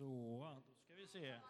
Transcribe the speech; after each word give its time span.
Så, 0.00 0.62
då 0.66 0.74
ska 0.74 0.94
vi 0.94 1.06
se. 1.06 1.40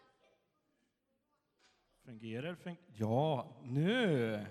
Fungerar 2.05 2.55
fun 2.55 2.77
Ja, 2.87 3.57
nu! 3.63 4.47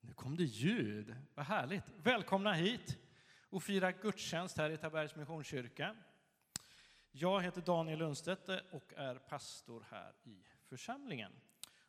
Nu 0.00 0.12
kom 0.12 0.36
det 0.36 0.44
ljud. 0.44 1.16
Vad 1.34 1.46
härligt. 1.46 1.84
Välkomna 2.02 2.52
hit 2.52 2.98
och 3.50 3.62
fira 3.62 3.92
gudstjänst 3.92 4.58
här 4.58 4.70
i 4.70 4.76
Tabergs 4.76 5.16
Missionskyrka. 5.16 5.96
Jag 7.10 7.42
heter 7.42 7.60
Daniel 7.60 7.98
Lundstedt 7.98 8.48
och 8.70 8.92
är 8.96 9.14
pastor 9.14 9.86
här 9.90 10.12
i 10.24 10.44
församlingen. 10.62 11.32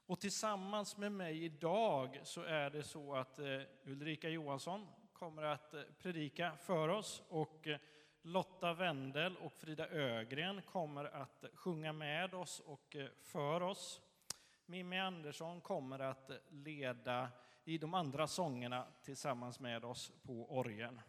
Och 0.05 0.19
tillsammans 0.19 0.97
med 0.97 1.11
mig 1.11 1.43
idag 1.43 2.19
så 2.23 2.41
är 2.41 2.69
det 2.69 2.83
så 2.83 3.15
att 3.15 3.39
eh, 3.39 3.61
Ulrika 3.83 4.29
Johansson 4.29 4.87
kommer 5.13 5.43
att 5.43 5.73
eh, 5.73 5.81
predika 5.99 6.57
för 6.57 6.87
oss 6.87 7.23
och 7.29 7.67
eh, 7.67 7.79
Lotta 8.27 8.73
Wendel 8.73 9.37
och 9.37 9.53
Frida 9.53 9.87
Ögren 9.89 10.61
kommer 10.61 11.05
att 11.05 11.45
sjunga 11.53 11.93
med 11.93 12.33
oss 12.33 12.59
och 12.59 12.95
eh, 12.95 13.07
för 13.21 13.61
oss. 13.61 14.01
Mimmi 14.65 14.99
Andersson 14.99 15.61
kommer 15.61 15.99
att 15.99 16.31
leda 16.49 17.29
i 17.65 17.77
de 17.77 17.93
andra 17.93 18.27
sångerna 18.27 18.87
tillsammans 19.03 19.59
med 19.59 19.85
oss 19.85 20.11
på 20.23 20.57
orgeln. 20.57 21.01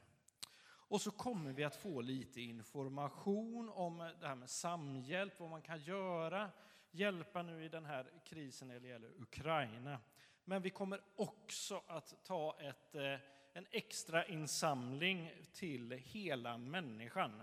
Och 0.66 1.01
så 1.01 1.10
kommer 1.10 1.52
vi 1.52 1.65
att 1.65 1.77
få 1.77 2.01
lite 2.01 2.41
information 2.41 3.69
om 3.69 3.98
det 4.21 4.29
här 4.29 4.35
med 4.35 4.51
samhjälp, 4.51 5.41
vad 5.41 5.51
man 5.51 5.62
kan 5.62 5.80
göra, 5.80 6.51
hjälpa 6.91 7.43
nu 7.43 7.65
i 7.65 7.69
den 7.69 7.85
här 7.85 8.07
krisen 8.24 8.69
när 8.69 8.80
det 8.80 8.88
gäller 8.88 9.21
Ukraina. 9.21 9.98
Men 10.45 10.62
vi 10.62 10.71
kommer 10.71 11.01
också 11.16 11.83
att 11.87 12.24
ta 12.24 12.57
ett, 12.60 12.95
eh, 12.95 13.16
en 13.56 13.66
extra 13.70 14.27
insamling 14.27 15.33
till 15.52 15.91
hela 15.92 16.59
människan. 16.59 17.42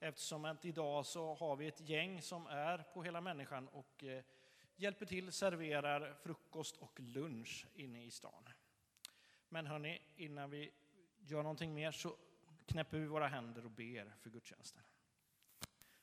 Eftersom 0.00 0.44
att 0.44 0.64
idag 0.64 1.06
så 1.06 1.34
har 1.34 1.56
vi 1.56 1.66
ett 1.66 1.88
gäng 1.88 2.22
som 2.22 2.46
är 2.46 2.78
på 2.78 3.02
hela 3.02 3.20
människan 3.20 3.68
och 3.68 4.04
eh, 4.04 4.24
hjälper 4.76 5.06
till, 5.06 5.32
serverar 5.32 6.14
frukost 6.14 6.76
och 6.76 7.00
lunch 7.00 7.66
inne 7.74 8.04
i 8.04 8.10
stan. 8.10 8.48
Men 9.48 9.66
hörni, 9.66 10.02
innan 10.16 10.50
vi 10.50 10.70
gör 11.18 11.42
någonting 11.42 11.74
mer 11.74 11.90
så 11.90 12.16
knäpper 12.66 12.98
vi 12.98 13.06
våra 13.06 13.28
händer 13.28 13.64
och 13.64 13.70
ber 13.70 14.14
för 14.20 14.30
gudstjänsten. 14.30 14.82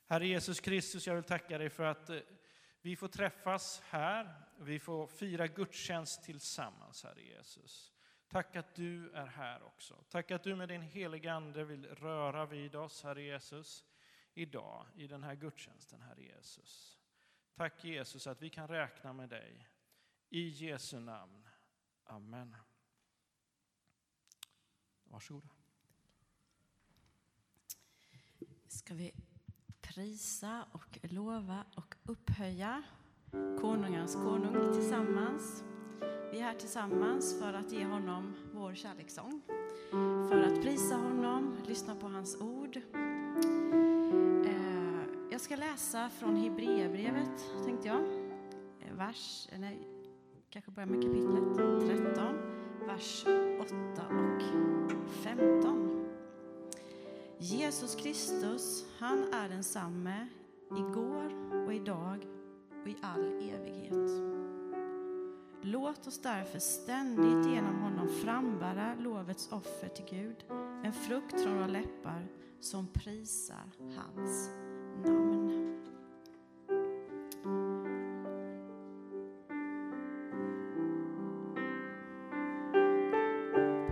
Herre 0.06 0.26
Jesus 0.26 0.60
Kristus, 0.60 1.06
jag 1.06 1.14
vill 1.14 1.24
tacka 1.24 1.58
dig 1.58 1.70
för 1.70 1.84
att 1.84 2.10
eh, 2.10 2.18
vi 2.80 2.96
får 2.96 3.08
träffas 3.08 3.80
här. 3.80 4.34
Vi 4.58 4.78
får 4.78 5.06
fira 5.06 5.46
gudstjänst 5.46 6.24
tillsammans, 6.24 7.04
Herre 7.04 7.22
Jesus. 7.22 7.95
Tack 8.28 8.56
att 8.56 8.74
du 8.74 9.10
är 9.10 9.26
här 9.26 9.62
också. 9.62 10.04
Tack 10.08 10.30
att 10.30 10.42
du 10.42 10.56
med 10.56 10.68
din 10.68 10.82
heliga 10.82 11.32
Ande 11.34 11.64
vill 11.64 11.86
röra 11.86 12.46
vid 12.46 12.74
oss, 12.74 13.02
Herre 13.02 13.22
Jesus, 13.22 13.84
idag 14.34 14.86
i 14.94 15.06
den 15.06 15.22
här 15.22 15.34
gudstjänsten, 15.34 16.02
Herre 16.02 16.22
Jesus. 16.22 16.98
Tack 17.54 17.84
Jesus 17.84 18.26
att 18.26 18.42
vi 18.42 18.50
kan 18.50 18.68
räkna 18.68 19.12
med 19.12 19.28
dig. 19.28 19.68
I 20.28 20.48
Jesu 20.48 21.00
namn. 21.00 21.48
Amen. 22.04 22.56
Varsågoda. 25.04 25.48
Ska 28.66 28.94
vi 28.94 29.12
prisa 29.80 30.66
och 30.72 30.98
lova 31.02 31.64
och 31.76 31.94
upphöja 32.02 32.82
konungens 33.60 34.14
konung 34.14 34.72
tillsammans. 34.72 35.64
Vi 36.32 36.38
är 36.38 36.42
här 36.42 36.54
tillsammans 36.54 37.38
för 37.40 37.52
att 37.52 37.72
ge 37.72 37.84
honom 37.84 38.34
vår 38.52 38.74
kärlekssång. 38.74 39.40
För 40.28 40.42
att 40.42 40.62
prisa 40.62 40.94
honom, 40.94 41.56
lyssna 41.66 41.94
på 41.94 42.06
hans 42.06 42.40
ord. 42.40 42.76
Eh, 44.46 45.00
jag 45.30 45.40
ska 45.40 45.56
läsa 45.56 46.10
från 46.10 46.36
Hebreerbrevet, 46.36 47.64
tänkte 47.64 47.88
jag. 47.88 48.00
Eh, 48.80 48.94
vers, 48.96 49.48
eh, 49.52 49.58
nej, 49.58 49.88
kanske 50.50 50.70
börja 50.70 50.86
med 50.86 51.02
kapitlet 51.02 51.54
13, 52.04 52.38
vers 52.86 53.24
8 53.60 53.74
och 54.08 54.42
15. 55.22 56.06
Jesus 57.38 57.94
Kristus, 57.94 58.84
han 58.98 59.32
är 59.32 59.48
densamme 59.48 60.26
igår 60.70 61.32
och 61.66 61.74
idag 61.74 62.26
och 62.82 62.88
i 62.88 62.96
all 63.02 63.24
evighet. 63.24 64.35
Låt 65.68 66.06
oss 66.06 66.18
därför 66.22 66.58
ständigt 66.58 67.52
genom 67.52 67.82
honom 67.82 68.08
frambära 68.08 68.94
lovets 68.94 69.52
offer 69.52 69.88
till 69.88 70.04
Gud, 70.10 70.44
en 70.84 70.92
frukt 70.92 71.42
från 71.42 71.54
våra 71.54 71.66
läppar 71.66 72.26
som 72.60 72.86
prisar 72.86 73.70
hans 73.96 74.50
namn. 75.04 75.82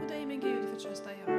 På 0.00 0.08
dig 0.08 0.26
min 0.26 0.40
Gud 0.40 0.68
förtröstar 0.68 1.10
jag. 1.26 1.33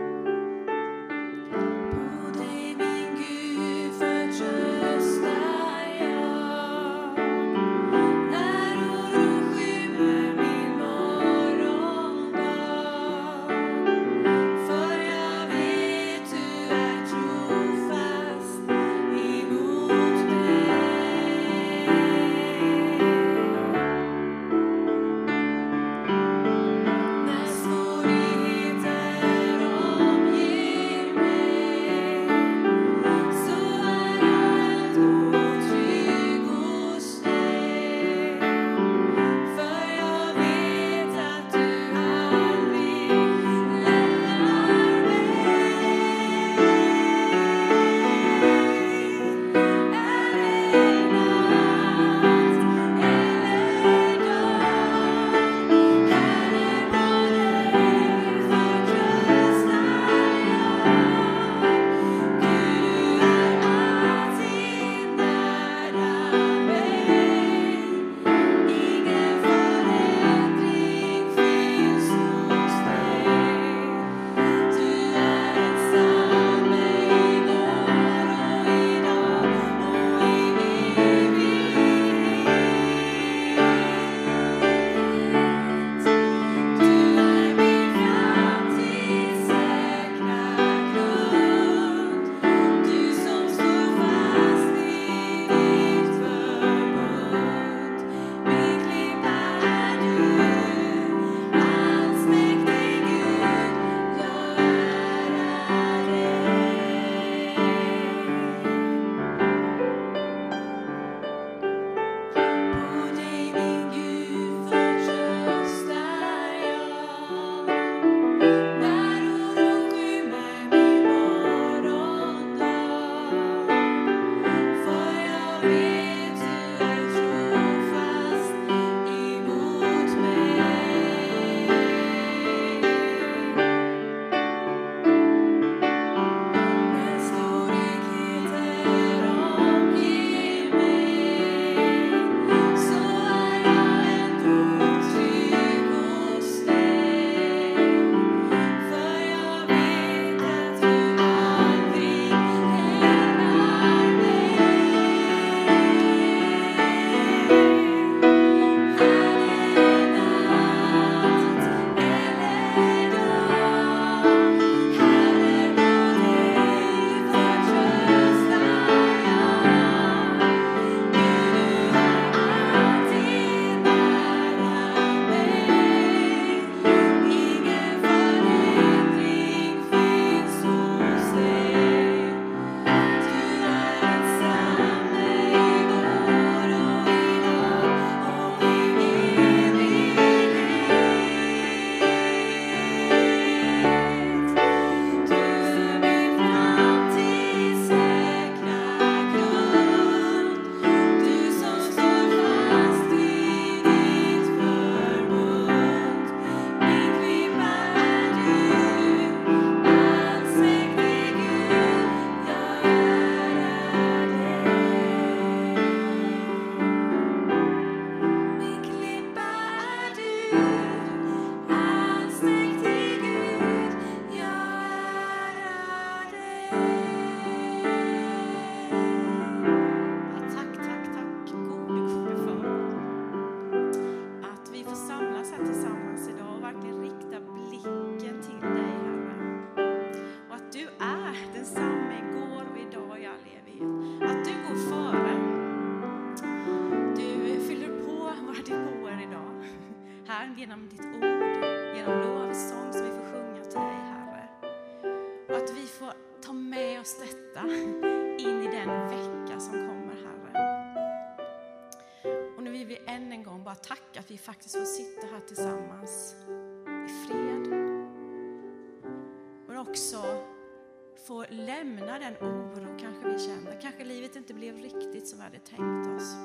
Få 271.47 271.53
lämna 271.53 272.19
den 272.19 272.33
oro 272.41 272.97
kanske 272.99 273.29
vi 273.29 273.39
känner. 273.39 273.81
Kanske 273.81 274.03
livet 274.03 274.35
inte 274.35 274.53
blev 274.53 274.77
riktigt 274.77 275.27
som 275.27 275.39
vi 275.39 275.43
hade 275.43 275.59
tänkt 275.59 276.07
oss. 276.15 276.35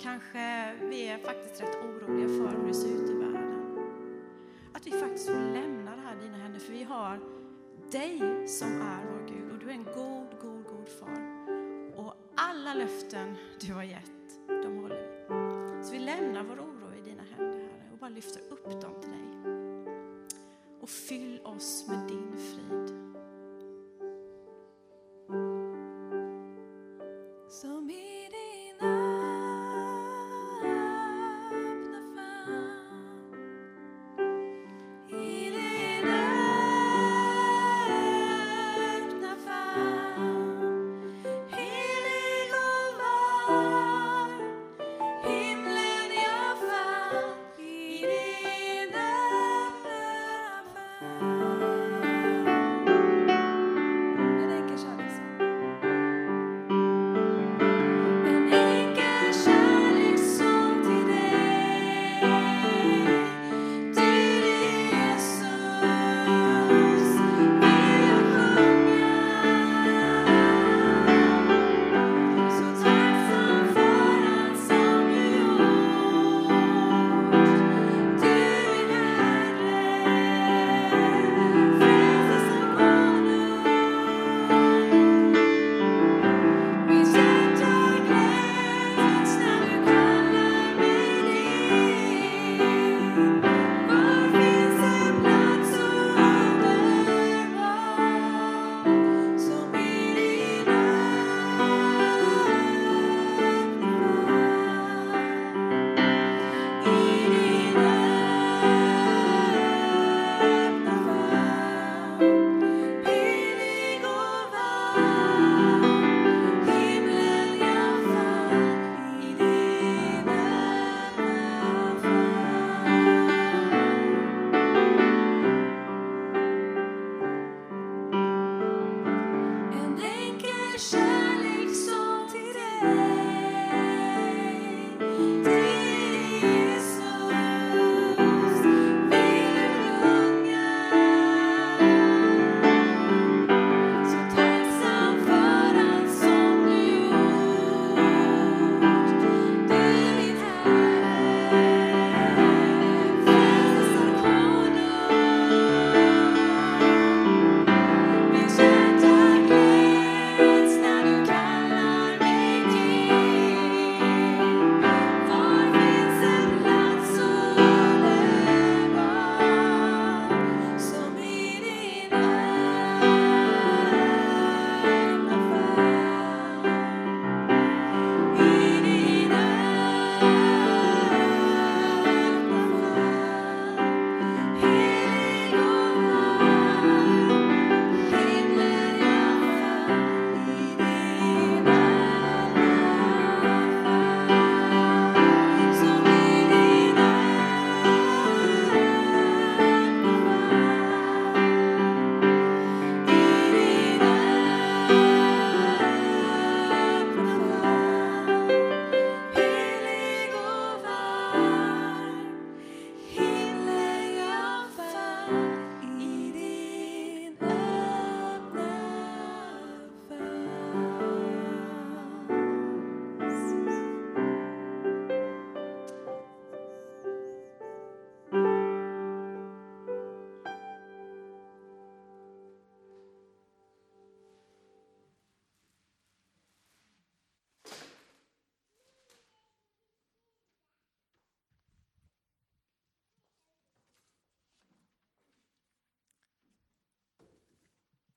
Kanske 0.00 0.74
vi 0.80 1.08
är 1.08 1.18
faktiskt 1.18 1.62
rätt 1.62 1.76
oroliga 1.76 2.28
för 2.28 2.58
hur 2.58 2.66
det 2.68 2.74
ser 2.74 2.88
ut 2.88 3.10
i 3.10 3.14
världen. 3.14 3.78
Att 4.72 4.86
vi 4.86 4.90
faktiskt 4.90 5.26
får 5.26 5.52
lämna 5.52 5.96
det 5.96 6.02
här 6.02 6.16
i 6.16 6.20
dina 6.20 6.36
händer, 6.36 6.60
för 6.60 6.72
vi 6.72 6.84
har 6.84 7.20
dig 7.92 8.48
som 8.48 8.82
är 8.82 9.04
vår 9.12 9.26
Gud 9.28 9.52
och 9.52 9.58
du 9.58 9.66
är 9.66 9.74
en 9.74 9.84
god, 9.84 10.40
god, 10.42 10.64
god 10.64 10.88
far. 10.88 11.46
Och 11.96 12.14
alla 12.34 12.74
löften 12.74 13.36
du 13.60 13.72
har 13.72 13.82
gett, 13.82 14.48
de 14.48 14.78
håller 14.78 14.96
vi. 14.96 15.84
Så 15.84 15.92
vi 15.92 15.98
lämnar 15.98 16.44
vår 16.44 16.56
oro 16.56 16.94
i 16.98 17.10
dina 17.10 17.22
händer, 17.22 17.58
Herre, 17.58 17.92
och 17.92 17.98
bara 17.98 18.10
lyfter 18.10 18.42
upp 18.50 18.64
dem 18.64 19.00
till 19.00 19.10
dig. 19.10 19.52
Och 20.80 20.88
fyll 20.88 21.40
oss 21.44 21.84
med 21.88 22.08
din 22.08 22.36
frid. 22.36 23.05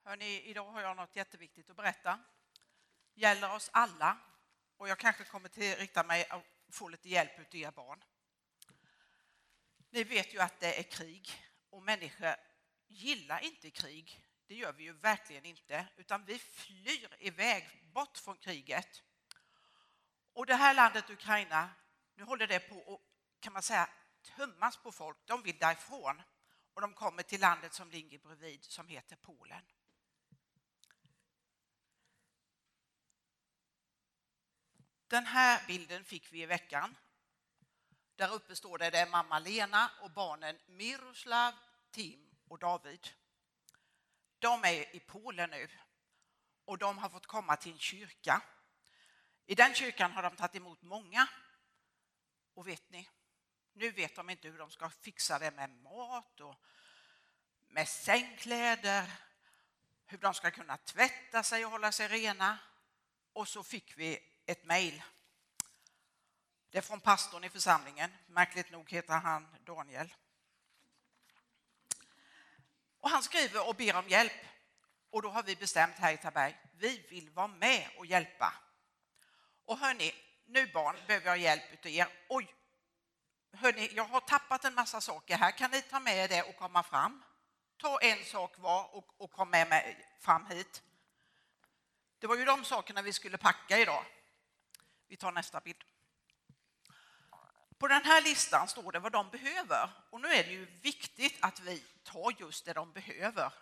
Hörrni, 0.09 0.41
idag 0.41 0.71
har 0.71 0.81
jag 0.81 0.97
något 0.97 1.15
jätteviktigt 1.15 1.69
att 1.69 1.75
berätta. 1.75 2.19
gäller 3.13 3.55
oss 3.55 3.69
alla 3.73 4.17
och 4.77 4.89
jag 4.89 4.99
kanske 4.99 5.23
kommer 5.23 5.49
till 5.49 5.75
rikta 5.75 6.03
mig 6.03 6.25
och 6.31 6.43
få 6.71 6.89
lite 6.89 7.09
hjälp 7.09 7.39
av 7.39 7.55
er 7.55 7.71
barn. 7.71 8.03
Ni 9.89 10.03
vet 10.03 10.33
ju 10.33 10.39
att 10.39 10.59
det 10.59 10.79
är 10.79 10.83
krig 10.83 11.29
och 11.69 11.83
människor 11.83 12.35
gillar 12.87 13.39
inte 13.39 13.69
krig. 13.69 14.25
Det 14.47 14.55
gör 14.55 14.73
vi 14.73 14.83
ju 14.83 14.93
verkligen 14.93 15.45
inte, 15.45 15.87
utan 15.97 16.25
vi 16.25 16.39
flyr 16.39 17.17
iväg 17.19 17.69
bort 17.93 18.17
från 18.17 18.37
kriget. 18.37 19.03
Och 20.33 20.45
det 20.45 20.55
här 20.55 20.73
landet 20.73 21.09
Ukraina, 21.09 21.69
nu 22.15 22.23
håller 22.23 22.47
det 22.47 22.59
på 22.59 22.93
att, 22.93 23.41
kan 23.41 23.53
man 23.53 23.63
säga, 23.63 23.89
tömmas 24.21 24.77
på 24.77 24.91
folk. 24.91 25.17
De 25.25 25.43
vill 25.43 25.57
därifrån 25.57 26.21
och 26.73 26.81
de 26.81 26.93
kommer 26.93 27.23
till 27.23 27.41
landet 27.41 27.73
som 27.73 27.91
ligger 27.91 28.19
bredvid 28.19 28.63
som 28.63 28.87
heter 28.87 29.15
Polen. 29.15 29.65
Den 35.09 35.25
här 35.25 35.67
bilden 35.67 36.03
fick 36.03 36.33
vi 36.33 36.41
i 36.41 36.45
veckan. 36.45 36.97
Där 38.15 38.33
uppe 38.33 38.55
står 38.55 38.77
det, 38.77 38.89
det 38.89 38.97
är 38.97 39.09
mamma 39.09 39.39
Lena 39.39 39.91
och 40.01 40.11
barnen 40.11 40.59
Miroslav, 40.67 41.53
Tim 41.91 42.29
och 42.47 42.59
David. 42.59 43.07
De 44.39 44.63
är 44.63 44.95
i 44.95 44.99
Polen 44.99 45.49
nu 45.49 45.69
och 46.65 46.77
de 46.77 46.97
har 46.97 47.09
fått 47.09 47.25
komma 47.25 47.55
till 47.55 47.71
en 47.71 47.79
kyrka. 47.79 48.41
I 49.45 49.55
den 49.55 49.73
kyrkan 49.73 50.11
har 50.11 50.23
de 50.23 50.35
tagit 50.35 50.55
emot 50.55 50.81
många. 50.81 51.27
Och 52.53 52.67
vet 52.67 52.89
ni, 52.89 53.09
nu 53.73 53.91
vet 53.91 54.15
de 54.15 54.29
inte 54.29 54.47
hur 54.47 54.57
de 54.57 54.71
ska 54.71 54.89
fixa 54.89 55.39
det 55.39 55.51
med 55.51 55.69
mat 55.69 56.39
och 56.39 56.55
med 57.67 57.87
sängkläder, 57.87 59.11
hur 60.05 60.17
de 60.17 60.33
ska 60.33 60.51
kunna 60.51 60.77
tvätta 60.77 61.43
sig 61.43 61.65
och 61.65 61.71
hålla 61.71 61.91
sig 61.91 62.07
rena. 62.07 62.57
Och 63.33 63.47
så 63.47 63.63
fick 63.63 63.97
vi 63.97 64.19
ett 64.49 64.65
mejl. 64.65 65.03
Det 66.69 66.77
är 66.77 66.81
från 66.81 66.99
pastorn 66.99 67.43
i 67.43 67.49
församlingen. 67.49 68.11
Märkligt 68.27 68.71
nog 68.71 68.91
heter 68.91 69.13
han 69.13 69.55
Daniel. 69.65 70.13
Och 72.99 73.09
han 73.09 73.23
skriver 73.23 73.67
och 73.67 73.75
ber 73.75 73.95
om 73.95 74.09
hjälp. 74.09 74.45
Och 75.09 75.21
då 75.21 75.29
har 75.29 75.43
vi 75.43 75.55
bestämt 75.55 75.95
här 75.95 76.13
i 76.13 76.17
Taberg, 76.17 76.57
vi 76.77 77.05
vill 77.09 77.29
vara 77.29 77.47
med 77.47 77.89
och 77.97 78.05
hjälpa. 78.05 78.53
Och 79.65 79.77
hörni, 79.77 80.15
nu 80.45 80.67
barn 80.67 80.95
behöver 81.07 81.27
jag 81.27 81.37
hjälp 81.37 81.63
utav 81.73 81.91
er. 81.91 82.07
Oj, 82.29 82.55
hörni, 83.53 83.89
jag 83.93 84.03
har 84.03 84.21
tappat 84.21 84.65
en 84.65 84.73
massa 84.73 85.01
saker 85.01 85.37
här. 85.37 85.51
Kan 85.51 85.71
ni 85.71 85.81
ta 85.81 85.99
med 85.99 86.29
det 86.29 86.43
och 86.43 86.57
komma 86.57 86.83
fram? 86.83 87.23
Ta 87.77 87.99
en 87.99 88.25
sak 88.25 88.57
var 88.57 88.95
och, 88.95 89.13
och 89.17 89.31
kom 89.31 89.49
med 89.49 89.69
mig 89.69 90.07
fram 90.19 90.45
hit. 90.45 90.83
Det 92.19 92.27
var 92.27 92.35
ju 92.35 92.45
de 92.45 92.65
sakerna 92.65 93.01
vi 93.01 93.13
skulle 93.13 93.37
packa 93.37 93.77
idag. 93.77 94.05
Vi 95.09 95.17
tar 95.17 95.31
nästa 95.31 95.59
bild. 95.59 95.83
På 97.77 97.87
den 97.87 98.05
här 98.05 98.21
listan 98.21 98.67
står 98.67 98.91
det 98.91 98.99
vad 98.99 99.11
de 99.11 99.29
behöver 99.29 99.89
och 100.09 100.21
nu 100.21 100.27
är 100.27 100.43
det 100.43 100.51
ju 100.51 100.65
viktigt 100.65 101.37
att 101.41 101.59
vi 101.59 101.83
tar 102.03 102.35
just 102.39 102.65
det 102.65 102.73
de 102.73 102.91
behöver. 102.91 103.53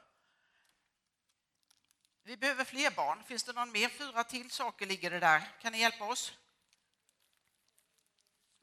Vi 2.23 2.37
behöver 2.37 2.63
fler 2.63 2.91
barn. 2.91 3.23
Finns 3.23 3.43
det 3.43 3.53
någon 3.53 3.71
mer? 3.71 3.89
Fyra 3.89 4.23
till 4.23 4.51
saker 4.51 4.85
ligger 4.85 5.11
det 5.11 5.19
där. 5.19 5.51
Kan 5.61 5.71
ni 5.71 5.79
hjälpa 5.79 6.05
oss? 6.05 6.37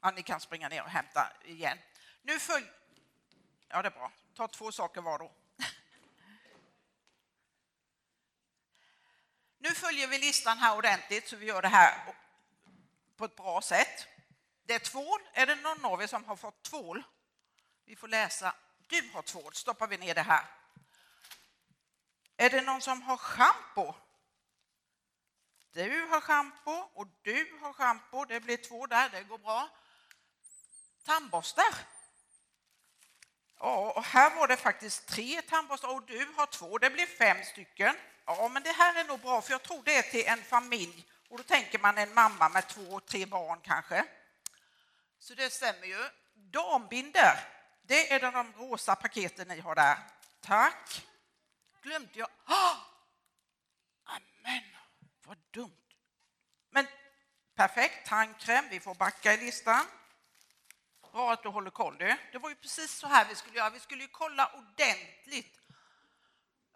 Ja, 0.01 0.11
ni 0.11 0.23
kan 0.23 0.39
springa 0.39 0.69
ner 0.69 0.83
och 0.83 0.89
hämta 0.89 1.33
igen. 1.45 1.77
Nu 2.21 2.39
följ... 2.39 2.65
Ja, 3.67 3.81
det 3.81 3.87
är 3.87 3.91
bra. 3.91 4.11
Ta 4.33 4.47
två 4.47 4.71
saker 4.71 5.01
var 5.01 5.19
då. 5.19 5.31
Nu 9.57 9.69
följer 9.69 10.07
vi 10.07 10.19
listan 10.19 10.57
här 10.57 10.77
ordentligt 10.77 11.27
så 11.27 11.35
vi 11.35 11.45
gör 11.45 11.61
det 11.61 11.67
här 11.67 12.15
på 13.17 13.25
ett 13.25 13.35
bra 13.35 13.61
sätt. 13.61 14.07
Det 14.63 14.73
är 14.73 14.79
tvål. 14.79 15.19
Är 15.33 15.45
det 15.45 15.55
någon 15.55 15.85
av 15.85 16.01
er 16.01 16.07
som 16.07 16.23
har 16.25 16.35
fått 16.35 16.63
tvål? 16.63 17.03
Vi 17.85 17.95
får 17.95 18.07
läsa. 18.07 18.55
Du 18.87 19.09
har 19.13 19.21
tvål. 19.21 19.53
Stoppar 19.53 19.87
vi 19.87 19.97
ner 19.97 20.15
det 20.15 20.21
här. 20.21 20.45
Är 22.37 22.49
det 22.49 22.61
någon 22.61 22.81
som 22.81 23.01
har 23.01 23.17
schampo? 23.17 23.93
Du 25.71 26.05
har 26.05 26.21
schampo 26.21 26.71
och 26.71 27.07
du 27.21 27.57
har 27.61 27.73
schampo. 27.73 28.25
Det 28.25 28.39
blir 28.39 28.57
två 28.57 28.85
där, 28.87 29.09
det 29.09 29.23
går 29.23 29.37
bra. 29.37 29.69
Tandborstar. 31.05 31.75
Ja, 33.59 33.93
och 33.95 34.03
här 34.03 34.35
var 34.35 34.47
det 34.47 34.57
faktiskt 34.57 35.07
tre 35.07 35.41
tandborstar 35.41 35.95
och 35.95 36.05
du 36.05 36.33
har 36.35 36.45
två. 36.45 36.77
Det 36.77 36.89
blir 36.89 37.05
fem 37.05 37.43
stycken. 37.43 37.95
Ja, 38.25 38.47
men 38.47 38.63
det 38.63 38.71
här 38.71 38.99
är 38.99 39.07
nog 39.07 39.19
bra 39.19 39.41
för 39.41 39.51
jag 39.51 39.63
tror 39.63 39.83
det 39.83 39.95
är 39.95 40.01
till 40.01 40.25
en 40.25 40.43
familj 40.43 41.05
och 41.35 41.39
då 41.41 41.47
tänker 41.55 41.79
man 41.79 41.97
en 41.97 42.13
mamma 42.13 42.49
med 42.49 42.67
två, 42.67 42.99
tre 42.99 43.25
barn 43.25 43.59
kanske. 43.63 44.05
Så 45.19 45.33
det 45.33 45.49
stämmer 45.49 45.87
ju. 45.87 46.09
Dambinder, 46.33 47.39
det 47.81 48.13
är 48.13 48.19
de 48.19 48.53
rosa 48.53 48.95
paketen 48.95 49.47
ni 49.47 49.59
har 49.59 49.75
där. 49.75 49.97
Tack. 50.41 51.05
Glömde 51.81 52.09
jag. 52.13 52.29
Oh! 52.47 52.77
Amen, 54.03 54.63
vad 55.25 55.37
dumt. 55.51 55.85
Men 56.69 56.87
perfekt, 57.55 58.07
tandkräm, 58.07 58.65
vi 58.69 58.79
får 58.79 58.95
backa 58.95 59.33
i 59.33 59.37
listan. 59.37 59.85
Bra 61.11 61.33
att 61.33 61.43
du 61.43 61.49
håller 61.49 61.71
koll 61.71 61.97
du. 61.97 62.17
Det 62.31 62.37
var 62.37 62.49
ju 62.49 62.55
precis 62.55 62.91
så 62.91 63.07
här 63.07 63.25
vi 63.29 63.35
skulle 63.35 63.57
göra. 63.57 63.69
Vi 63.69 63.79
skulle 63.79 64.01
ju 64.01 64.09
kolla 64.09 64.51
ordentligt. 64.53 65.59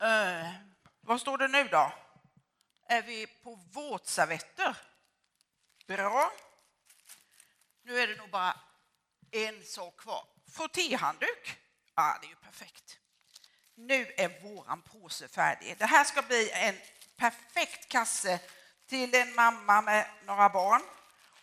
Eh, 0.01 0.51
vad 1.01 1.21
står 1.21 1.37
det 1.37 1.47
nu 1.47 1.63
då? 1.63 1.93
Är 2.91 3.01
vi 3.01 3.27
på 3.27 3.55
våtservetter? 3.55 4.77
Bra. 5.87 6.31
Nu 7.83 7.99
är 7.99 8.07
det 8.07 8.15
nog 8.15 8.29
bara 8.29 8.59
en 9.31 9.63
sak 9.63 9.97
kvar. 9.97 10.27
Frottéhandduk? 10.51 11.57
Ja, 11.95 12.17
det 12.21 12.27
är 12.27 12.29
ju 12.29 12.35
perfekt. 12.35 12.97
Nu 13.75 14.13
är 14.17 14.41
våran 14.41 14.81
påse 14.81 15.27
färdig. 15.27 15.75
Det 15.77 15.85
här 15.85 16.03
ska 16.03 16.21
bli 16.21 16.51
en 16.51 16.75
perfekt 17.17 17.89
kasse 17.89 18.39
till 18.87 19.15
en 19.15 19.35
mamma 19.35 19.81
med 19.81 20.07
några 20.25 20.49
barn. 20.49 20.81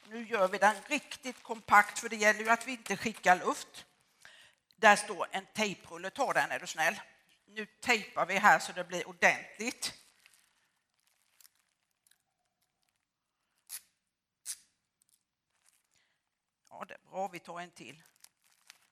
Nu 0.09 0.27
gör 0.27 0.49
vi 0.49 0.59
den 0.59 0.77
riktigt 0.87 1.43
kompakt 1.43 1.99
för 1.99 2.09
det 2.09 2.17
gäller 2.17 2.41
ju 2.41 2.51
att 2.51 2.67
vi 2.67 2.73
inte 2.73 2.97
skickar 2.97 3.37
luft. 3.37 3.85
Där 4.77 4.97
står 4.97 5.29
en 5.31 5.47
tejprulle, 5.47 6.11
ta 6.11 6.33
den 6.33 6.51
är 6.51 6.59
du 6.59 6.67
snäll. 6.67 7.01
Nu 7.47 7.67
tejpar 7.67 8.27
vi 8.27 8.35
här 8.35 8.59
så 8.59 8.73
det 8.73 8.85
blir 8.85 9.09
ordentligt. 9.09 9.95
Ja, 16.79 16.85
det 16.85 16.95
är 16.95 17.11
bra, 17.11 17.29
vi 17.29 17.39
tar 17.39 17.61
en 17.61 17.71
till. 17.71 18.03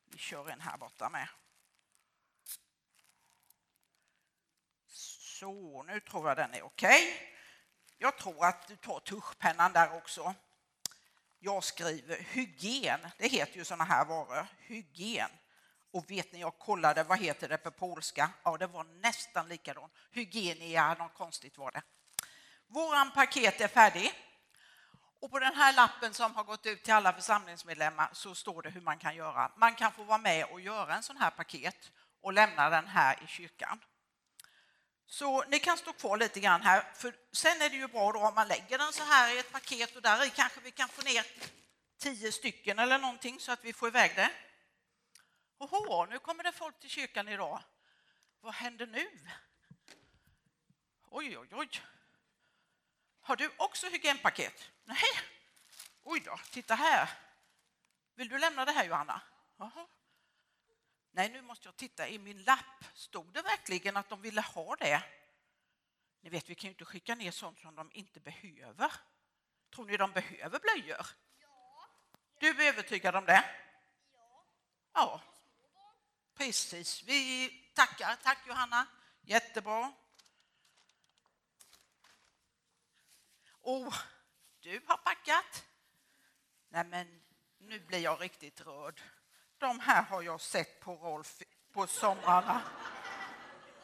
Vi 0.05 0.19
kör 0.19 0.51
en 0.51 0.61
här 0.61 0.77
borta 0.77 1.09
med. 1.09 1.29
Så, 4.89 5.83
nu 5.83 6.01
tror 6.01 6.29
jag 6.29 6.37
den 6.37 6.55
är 6.55 6.63
okej. 6.63 7.15
Okay. 7.15 7.27
Jag 7.99 8.19
tror 8.19 8.45
att 8.45 8.69
du 8.69 8.77
tar 8.77 9.01
tuschpennan 9.01 9.73
där 9.73 9.97
också. 9.97 10.35
Jag 11.39 11.65
skriver 11.65 12.19
hygien, 12.21 13.01
det 13.19 13.29
heter 13.29 13.57
ju 13.57 13.65
sådana 13.65 13.85
här 13.85 14.05
varor, 14.05 14.47
hygien. 14.59 15.31
Och 15.91 16.11
vet 16.11 16.33
ni, 16.33 16.41
jag 16.41 16.59
kollade, 16.59 17.03
vad 17.03 17.19
heter 17.19 17.49
det 17.49 17.59
på 17.59 17.71
polska? 17.71 18.31
Ja, 18.43 18.57
det 18.57 18.67
var 18.67 18.85
nästan 18.85 19.49
likadant. 19.49 19.93
Hygienia, 20.11 20.95
något 20.95 21.15
konstigt 21.15 21.59
var 21.59 21.71
det. 21.71 21.83
Våran 22.67 23.11
paket 23.11 23.61
är 23.61 23.69
färdig. 23.69 24.13
Och 25.25 25.31
på 25.31 25.39
den 25.39 25.55
här 25.55 25.73
lappen 25.73 26.15
som 26.15 26.35
har 26.35 26.45
gått 26.45 26.67
ut 26.67 26.83
till 26.83 26.95
alla 26.95 27.13
församlingsmedlemmar 27.13 28.09
så 28.13 28.35
står 28.35 28.63
det 28.63 28.71
hur 28.71 28.81
man 28.81 28.99
kan 28.99 29.17
göra. 29.17 29.53
Man 29.57 29.75
kan 29.75 29.93
få 29.93 30.03
vara 30.03 30.19
med 30.19 30.45
och 30.45 30.61
göra 30.61 30.95
en 30.95 31.03
sån 31.03 31.17
här 31.17 31.31
paket 31.31 31.91
och 32.21 32.33
lämna 32.33 32.71
den 32.71 32.87
här 32.87 33.23
i 33.25 33.27
kyrkan. 33.27 33.81
Så 35.07 35.45
ni 35.45 35.59
kan 35.59 35.77
stå 35.77 35.93
kvar 35.93 36.17
lite 36.17 36.41
grann 36.41 36.63
här, 36.63 36.93
för 36.95 37.15
sen 37.33 37.63
är 37.63 37.71
det 37.71 37.77
ju 37.77 37.89
bra 37.89 38.13
då 38.13 38.19
om 38.19 38.35
man 38.35 38.49
lägger 38.49 38.79
den 38.79 38.93
så 38.93 39.03
här 39.03 39.35
i 39.35 39.39
ett 39.39 39.53
paket 39.53 39.97
och 39.97 40.03
där 40.03 40.27
i 40.27 40.31
kanske 40.31 40.61
vi 40.61 40.71
kan 40.71 40.89
få 40.89 41.03
ner 41.03 41.27
tio 41.99 42.33
stycken 42.33 42.79
eller 42.79 42.99
någonting 42.99 43.41
så 43.41 43.53
att 43.53 43.65
vi 43.65 43.73
får 43.73 43.89
iväg 43.89 44.13
det. 44.17 44.31
Oho, 45.59 46.07
nu 46.07 46.19
kommer 46.19 46.45
det 46.45 46.53
folk 46.53 46.81
till 46.81 46.91
kyrkan 46.91 47.29
idag. 47.29 47.63
Vad 48.41 48.55
händer 48.55 48.87
nu? 48.87 49.09
Oj, 51.11 51.39
oj, 51.39 51.49
oj. 51.53 51.69
Har 53.21 53.37
du 53.37 53.51
också 53.57 53.87
hygienpaket? 53.87 54.71
Nej. 54.85 55.21
Oj 56.03 56.21
då, 56.21 56.39
titta 56.51 56.75
här. 56.75 57.11
Vill 58.15 58.29
du 58.29 58.39
lämna 58.39 58.65
det 58.65 58.73
här 58.73 58.85
Johanna? 58.85 59.23
Aha. 59.59 59.89
Nej, 61.11 61.31
nu 61.31 61.43
måste 61.43 61.69
jag 61.69 61.77
titta 61.77 62.09
i 62.09 62.19
min 62.19 62.43
lapp. 62.43 62.85
Stod 62.95 63.33
det 63.33 63.43
verkligen 63.43 63.97
att 63.97 64.09
de 64.09 64.23
ville 64.23 64.41
ha 64.41 64.77
det? 64.77 65.03
Ni 66.21 66.31
vet, 66.31 66.51
vi 66.51 66.55
kan 66.55 66.69
ju 66.69 66.73
inte 66.73 66.85
skicka 66.85 67.15
ner 67.15 67.31
sånt 67.31 67.59
som 67.59 67.75
de 67.75 67.91
inte 67.93 68.21
behöver. 68.21 68.93
Tror 69.71 69.87
ni 69.87 69.97
de 69.97 70.13
behöver 70.13 70.59
blöjor? 70.59 71.07
Ja. 71.41 71.89
Du 72.41 72.49
är 72.49 72.69
övertygad 72.69 73.17
om 73.17 73.25
det? 73.25 73.45
Ja. 74.13 74.45
Ja. 74.93 75.21
Precis. 76.35 77.03
Vi 77.03 77.49
tackar. 77.75 78.17
Tack 78.17 78.47
Johanna. 78.47 78.87
Jättebra. 79.21 79.93
Och 83.61 83.95
du 84.65 84.81
har 84.87 84.97
packat. 84.97 85.65
Nej, 86.69 86.85
men 86.85 87.23
nu 87.59 87.81
blir 87.81 87.99
jag 87.99 88.21
riktigt 88.21 88.61
rörd. 88.61 89.01
De 89.59 89.81
här 89.81 90.03
har 90.03 90.23
jag 90.23 90.41
sett 90.41 90.81
på 90.81 90.97
Rolf 90.97 91.43
på 91.73 91.87
somrarna. 91.87 92.63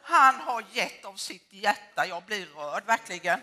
Han 0.01 0.35
har 0.35 0.65
gett 0.71 1.05
av 1.05 1.15
sitt 1.15 1.53
hjärta. 1.53 2.05
Jag 2.05 2.23
blir 2.23 2.45
rörd, 2.45 2.85
verkligen. 2.85 3.39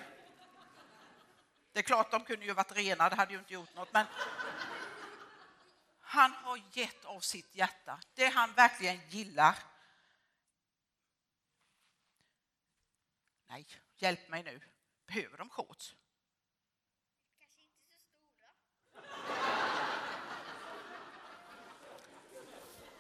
Det 1.72 1.78
är 1.78 1.82
klart, 1.82 2.10
de 2.10 2.24
kunde 2.24 2.44
ju 2.46 2.52
varit 2.52 2.72
rena, 2.72 3.08
det 3.08 3.16
hade 3.16 3.32
ju 3.32 3.38
inte 3.38 3.54
gjort 3.54 3.74
något. 3.74 3.92
Men 3.92 4.06
han 6.00 6.32
har 6.32 6.60
gett 6.72 7.04
av 7.04 7.20
sitt 7.20 7.54
hjärta, 7.54 8.00
det 8.14 8.26
han 8.26 8.52
verkligen 8.52 9.08
gillar. 9.08 9.58
Nej, 13.46 13.66
hjälp 13.96 14.28
mig 14.28 14.42
nu. 14.42 14.60
Behöver 15.06 15.38
de 15.38 15.50
shorts? 15.50 15.94
Kanske 17.40 17.62
inte 17.62 17.86
så 17.90 18.00
stora. 18.00 18.48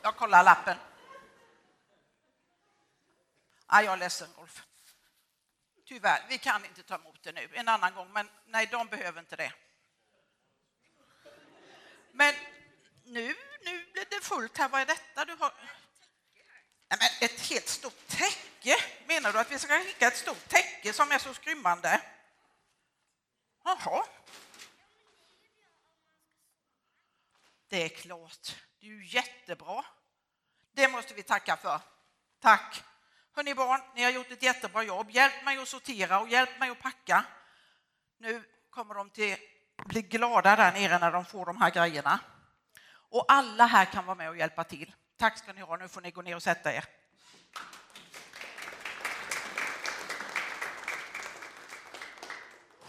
Jag 0.08 0.16
kollar 0.16 0.44
lappen. 0.44 0.76
Nej, 3.72 3.84
jag 3.84 3.92
är 3.92 3.96
ledsen 3.96 4.28
Rolf. 4.36 4.62
Tyvärr, 5.84 6.26
vi 6.28 6.38
kan 6.38 6.64
inte 6.64 6.82
ta 6.82 6.94
emot 6.94 7.22
det 7.22 7.32
nu. 7.32 7.48
En 7.52 7.68
annan 7.68 7.94
gång, 7.94 8.12
men 8.12 8.30
nej, 8.46 8.66
de 8.66 8.86
behöver 8.86 9.20
inte 9.20 9.36
det. 9.36 9.52
Men 12.12 12.34
nu, 13.04 13.34
nu 13.64 13.86
blir 13.92 14.06
det 14.10 14.20
fullt 14.24 14.58
här. 14.58 14.68
Vad 14.68 14.80
är 14.80 14.86
detta 14.86 15.24
du 15.24 15.36
har? 15.36 15.52
Nej, 16.88 16.98
men 17.00 17.28
ett 17.28 17.40
helt 17.40 17.68
stort 17.68 18.06
täcke. 18.06 18.76
Menar 19.06 19.32
du 19.32 19.38
att 19.38 19.50
vi 19.50 19.58
ska 19.58 19.78
skicka 19.78 20.06
ett 20.06 20.16
stort 20.16 20.48
täcke 20.48 20.92
som 20.92 21.12
är 21.12 21.18
så 21.18 21.34
skrymmande? 21.34 22.02
Jaha. 23.64 24.04
Det 27.68 27.82
är 27.82 27.88
klart. 27.88 28.56
Det 28.80 28.86
är 28.86 28.90
ju 28.90 29.06
jättebra. 29.06 29.84
Det 30.78 30.88
måste 30.88 31.14
vi 31.14 31.22
tacka 31.22 31.56
för. 31.56 31.80
Tack. 32.40 32.84
Hörni 33.32 33.54
barn, 33.54 33.80
ni 33.94 34.04
har 34.04 34.10
gjort 34.10 34.30
ett 34.30 34.42
jättebra 34.42 34.82
jobb. 34.82 35.10
Hjälp 35.10 35.44
mig 35.44 35.58
att 35.58 35.68
sortera 35.68 36.20
och 36.20 36.28
hjälp 36.28 36.60
mig 36.60 36.70
att 36.70 36.80
packa. 36.80 37.24
Nu 38.18 38.42
kommer 38.70 38.94
de 38.94 39.10
till 39.10 39.36
bli 39.86 40.02
glada 40.02 40.56
där 40.56 40.72
nere 40.72 40.98
när 40.98 41.12
de 41.12 41.24
får 41.24 41.46
de 41.46 41.56
här 41.56 41.70
grejerna. 41.70 42.20
Och 42.90 43.24
alla 43.28 43.66
här 43.66 43.84
kan 43.84 44.06
vara 44.06 44.14
med 44.14 44.28
och 44.28 44.36
hjälpa 44.36 44.64
till. 44.64 44.94
Tack 45.16 45.38
ska 45.38 45.52
ni 45.52 45.60
ha. 45.60 45.76
Nu 45.76 45.88
får 45.88 46.00
ni 46.00 46.10
gå 46.10 46.22
ner 46.22 46.36
och 46.36 46.42
sätta 46.42 46.72
er. 46.72 46.84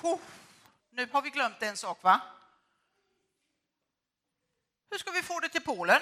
Oh, 0.02 0.19
nu 0.89 1.10
har 1.12 1.21
vi 1.21 1.30
glömt 1.30 1.63
en 1.63 1.78
sak, 1.78 2.04
va? 2.04 2.21
Hur 4.91 4.97
ska 4.97 5.12
vi 5.12 5.21
få 5.21 5.39
det 5.39 5.49
till 5.49 5.63
Polen? 5.63 6.02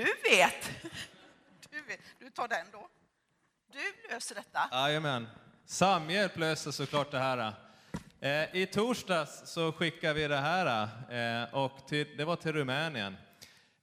Du 0.00 0.30
vet. 0.30 0.70
Du, 1.70 1.82
vet. 1.82 2.00
du 2.18 2.30
tar 2.30 2.48
den 2.48 2.66
då. 2.72 2.88
Du 3.72 4.12
löser 4.14 4.34
detta. 4.34 4.68
Jajamän. 4.72 5.26
Samhjälp 5.64 6.36
löser 6.36 6.70
såklart 6.70 7.10
det 7.10 7.18
här. 7.18 7.52
Eh, 8.20 8.56
I 8.56 8.66
torsdags 8.66 9.42
så 9.44 9.72
skickade 9.72 10.14
vi 10.14 10.28
det 10.28 10.36
här 10.36 10.88
eh, 11.42 11.54
och 11.54 11.88
till, 11.88 12.16
det 12.16 12.24
var 12.24 12.36
till 12.36 12.52
Rumänien. 12.52 13.16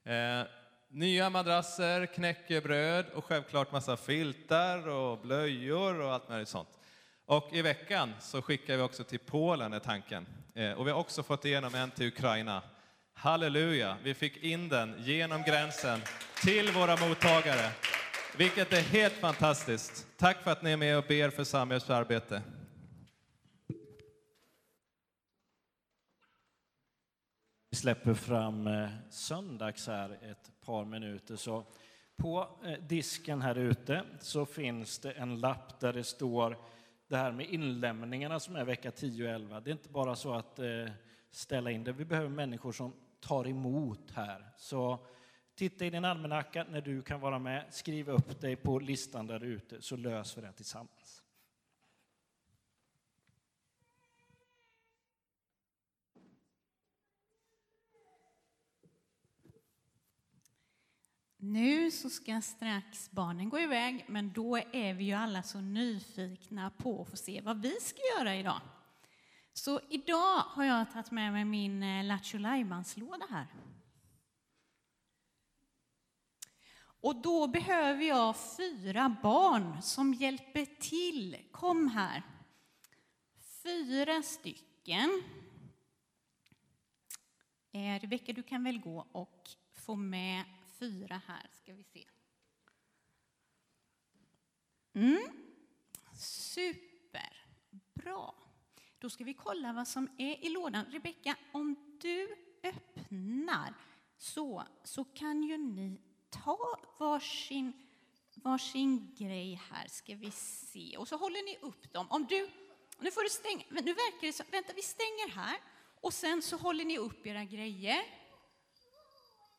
Eh, 0.04 0.42
nya 0.90 1.30
madrasser, 1.30 2.06
knäckebröd 2.06 3.06
och 3.14 3.26
självklart 3.26 3.72
massa 3.72 3.98
filtar 3.98 4.88
och 4.88 5.20
blöjor 5.20 6.02
och 6.02 6.14
allt 6.14 6.30
möjligt 6.30 6.50
sånt. 6.50 6.80
Och 7.26 7.50
i 7.54 7.62
veckan 7.62 8.14
så 8.20 8.42
skickar 8.42 8.78
vi 8.78 8.84
också 8.84 9.04
till 9.04 9.20
Polen 9.20 9.74
är 9.74 9.80
tanken. 9.80 10.28
Och 10.78 10.88
vi 10.88 10.92
har 10.92 11.00
också 11.00 11.24
fått 11.24 11.46
igenom 11.46 11.76
en 11.76 11.92
till 11.92 12.08
Ukraina. 12.08 12.62
Halleluja, 13.20 13.98
vi 14.04 14.14
fick 14.14 14.38
in 14.38 14.70
den 14.70 14.96
genom 14.98 15.44
gränsen 15.44 16.00
till 16.44 16.72
våra 16.72 17.08
mottagare. 17.08 17.72
Vilket 18.38 18.74
är 18.74 18.82
helt 18.82 19.14
fantastiskt. 19.14 20.08
Tack 20.18 20.44
för 20.44 20.52
att 20.52 20.64
ni 20.64 20.72
är 20.72 20.78
med 20.78 20.98
och 20.98 21.06
ber 21.08 21.30
för 21.30 21.44
Samuels 21.44 21.90
arbete. 21.90 22.42
Vi 27.70 27.78
släpper 27.78 28.14
fram 28.14 28.68
eh, 28.68 28.90
söndags 29.10 29.88
här 29.88 30.20
ett 30.32 30.52
par 30.66 30.86
minuter. 30.86 31.36
Så 31.36 31.64
på 32.18 32.50
eh, 32.66 32.72
disken 32.88 33.42
här 33.42 33.56
ute 33.56 34.04
så 34.20 34.46
finns 34.46 35.00
det 35.00 35.12
en 35.12 35.40
lapp 35.40 35.80
där 35.80 35.94
det 35.94 36.04
står 36.04 36.58
det 37.08 37.18
här 37.18 37.32
med 37.32 37.46
inlämningarna 37.50 38.40
som 38.40 38.56
är 38.56 38.66
vecka 38.66 38.92
10 38.92 39.24
och 39.24 39.36
11. 39.36 39.60
Det 39.60 39.70
är 39.70 39.72
inte 39.72 39.90
bara 39.90 40.16
så 40.16 40.34
att 40.34 40.60
eh, 40.60 40.66
ställa 41.32 41.72
in 41.72 41.84
det. 41.84 41.92
Vi 41.92 42.06
behöver 42.06 42.30
människor 42.30 42.72
som 42.72 42.94
tar 43.20 43.48
emot 43.48 44.12
här. 44.12 44.52
Så 44.58 45.06
titta 45.56 45.86
i 45.86 45.90
din 45.90 46.06
almanacka 46.06 46.66
när 46.70 46.82
du 46.82 47.02
kan 47.02 47.20
vara 47.20 47.40
med. 47.40 47.66
Skriv 47.70 48.10
upp 48.10 48.42
dig 48.42 48.56
på 48.56 48.80
listan 48.80 49.28
där 49.28 49.44
ute 49.44 49.82
så 49.82 49.96
löser 49.96 50.42
vi 50.42 50.48
det 50.48 50.54
tillsammans. 50.54 51.24
Nu 61.40 61.92
så 61.92 62.10
ska 62.10 62.42
strax 62.42 63.12
barnen 63.12 63.50
gå 63.50 63.60
iväg, 63.60 64.06
men 64.08 64.34
då 64.34 64.58
är 64.58 64.94
vi 64.94 65.04
ju 65.04 65.14
alla 65.14 65.44
så 65.44 65.62
nyfikna 65.62 66.70
på 66.70 67.02
att 67.02 67.10
få 67.10 67.16
se 67.16 67.42
vad 67.42 67.62
vi 67.62 67.72
ska 67.82 68.02
göra 68.18 68.36
idag. 68.36 68.62
Så 69.58 69.82
idag 69.90 70.40
har 70.40 70.64
jag 70.64 70.92
tagit 70.92 71.12
med 71.12 71.34
mig 71.34 71.46
min 71.46 71.84
eh, 71.84 72.06
Lattjo 72.06 72.40
låda 72.96 73.26
här. 73.30 73.48
Och 76.80 77.16
då 77.22 77.48
behöver 77.48 78.04
jag 78.04 78.36
fyra 78.58 79.16
barn 79.24 79.82
som 79.82 80.14
hjälper 80.14 80.66
till. 80.66 81.38
Kom 81.52 81.88
här. 81.88 82.24
Fyra 83.64 84.22
stycken. 84.22 85.24
Eh, 87.72 88.00
Rebecka, 88.00 88.34
du 88.34 88.44
kan 88.44 88.64
väl 88.64 88.80
gå 88.80 89.08
och 89.12 89.50
få 89.74 89.96
med 89.96 90.44
fyra 90.80 91.22
här, 91.28 91.50
ska 91.54 91.74
vi 91.74 91.84
se. 91.84 92.06
Mm. 94.94 95.22
Superbra. 96.16 97.18
Då 99.00 99.10
ska 99.10 99.24
vi 99.24 99.34
kolla 99.34 99.74
vad 99.74 99.88
som 99.88 100.10
är 100.18 100.46
i 100.46 100.50
lådan. 100.50 100.86
Rebecka, 100.86 101.36
om 101.52 101.98
du 102.02 102.36
öppnar 102.64 103.74
så, 104.18 104.64
så 104.84 105.04
kan 105.04 105.44
ju 105.44 105.58
ni 105.58 106.02
ta 106.30 106.80
varsin, 107.00 107.74
varsin 108.36 109.16
grej 109.18 109.62
här, 109.72 109.88
ska 109.88 110.16
vi 110.16 110.32
se. 110.32 110.98
Och 110.98 111.08
så 111.08 111.18
håller 111.18 111.46
ni 111.46 111.58
upp 111.62 111.94
dem. 111.94 112.08
Om 112.10 112.26
du, 112.26 112.50
nu 113.00 113.12
får 113.12 113.24
du 113.24 113.30
stänga, 113.30 113.64
men 113.70 113.86
nu 113.86 113.94
verkar 113.94 114.28
det 114.28 114.34
som 114.34 114.46
vänta 114.52 114.74
vi 114.76 114.82
stänger 114.82 115.30
här 115.30 115.58
och 116.02 116.14
sen 116.14 116.42
så 116.42 116.58
håller 116.58 116.86
ni 116.86 116.98
upp 116.98 117.28
era 117.28 117.44
grejer. 117.44 118.04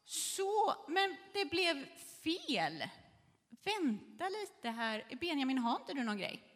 Så, 0.05 0.75
men 0.89 1.17
det 1.33 1.45
blev 1.45 1.87
fel. 2.25 2.89
Vänta 3.65 4.29
lite 4.29 4.71
här. 4.71 5.17
Benjamin, 5.21 5.59
har 5.59 5.77
inte 5.77 5.93
du 5.93 6.05
någon 6.05 6.19
grej? 6.19 6.48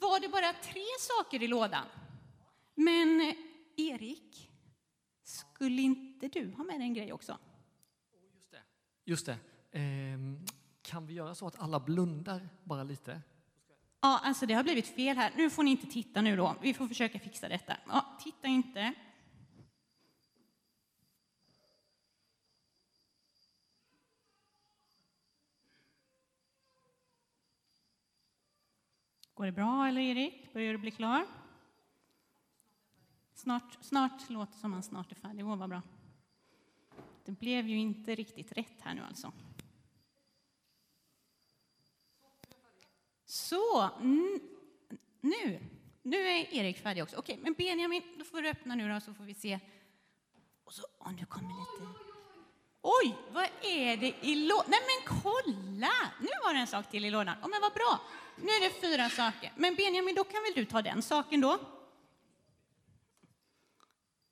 Var 0.00 0.20
det 0.20 0.28
bara 0.28 0.52
tre 0.52 0.84
saker 1.00 1.42
i 1.42 1.48
lådan? 1.48 1.84
Men 2.74 3.20
eh, 3.20 3.34
Erik, 3.76 4.50
skulle 5.22 5.82
inte 5.82 6.28
du 6.28 6.52
ha 6.56 6.64
med 6.64 6.80
dig 6.80 6.86
en 6.86 6.94
grej 6.94 7.12
också? 7.12 7.38
Just 8.34 8.50
det. 8.50 8.62
Just 9.04 9.26
det. 9.26 9.36
Ehm, 9.72 10.46
kan 10.82 11.06
vi 11.06 11.14
göra 11.14 11.34
så 11.34 11.46
att 11.46 11.60
alla 11.60 11.80
blundar 11.80 12.48
bara 12.64 12.82
lite? 12.82 13.20
Ja, 14.00 14.20
alltså 14.24 14.46
det 14.46 14.54
har 14.54 14.62
blivit 14.62 14.86
fel 14.86 15.16
här. 15.16 15.32
Nu 15.36 15.50
får 15.50 15.62
ni 15.62 15.70
inte 15.70 15.86
titta 15.86 16.22
nu 16.22 16.36
då. 16.36 16.56
Vi 16.62 16.74
får 16.74 16.88
försöka 16.88 17.18
fixa 17.18 17.48
detta. 17.48 17.76
Ja, 17.88 18.18
titta 18.24 18.48
inte. 18.48 18.94
Går 29.36 29.46
det 29.46 29.52
bra 29.52 29.88
eller 29.88 30.00
Erik? 30.00 30.52
Börjar 30.52 30.72
du 30.72 30.78
bli 30.78 30.90
klar? 30.90 31.26
Snart, 33.34 33.78
snart 33.80 34.30
låter 34.30 34.58
som 34.58 34.72
han 34.72 34.82
snart 34.82 35.12
är 35.12 35.16
färdig. 35.16 35.46
Åh, 35.46 35.56
vad 35.56 35.68
bra. 35.68 35.82
Det 37.24 37.32
blev 37.32 37.68
ju 37.68 37.78
inte 37.78 38.14
riktigt 38.14 38.52
rätt 38.52 38.80
här 38.80 38.94
nu 38.94 39.02
alltså. 39.02 39.32
Så, 43.24 43.90
nu. 45.20 45.60
Nu 46.02 46.16
är 46.16 46.54
Erik 46.54 46.78
färdig 46.78 47.02
också. 47.02 47.16
Okej, 47.16 47.38
men 47.42 47.54
Benjamin, 47.54 48.02
då 48.18 48.24
får 48.24 48.42
du 48.42 48.48
öppna 48.48 48.74
nu 48.74 48.88
då 48.88 49.00
så 49.00 49.14
får 49.14 49.24
vi 49.24 49.34
se. 49.34 49.60
Och 50.64 50.72
så, 50.72 50.82
åh, 50.98 51.12
nu 51.12 51.26
kommer 51.26 51.48
lite. 51.48 51.92
Oj, 52.82 53.16
vad 53.32 53.48
är 53.62 53.96
det 53.96 54.14
i 54.20 54.34
lådan? 54.34 54.64
Nej 54.68 54.80
men 54.80 55.20
kolla! 55.22 55.92
Nu 56.20 56.28
var 56.44 56.54
det 56.54 56.60
en 56.60 56.66
sak 56.66 56.90
till 56.90 57.04
i 57.04 57.10
lådan. 57.10 57.36
Oh, 57.42 57.48
men 57.48 57.60
vad 57.60 57.72
bra. 57.72 58.00
Nu 58.36 58.48
är 58.48 58.60
det 58.60 58.80
fyra 58.80 59.10
saker. 59.10 59.52
Men 59.56 59.74
Benjamin, 59.74 60.14
då 60.14 60.24
kan 60.24 60.42
väl 60.42 60.52
du 60.54 60.64
ta 60.64 60.82
den 60.82 61.02
saken 61.02 61.40
då? 61.40 61.58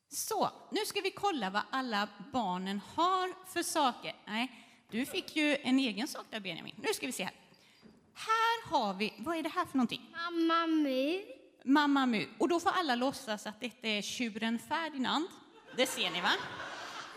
Så, 0.09 0.51
nu 0.71 0.81
ska 0.87 1.01
vi 1.01 1.11
kolla 1.11 1.51
vad 1.51 1.63
alla 1.71 2.09
barnen 2.33 2.81
har 2.95 3.53
för 3.53 3.63
saker. 3.63 4.15
Nej, 4.27 4.53
du 4.91 5.07
fick 5.07 5.37
ju 5.37 5.57
en 5.57 5.79
egen 5.79 6.09
sak 6.09 6.27
där 6.31 6.41
Benjamin. 6.41 6.75
Nu 6.83 6.95
ska 6.95 7.07
vi 7.07 7.13
se 7.13 7.25
här. 7.25 7.35
Här 8.15 8.71
har 8.71 8.95
vi, 8.95 9.15
vad 9.19 9.37
är 9.37 9.43
det 9.43 9.49
här 9.49 9.65
för 9.65 9.77
någonting? 9.77 10.11
Mamma 10.13 10.67
Mu. 10.67 11.23
Mamma 11.65 12.07
Mu. 12.07 12.27
Och 12.39 12.49
då 12.49 12.61
får 12.61 12.71
alla 12.71 12.95
låtsas 12.95 13.47
att 13.47 13.61
detta 13.61 13.89
är 13.89 14.03
tjuren 14.03 14.59
Ferdinand. 14.59 15.27
Det 15.77 15.87
ser 15.87 16.11
ni 16.11 16.21
va? 16.21 16.33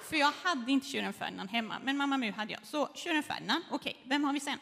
För 0.03 0.15
jag 0.15 0.31
hade 0.43 0.71
inte 0.71 0.87
tjuren 0.87 1.13
Ferdinand 1.13 1.49
hemma, 1.49 1.79
men 1.83 1.97
Mamma 1.97 2.17
Mu 2.17 2.31
hade 2.31 2.53
jag. 2.53 2.65
Så 2.65 2.89
tjuren 2.95 3.23
Ferdinand, 3.23 3.63
okej, 3.71 4.03
vem 4.05 4.23
har 4.23 4.33
vi 4.33 4.39
sen? 4.39 4.59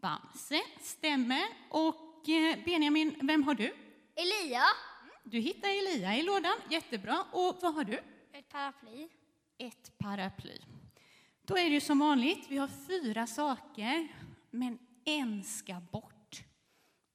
Bamse. 0.00 0.62
Stämmer. 0.80 1.42
Och 1.68 2.28
eh, 2.28 2.64
Benjamin, 2.64 3.16
vem 3.22 3.42
har 3.42 3.54
du? 3.54 3.74
Elia. 4.14 4.62
du 5.22 5.38
hittar 5.38 5.68
Elia 5.68 6.16
i 6.16 6.22
lådan, 6.22 6.56
jättebra. 6.70 7.24
Och 7.32 7.58
vad 7.62 7.74
har 7.74 7.84
du? 7.84 8.00
Ett 8.32 8.48
paraply. 8.48 9.08
Ett 9.58 9.98
paraply. 9.98 10.58
Då 11.42 11.58
är 11.58 11.64
det 11.64 11.74
ju 11.74 11.80
som 11.80 11.98
vanligt, 11.98 12.46
vi 12.48 12.56
har 12.56 12.68
fyra 12.68 13.26
saker, 13.26 14.08
men 14.50 14.78
en 15.04 15.44
ska 15.44 15.80
bort. 15.92 16.42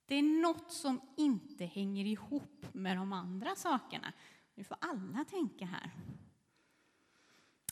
Det 0.05 0.15
är 0.15 0.41
något 0.41 0.71
som 0.71 1.01
inte 1.17 1.65
hänger 1.65 2.05
ihop 2.05 2.65
med 2.71 2.97
de 2.97 3.13
andra 3.13 3.55
sakerna. 3.55 4.13
Nu 4.55 4.63
får 4.63 4.77
alla 4.81 5.25
tänka 5.25 5.65
här. 5.65 5.91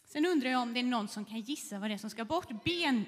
Sen 0.05 0.25
undrar 0.25 0.49
jag 0.49 0.61
om 0.61 0.73
det 0.73 0.79
är 0.79 0.83
någon 0.83 1.07
som 1.07 1.25
kan 1.25 1.39
gissa 1.39 1.79
vad 1.79 1.89
det 1.89 1.93
är 1.93 1.97
som 1.97 2.09
ska 2.09 2.25
bort. 2.25 2.63
Ben. 2.63 3.05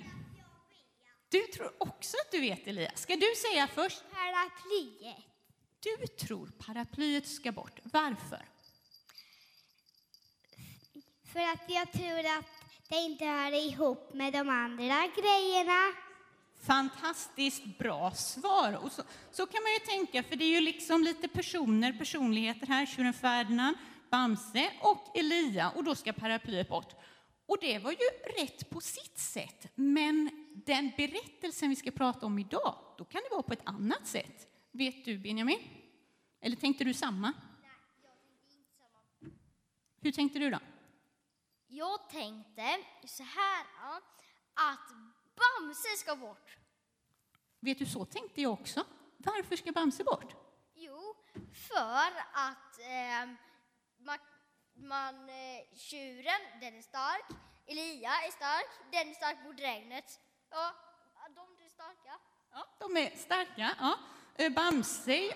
Du 1.30 1.48
tror 1.48 1.74
också 1.78 2.18
att 2.26 2.32
du 2.32 2.40
vet, 2.40 2.68
Elias. 2.68 3.02
Ska 3.02 3.16
du 3.16 3.34
säga 3.36 3.68
först? 3.68 4.04
Paraplyet. 4.12 5.24
Du 5.80 6.08
tror 6.08 6.52
paraplyet 6.58 7.28
ska 7.28 7.52
bort. 7.52 7.80
Varför? 7.84 8.46
För 11.34 11.40
att 11.40 11.64
jag 11.68 11.92
tror 11.92 12.20
att 12.20 12.46
det 12.90 12.96
inte 12.96 13.26
hör 13.26 13.52
ihop 13.52 14.14
med 14.14 14.34
de 14.34 14.50
andra 14.50 15.08
grejerna. 15.16 15.94
Fantastiskt 16.64 17.78
bra 17.80 18.12
svar. 18.12 18.80
Och 18.84 18.92
så, 18.92 19.04
så 19.32 19.46
kan 19.46 19.64
man 19.64 19.72
ju 19.72 19.80
tänka, 19.80 20.24
för 20.24 20.36
det 20.36 20.46
är 20.46 20.50
ju 20.50 20.62
liksom 20.62 21.04
lite 21.04 21.28
personer, 21.28 21.94
personligheter 21.94 22.68
här. 22.68 22.86
Tjuren 22.86 23.14
Ferdinand, 23.14 23.78
Bamse 24.12 24.72
och 24.82 25.18
Elia. 25.18 25.72
Och 25.76 25.84
då 25.84 25.96
ska 25.96 26.14
paraplyet 26.14 26.70
bort. 26.70 26.96
Och 27.46 27.58
det 27.62 27.80
var 27.80 27.92
ju 27.92 27.98
rätt 28.42 28.70
på 28.70 28.82
sitt 28.82 29.20
sätt. 29.20 29.68
Men 29.76 30.47
den 30.66 30.92
berättelsen 30.98 31.70
vi 31.70 31.76
ska 31.76 31.92
prata 31.92 32.26
om 32.26 32.40
idag, 32.40 32.96
då 32.98 33.06
kan 33.06 33.22
det 33.22 33.30
vara 33.32 33.44
på 33.44 33.54
ett 33.54 33.66
annat 33.68 34.08
sätt. 34.08 34.48
Vet 34.72 35.06
du, 35.06 35.18
Benjamin? 35.18 35.60
Eller 36.42 36.56
tänkte 36.56 36.84
du 36.84 36.94
samma? 36.94 37.34
Hur 40.02 40.12
tänkte 40.12 40.40
du 40.40 40.50
då? 40.50 40.60
Jag 41.68 42.10
tänkte 42.10 42.78
så 43.06 43.24
här 43.24 43.66
ja, 43.82 44.02
att 44.54 44.90
Bamse 45.36 45.98
ska 45.98 46.16
bort. 46.16 46.58
Vet 47.60 47.80
du, 47.80 47.86
så 47.86 48.06
tänkte 48.06 48.42
jag 48.42 48.54
också. 48.54 48.86
Varför 49.18 49.56
ska 49.56 49.72
Bamse 49.72 50.04
bort? 50.04 50.36
Jo, 50.76 51.16
för 51.70 52.12
att 52.34 52.80
eh, 52.80 53.30
man, 53.98 54.20
man, 54.74 55.30
eh, 55.30 55.76
tjuren, 55.76 56.42
den 56.62 56.78
är 56.78 56.82
stark. 56.82 57.26
Elia 57.68 58.10
är 58.10 58.32
stark, 58.32 58.92
den 58.92 59.10
är 59.10 59.14
stark 59.14 59.38
mot 59.46 59.60
regnet. 59.60 60.20
Ja, 60.50 60.74
de 61.36 61.66
är 61.66 61.70
starka. 61.70 62.20
Ja, 62.52 62.66
de 62.80 62.98
är 62.98 63.18
starka. 63.18 63.76
Ja. 63.80 63.98
Eh, 64.36 64.52
Bamse... 64.54 65.34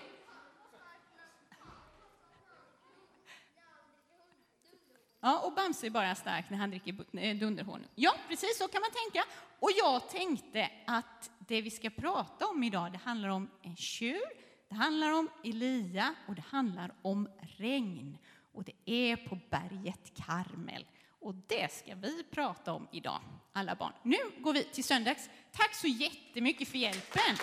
Ja, 5.24 5.38
och 5.38 5.52
Bamse 5.52 5.86
är 5.86 5.90
bara 5.90 6.14
stark 6.14 6.50
när 6.50 6.58
han 6.58 6.70
dricker 6.70 6.92
eh, 6.92 6.96
dunderhorn. 6.96 7.38
dunderhonung. 7.38 7.88
Ja, 7.94 8.14
precis 8.28 8.58
så 8.58 8.68
kan 8.68 8.80
man 8.80 8.90
tänka. 8.90 9.24
Och 9.60 9.70
jag 9.78 10.08
tänkte 10.08 10.70
att 10.86 11.30
det 11.38 11.62
vi 11.62 11.70
ska 11.70 11.90
prata 11.90 12.46
om 12.46 12.62
idag, 12.62 12.92
det 12.92 12.98
handlar 12.98 13.28
om 13.28 13.50
en 13.62 13.76
tjur, 13.76 14.22
det 14.68 14.74
handlar 14.74 15.12
om 15.12 15.30
Elia 15.44 16.14
och 16.28 16.34
det 16.34 16.44
handlar 16.48 16.94
om 17.02 17.28
regn. 17.40 18.18
Och 18.52 18.64
det 18.64 18.72
är 18.84 19.16
på 19.16 19.38
berget 19.50 20.14
Karmel. 20.16 20.86
Och 21.22 21.34
det 21.34 21.72
ska 21.72 21.94
vi 21.94 22.24
prata 22.30 22.72
om 22.72 22.88
idag, 22.92 23.20
alla 23.52 23.74
barn. 23.74 23.92
Nu 24.02 24.16
går 24.38 24.52
vi 24.52 24.64
till 24.64 24.84
söndags. 24.84 25.30
Tack 25.52 25.74
så 25.74 25.86
jättemycket 25.86 26.68
för 26.68 26.78
hjälpen. 26.78 27.36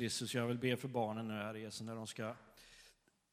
Kristus, 0.00 0.34
jag 0.34 0.46
vill 0.46 0.58
be 0.58 0.76
för 0.76 0.88
barnen 0.88 1.28
nu, 1.28 1.34
Herre 1.34 1.60
Jesus, 1.60 1.80
när 1.80 1.94
de 1.94 2.06
ska 2.06 2.34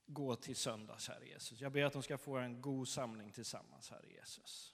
gå 0.06 0.36
till 0.36 0.56
söndags, 0.56 1.08
Herre 1.08 1.28
Jesus. 1.28 1.62
Jag 1.62 1.72
ber 1.72 1.84
att 1.84 1.94
de 1.94 2.04
ska 2.04 2.18
få 2.18 2.38
en 2.38 2.62
god 2.62 2.88
samling 2.88 3.32
tillsammans, 3.32 3.90
Herre 3.90 4.10
Jesus. 4.10 4.74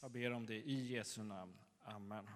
Jag 0.00 0.10
ber 0.10 0.32
om 0.32 0.46
det 0.46 0.54
i 0.54 0.92
Jesu 0.92 1.22
namn. 1.22 1.58
Amen. 1.82 2.30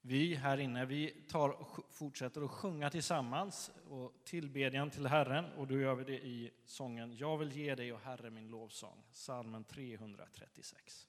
Vi 0.00 0.34
här 0.34 0.58
inne, 0.58 0.84
vi 0.84 1.10
tar, 1.28 1.48
och 1.48 1.94
fortsätter 1.94 2.42
att 2.42 2.50
sjunga 2.50 2.90
tillsammans 2.90 3.70
och 3.88 4.12
tillbedjan 4.24 4.90
till 4.90 5.06
Herren 5.06 5.44
och 5.52 5.66
då 5.66 5.78
gör 5.78 5.94
vi 5.94 6.04
det 6.04 6.26
i 6.26 6.50
sången 6.66 7.16
Jag 7.16 7.38
vill 7.38 7.52
ge 7.52 7.74
dig, 7.74 7.92
och 7.92 8.00
Herre, 8.00 8.30
min 8.30 8.48
lovsång, 8.48 9.04
salmen 9.12 9.64
336. 9.64 11.08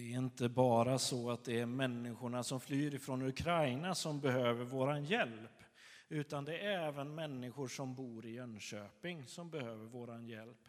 Det 0.00 0.12
är 0.12 0.18
inte 0.18 0.48
bara 0.48 0.98
så 0.98 1.30
att 1.30 1.44
det 1.44 1.60
är 1.60 1.66
människorna 1.66 2.42
som 2.42 2.60
flyr 2.60 2.98
från 2.98 3.22
Ukraina 3.22 3.94
som 3.94 4.20
behöver 4.20 4.64
vår 4.64 4.98
hjälp, 4.98 5.62
utan 6.08 6.44
det 6.44 6.58
är 6.58 6.88
även 6.88 7.14
människor 7.14 7.68
som 7.68 7.94
bor 7.94 8.26
i 8.26 8.30
Jönköping 8.30 9.26
som 9.26 9.50
behöver 9.50 9.84
vår 9.84 10.20
hjälp. 10.20 10.68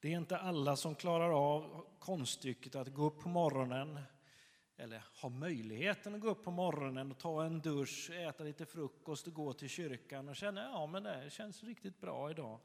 Det 0.00 0.12
är 0.12 0.16
inte 0.16 0.36
alla 0.38 0.76
som 0.76 0.94
klarar 0.94 1.54
av 1.54 1.86
konststycket 1.98 2.74
att 2.74 2.88
gå 2.88 3.04
upp 3.04 3.20
på 3.20 3.28
morgonen 3.28 4.00
eller 4.76 5.02
ha 5.22 5.28
möjligheten 5.28 6.14
att 6.14 6.20
gå 6.20 6.28
upp 6.28 6.44
på 6.44 6.50
morgonen 6.50 7.10
och 7.10 7.18
ta 7.18 7.44
en 7.44 7.60
dusch, 7.60 8.10
äta 8.10 8.44
lite 8.44 8.66
frukost 8.66 9.26
och 9.26 9.34
gå 9.34 9.52
till 9.52 9.68
kyrkan 9.68 10.28
och 10.28 10.36
känna 10.36 10.62
ja 10.62 10.86
men 10.86 11.02
det 11.02 11.30
känns 11.32 11.64
riktigt 11.64 12.00
bra 12.00 12.30
idag. 12.30 12.60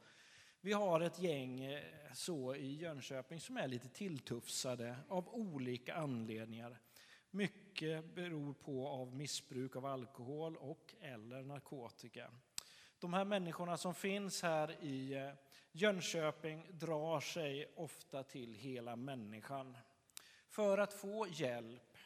Vi 0.67 0.73
har 0.73 0.99
ett 0.99 1.19
gäng 1.19 1.63
eh, 1.63 1.83
så 2.13 2.55
i 2.55 2.75
Jönköping 2.75 3.39
som 3.39 3.57
är 3.57 3.67
lite 3.67 3.89
tilltufsade 3.89 4.97
av 5.07 5.29
olika 5.29 5.95
anledningar. 5.95 6.79
Mycket 7.31 8.15
beror 8.15 8.53
på 8.53 8.87
av 8.87 9.15
missbruk 9.15 9.75
av 9.75 9.85
alkohol 9.85 10.57
och 10.57 10.95
eller 11.01 11.43
narkotika. 11.43 12.31
De 12.99 13.13
här 13.13 13.25
människorna 13.25 13.77
som 13.77 13.95
finns 13.95 14.43
här 14.43 14.83
i 14.83 15.13
eh, 15.13 15.31
Jönköping 15.71 16.65
drar 16.69 17.19
sig 17.19 17.73
ofta 17.75 18.23
till 18.23 18.53
hela 18.53 18.95
människan. 18.95 19.77
För 20.47 20.77
att 20.77 20.93
få 20.93 21.27
hjälp, 21.27 21.97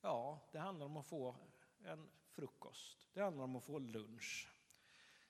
ja, 0.00 0.48
det 0.52 0.58
handlar 0.58 0.86
om 0.86 0.96
att 0.96 1.06
få 1.06 1.36
en 1.84 2.08
frukost. 2.30 3.08
Det 3.12 3.20
handlar 3.20 3.44
om 3.44 3.56
att 3.56 3.64
få 3.64 3.78
lunch. 3.78 4.53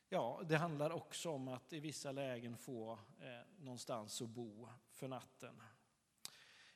Ja, 0.08 0.40
det 0.44 0.56
handlar 0.56 0.90
också 0.90 1.30
om 1.30 1.48
att 1.48 1.72
i 1.72 1.80
vissa 1.80 2.12
lägen 2.12 2.56
få 2.56 2.92
eh, 2.92 3.62
någonstans 3.64 4.22
att 4.22 4.28
bo 4.28 4.68
för 4.90 5.08
natten. 5.08 5.62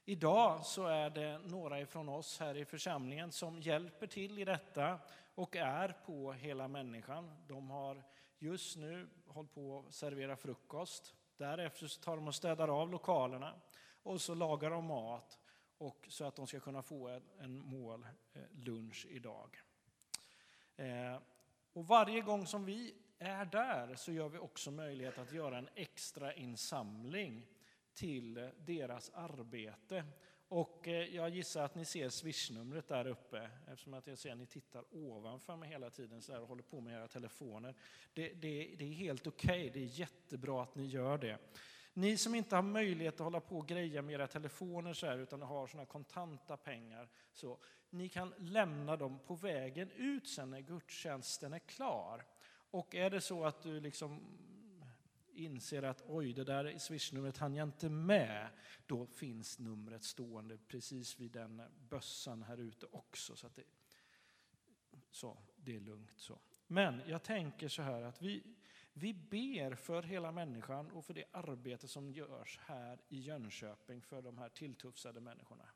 Idag 0.04 0.66
så 0.66 0.86
är 0.86 1.10
det 1.10 1.38
några 1.38 1.80
ifrån 1.80 2.08
oss 2.08 2.40
här 2.40 2.56
i 2.56 2.64
församlingen 2.64 3.32
som 3.32 3.60
hjälper 3.60 4.06
till 4.06 4.38
i 4.38 4.44
detta 4.44 4.98
och 5.34 5.56
är 5.56 5.96
på 6.06 6.32
hela 6.32 6.68
människan. 6.68 7.44
De 7.46 7.70
har 7.70 8.02
just 8.38 8.76
nu 8.76 9.08
hållit 9.26 9.54
på 9.54 9.84
att 9.88 9.94
servera 9.94 10.36
frukost. 10.36 11.14
Därefter 11.36 11.86
så 11.86 12.00
tar 12.00 12.16
de 12.16 12.28
och 12.28 12.34
städar 12.34 12.68
av 12.68 12.90
lokalerna 12.90 13.54
och 14.02 14.20
så 14.20 14.34
lagar 14.34 14.70
de 14.70 14.84
mat 14.84 15.38
och 15.78 16.06
så 16.08 16.24
att 16.24 16.36
de 16.36 16.46
ska 16.46 16.60
kunna 16.60 16.82
få 16.82 17.08
en, 17.08 17.22
en 17.38 17.58
mål 17.58 18.06
eh, 18.32 18.42
lunch 18.52 19.06
idag. 19.10 19.62
Eh, 20.76 21.18
och 21.72 21.86
varje 21.86 22.20
gång 22.20 22.46
som 22.46 22.64
vi 22.64 22.94
är 23.18 23.44
där 23.44 23.94
så 23.94 24.12
gör 24.12 24.28
vi 24.28 24.38
också 24.38 24.70
möjlighet 24.70 25.18
att 25.18 25.32
göra 25.32 25.58
en 25.58 25.68
extra 25.74 26.34
insamling 26.34 27.46
till 27.94 28.50
deras 28.58 29.10
arbete. 29.14 30.04
Och 30.48 30.88
eh, 30.88 31.14
jag 31.16 31.30
gissar 31.30 31.64
att 31.64 31.74
ni 31.74 31.84
ser 31.84 32.08
swishnumret 32.08 32.88
där 32.88 33.06
uppe 33.06 33.50
eftersom 33.66 33.94
att 33.94 34.06
jag 34.06 34.18
ser 34.18 34.32
att 34.32 34.38
ni 34.38 34.46
tittar 34.46 34.84
ovanför 34.90 35.56
mig 35.56 35.68
hela 35.68 35.90
tiden 35.90 36.22
så 36.22 36.32
här 36.32 36.40
och 36.40 36.48
håller 36.48 36.62
på 36.62 36.80
med 36.80 36.94
era 36.94 37.08
telefoner. 37.08 37.74
Det, 38.14 38.28
det, 38.28 38.74
det 38.78 38.84
är 38.84 38.92
helt 38.92 39.26
okej, 39.26 39.68
okay. 39.68 39.70
det 39.70 39.80
är 39.80 40.00
jättebra 40.00 40.62
att 40.62 40.74
ni 40.74 40.86
gör 40.86 41.18
det. 41.18 41.38
Ni 41.92 42.16
som 42.16 42.34
inte 42.34 42.56
har 42.56 42.62
möjlighet 42.62 43.14
att 43.14 43.20
hålla 43.20 43.40
på 43.40 43.58
och 43.58 43.68
greja 43.68 44.02
med 44.02 44.14
era 44.14 44.26
telefoner 44.26 44.92
så 44.92 45.06
här, 45.06 45.18
utan 45.18 45.42
har 45.42 45.66
såna 45.66 45.86
kontanta 45.86 46.56
pengar, 46.56 47.08
så 47.32 47.58
ni 47.90 48.08
kan 48.08 48.34
lämna 48.38 48.96
dem 48.96 49.18
på 49.26 49.34
vägen 49.34 49.90
ut 49.90 50.28
sen 50.28 50.50
när 50.50 50.60
gudstjänsten 50.60 51.52
är 51.52 51.58
klar. 51.58 52.24
Och 52.70 52.94
är 52.94 53.10
det 53.10 53.20
så 53.20 53.44
att 53.44 53.62
du 53.62 53.80
liksom 53.80 54.20
inser 55.38 55.82
att 55.82 56.02
oj, 56.06 56.32
det 56.32 56.44
där 56.44 56.78
swishnumret 56.78 57.38
hann 57.38 57.54
jag 57.54 57.68
inte 57.68 57.88
med, 57.88 58.48
då 58.86 59.06
finns 59.06 59.58
numret 59.58 60.04
stående 60.04 60.58
precis 60.58 61.20
vid 61.20 61.30
den 61.30 61.62
bössan 61.88 62.42
här 62.42 62.58
ute 62.58 62.86
också. 62.86 63.36
Så, 63.36 63.46
att 63.46 63.56
det, 63.56 63.64
så 65.10 65.38
det 65.56 65.76
är 65.76 65.80
lugnt 65.80 66.12
så. 66.16 66.38
Men 66.66 67.02
jag 67.06 67.22
tänker 67.22 67.68
så 67.68 67.82
här 67.82 68.02
att 68.02 68.22
vi, 68.22 68.42
vi 68.92 69.14
ber 69.14 69.74
för 69.74 70.02
hela 70.02 70.32
människan 70.32 70.90
och 70.90 71.04
för 71.04 71.14
det 71.14 71.24
arbete 71.32 71.88
som 71.88 72.10
görs 72.10 72.58
här 72.62 73.00
i 73.08 73.20
Jönköping 73.20 74.02
för 74.02 74.22
de 74.22 74.38
här 74.38 74.48
tilltufsade 74.48 75.20
människorna. 75.20 75.68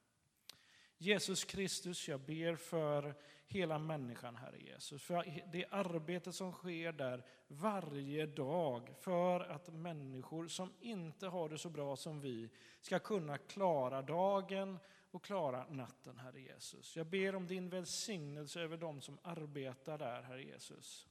Jesus 1.03 1.45
Kristus, 1.45 2.09
jag 2.09 2.21
ber 2.21 2.57
för 2.57 3.15
hela 3.47 3.79
människan, 3.79 4.37
Herre 4.37 4.59
Jesus. 4.59 5.03
För 5.03 5.43
det 5.53 5.67
arbete 5.71 6.33
som 6.33 6.53
sker 6.53 6.93
där 6.93 7.25
varje 7.49 8.27
dag 8.27 8.95
för 9.01 9.41
att 9.41 9.75
människor 9.75 10.49
som 10.49 10.73
inte 10.81 11.27
har 11.27 11.49
det 11.49 11.59
så 11.59 11.71
bra 11.71 11.97
som 11.97 12.21
vi 12.21 12.51
ska 12.81 12.99
kunna 12.99 13.38
klara 13.38 14.03
dagen 14.03 14.79
och 15.11 15.25
klara 15.25 15.67
natten, 15.69 16.19
Herre 16.19 16.41
Jesus. 16.41 16.97
Jag 16.97 17.07
ber 17.07 17.35
om 17.35 17.47
din 17.47 17.69
välsignelse 17.69 18.61
över 18.61 18.77
dem 18.77 19.01
som 19.01 19.19
arbetar 19.23 19.99
där, 19.99 20.23
Herre 20.23 20.45
Jesus. 20.45 21.09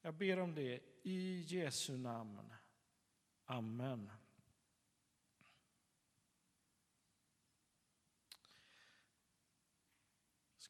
Jag 0.00 0.14
ber 0.14 0.38
om 0.38 0.54
det 0.54 0.80
i 1.02 1.44
Jesu 1.48 1.96
namn. 1.96 2.54
Amen. 3.44 4.10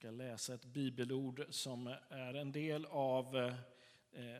Ska 0.06 0.10
läsa 0.10 0.54
ett 0.54 0.64
bibelord 0.64 1.46
som 1.50 1.86
är 2.08 2.34
en 2.34 2.52
del 2.52 2.84
av 2.84 3.36
eh, 4.12 4.38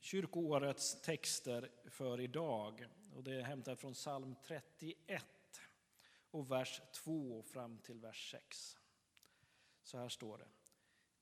kyrkoårets 0.00 1.00
texter 1.02 1.70
för 1.84 2.20
idag. 2.20 2.86
Och 3.14 3.24
det 3.24 3.34
är 3.34 3.42
hämtat 3.42 3.80
från 3.80 3.92
psalm 3.92 4.34
31 4.46 5.24
och 6.30 6.50
vers 6.50 6.80
2 6.92 7.42
fram 7.42 7.78
till 7.78 8.00
vers 8.00 8.30
6. 8.30 8.78
Så 9.82 9.98
här 9.98 10.08
står 10.08 10.38
det. 10.38 10.48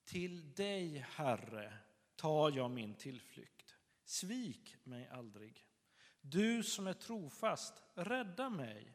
Till 0.04 0.54
dig, 0.54 0.98
Herre, 0.98 1.72
tar 2.16 2.50
jag 2.50 2.70
min 2.70 2.94
tillflykt. 2.94 3.74
Svik 4.04 4.76
mig 4.84 5.08
aldrig. 5.08 5.66
Du 6.20 6.62
som 6.62 6.86
är 6.86 6.94
trofast, 6.94 7.82
rädda 7.94 8.50
mig. 8.50 8.92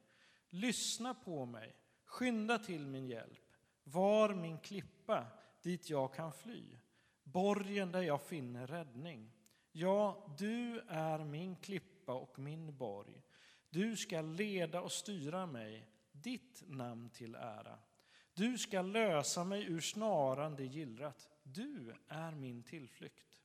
Lyssna 0.49 1.13
på 1.13 1.45
mig. 1.45 1.75
Skynda 2.05 2.59
till 2.59 2.87
min 2.87 3.07
hjälp. 3.07 3.46
Var 3.91 4.33
min 4.33 4.57
klippa 4.59 5.25
dit 5.61 5.89
jag 5.89 6.13
kan 6.13 6.33
fly, 6.33 6.77
borgen 7.23 7.91
där 7.91 8.01
jag 8.01 8.21
finner 8.21 8.67
räddning. 8.67 9.31
Ja, 9.71 10.35
du 10.37 10.79
är 10.87 11.23
min 11.23 11.55
klippa 11.55 12.13
och 12.13 12.39
min 12.39 12.77
borg. 12.77 13.21
Du 13.69 13.97
ska 13.97 14.21
leda 14.21 14.81
och 14.81 14.91
styra 14.91 15.45
mig, 15.45 15.87
ditt 16.11 16.63
namn 16.67 17.09
till 17.09 17.35
ära. 17.35 17.79
Du 18.33 18.57
ska 18.57 18.81
lösa 18.81 19.43
mig 19.43 19.65
ur 19.65 19.81
snaran 19.81 20.55
det 20.55 20.65
gillrat. 20.65 21.29
Du 21.43 21.95
är 22.07 22.31
min 22.31 22.63
tillflykt. 22.63 23.43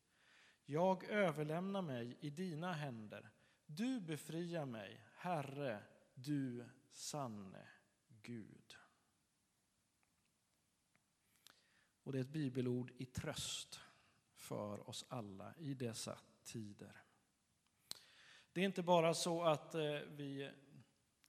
Jag 0.64 1.04
överlämnar 1.04 1.82
mig 1.82 2.16
i 2.20 2.30
dina 2.30 2.72
händer. 2.72 3.30
Du 3.66 4.00
befriar 4.00 4.66
mig, 4.66 5.04
Herre, 5.16 5.82
du 6.14 6.64
sanne 6.92 7.66
Gud. 8.22 8.61
Och 12.02 12.12
det 12.12 12.18
är 12.18 12.22
ett 12.22 12.28
bibelord 12.28 12.92
i 12.96 13.04
tröst 13.04 13.80
för 14.34 14.88
oss 14.88 15.04
alla 15.08 15.54
i 15.58 15.74
dessa 15.74 16.18
tider. 16.42 17.02
Det 18.52 18.60
är 18.60 18.64
inte 18.64 18.82
bara 18.82 19.14
så 19.14 19.42
att 19.42 19.74
eh, 19.74 19.80
vi 20.08 20.50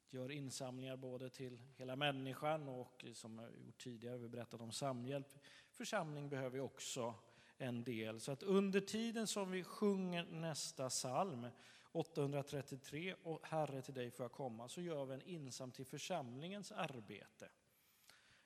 gör 0.09 0.31
insamlingar 0.31 0.97
både 0.97 1.29
till 1.29 1.59
hela 1.75 1.95
människan 1.95 2.67
och 2.67 3.05
eh, 3.05 3.13
som 3.13 3.39
jag 3.39 3.65
gjort 3.65 3.77
tidigare, 3.77 4.17
vi 4.17 4.29
berättat 4.29 4.61
om 4.61 4.71
samhjälp. 4.71 5.27
Församling 5.71 6.29
behöver 6.29 6.59
också 6.59 7.15
en 7.57 7.83
del. 7.83 8.19
Så 8.19 8.31
att 8.31 8.43
under 8.43 8.81
tiden 8.81 9.27
som 9.27 9.51
vi 9.51 9.63
sjunger 9.63 10.23
nästa 10.23 10.89
psalm, 10.89 11.47
833, 11.91 13.15
och 13.23 13.47
Herre 13.47 13.81
till 13.81 13.93
dig 13.93 14.11
får 14.11 14.23
jag 14.23 14.31
komma, 14.31 14.69
så 14.69 14.81
gör 14.81 15.05
vi 15.05 15.13
en 15.13 15.21
insam 15.21 15.71
till 15.71 15.85
församlingens 15.85 16.71
arbete. 16.71 17.49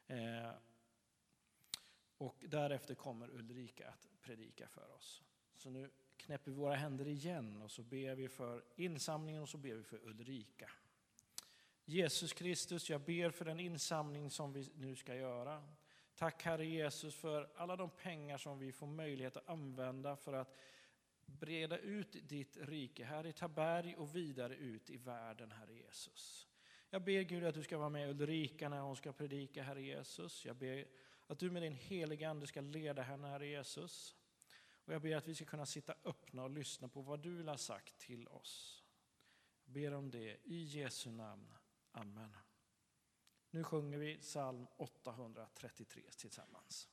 Eh, 0.08 0.52
och 2.18 2.44
därefter 2.48 2.96
kommer 2.96 3.30
Ulrika 3.30 3.90
att 3.90 4.08
predika 4.22 4.68
för 4.68 4.92
oss. 4.96 5.24
Så 5.56 5.70
nu 5.70 5.90
knäpper 6.18 6.52
vi 6.52 6.58
våra 6.58 6.76
händer 6.76 7.08
igen 7.08 7.62
och 7.62 7.72
så 7.72 7.84
ber 7.84 8.16
vi 8.16 8.30
för 8.30 8.64
insamlingen 8.76 9.42
och 9.42 9.50
så 9.50 9.58
ber 9.58 9.74
vi 9.74 9.84
för 9.84 10.08
Ulrika. 10.08 10.72
Jesus 11.86 12.34
Kristus, 12.34 12.90
jag 12.90 13.02
ber 13.02 13.30
för 13.30 13.46
den 13.46 13.60
insamling 13.60 14.30
som 14.30 14.54
vi 14.54 14.72
nu 14.76 14.96
ska 14.96 15.16
göra. 15.16 15.64
Tack 16.16 16.44
Herre 16.44 16.66
Jesus 16.66 17.16
för 17.16 17.50
alla 17.56 17.76
de 17.76 17.90
pengar 17.90 18.38
som 18.38 18.60
vi 18.60 18.72
får 18.72 18.88
möjlighet 18.88 19.38
att 19.38 19.50
använda 19.50 20.16
för 20.16 20.34
att 20.34 20.56
breda 21.26 21.78
ut 21.78 22.30
ditt 22.30 22.58
rike 22.58 23.06
här 23.06 23.26
i 23.26 23.34
Taberg 23.34 23.96
och 23.96 24.16
vidare 24.16 24.56
ut 24.56 24.90
i 24.90 24.98
världen, 24.98 25.52
Herre 25.52 25.74
Jesus. 25.74 26.48
Jag 26.90 27.02
ber 27.02 27.22
Gud 27.22 27.44
att 27.44 27.56
du 27.56 27.64
ska 27.64 27.78
vara 27.78 27.90
med 27.90 28.10
Ulrika 28.10 28.70
när 28.70 28.80
hon 28.80 28.96
ska 28.96 29.12
predika, 29.12 29.64
Herre 29.64 29.82
Jesus. 29.82 30.46
Jag 30.46 30.56
ber 30.56 30.86
att 31.28 31.40
du 31.40 31.52
med 31.52 31.62
din 31.62 31.74
heliga 31.74 32.30
Ande 32.30 32.48
ska 32.48 32.62
leda 32.62 33.02
henne, 33.02 33.28
Herre 33.28 33.48
Jesus. 33.48 34.16
Och 34.70 34.94
jag 34.94 35.02
ber 35.02 35.16
att 35.16 35.28
vi 35.28 35.36
ska 35.36 35.46
kunna 35.46 35.66
sitta 35.66 35.96
öppna 36.04 36.44
och 36.44 36.50
lyssna 36.50 36.88
på 36.88 37.02
vad 37.02 37.20
du 37.20 37.36
vill 37.36 37.48
ha 37.48 37.58
sagt 37.58 37.98
till 37.98 38.28
oss. 38.28 38.84
Jag 39.66 39.74
ber 39.74 39.94
om 39.94 40.12
det 40.12 40.38
i 40.44 40.64
Jesu 40.64 41.12
namn. 41.12 41.54
Amen. 41.92 42.38
Nu 43.50 43.64
sjunger 43.64 43.98
vi 43.98 44.18
psalm 44.18 44.68
833 44.78 46.04
tillsammans. 46.18 46.90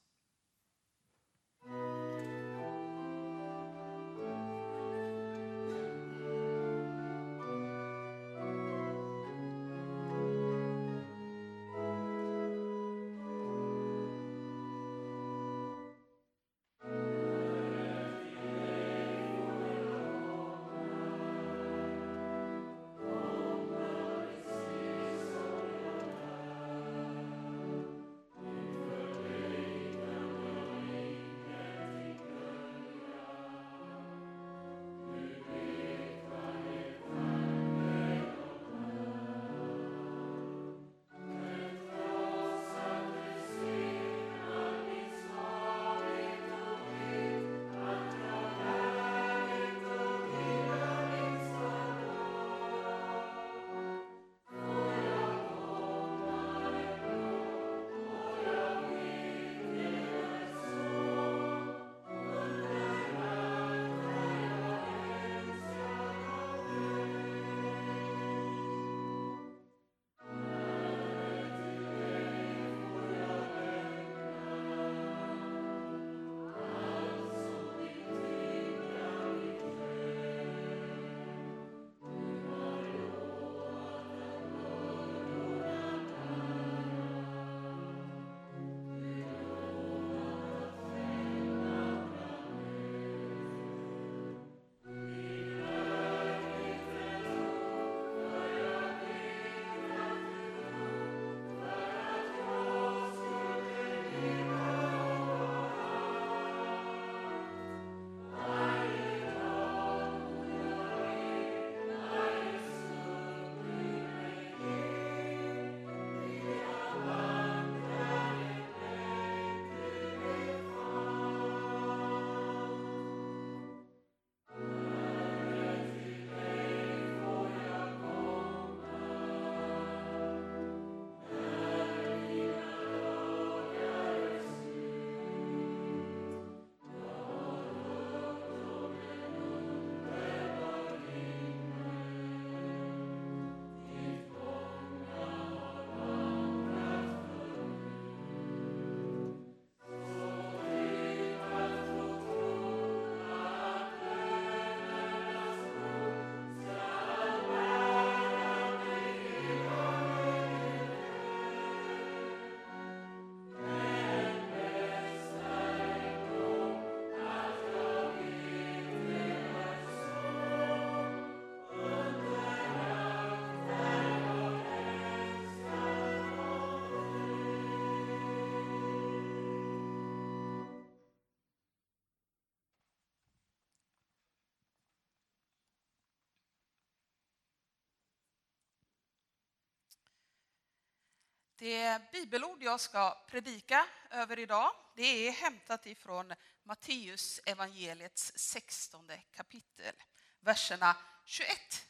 Det 191.64 192.00
bibelord 192.12 192.62
jag 192.62 192.80
ska 192.80 193.24
predika 193.26 193.86
över 194.10 194.38
idag 194.38 194.72
det 194.94 195.28
är 195.28 195.32
hämtat 195.32 195.86
ifrån 195.86 196.32
Matteus 196.62 197.40
evangeliets 197.46 198.32
16 198.36 199.10
kapitel, 199.34 199.94
verserna 200.40 200.96
21 201.24 201.48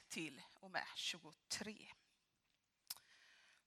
till 0.09 0.43
och 0.61 0.71
med 0.71 0.85
23. 0.97 1.77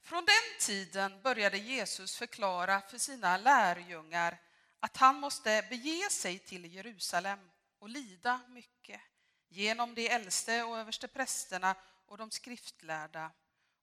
Från 0.02 0.26
den 0.26 0.60
tiden 0.60 1.22
började 1.22 1.58
Jesus 1.58 2.16
förklara 2.16 2.82
för 2.82 2.98
sina 2.98 3.38
lärjungar 3.38 4.38
att 4.80 4.98
han 4.98 5.20
måste 5.20 5.66
bege 5.70 6.10
sig 6.12 6.40
till 6.40 6.74
Jerusalem 6.74 7.40
och 7.80 7.90
lida 7.90 8.42
mycket 8.48 9.02
genom 9.48 9.96
de 9.96 10.10
äldste 10.10 10.64
och 10.64 10.78
översteprästerna 10.78 11.76
och 12.06 12.18
de 12.18 12.32
skriftlärda 12.32 13.32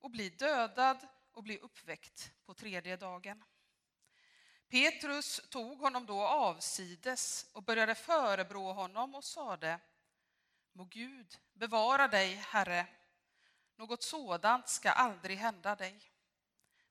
och 0.00 0.10
bli 0.10 0.28
dödad 0.28 1.08
och 1.34 1.42
bli 1.42 1.58
uppväckt 1.58 2.32
på 2.44 2.54
tredje 2.54 2.96
dagen. 2.96 3.44
Petrus 4.68 5.40
tog 5.50 5.78
honom 5.78 6.06
då 6.06 6.22
avsides 6.22 7.46
och 7.52 7.62
började 7.62 7.94
förebrå 7.94 8.72
honom 8.72 9.14
och 9.14 9.24
sade 9.24 9.80
Må 10.72 10.84
Gud 10.84 11.38
bevara 11.52 12.08
dig, 12.08 12.34
Herre. 12.34 12.86
Något 13.76 14.02
sådant 14.02 14.68
ska 14.68 14.90
aldrig 14.90 15.38
hända 15.38 15.76
dig. 15.76 16.10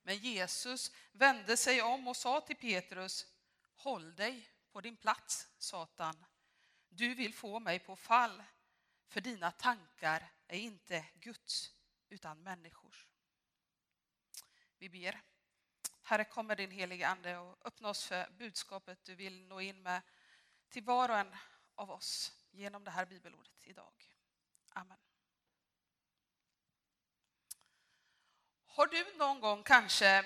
Men 0.04 0.18
Jesus 0.18 0.91
vände 1.12 1.58
sig 1.58 1.82
om 1.82 2.08
och 2.08 2.18
sa 2.18 2.41
till 2.41 2.56
Petrus 2.56 3.28
Håll 3.76 4.16
dig 4.16 4.50
på 4.72 4.82
din 4.82 4.96
plats, 4.96 5.48
Satan. 5.58 6.26
Du 6.89 7.16
vill 7.16 7.34
få 7.34 7.60
mig 7.60 7.80
på 7.80 7.96
fall, 7.96 8.44
för 9.08 9.22
dina 9.22 9.52
tankar 9.52 10.32
är 10.48 10.58
inte 10.58 11.06
Guds 11.14 11.72
utan 12.10 12.44
människors. 12.44 13.08
Vi 14.84 14.90
ber. 14.90 15.22
Herre, 16.02 16.24
kommer 16.24 16.56
din 16.56 16.72
heliga 16.72 17.08
Ande 17.08 17.38
och 17.38 17.66
öppna 17.66 17.90
oss 17.90 18.06
för 18.06 18.30
budskapet 18.38 19.00
du 19.04 19.16
vill 19.16 19.48
nå 19.48 19.62
in 19.62 19.84
med 19.84 20.02
till 20.70 20.84
var 20.84 21.10
och 21.10 21.18
en 21.18 21.36
av 21.76 21.92
oss 21.92 22.34
genom 22.52 22.84
det 22.84 22.92
här 22.92 23.06
bibelordet 23.06 23.54
idag. 23.62 23.94
Amen. 24.70 24.98
Har 28.66 28.88
du 28.88 29.18
någon 29.18 29.40
gång 29.40 29.64
kanske, 29.64 30.26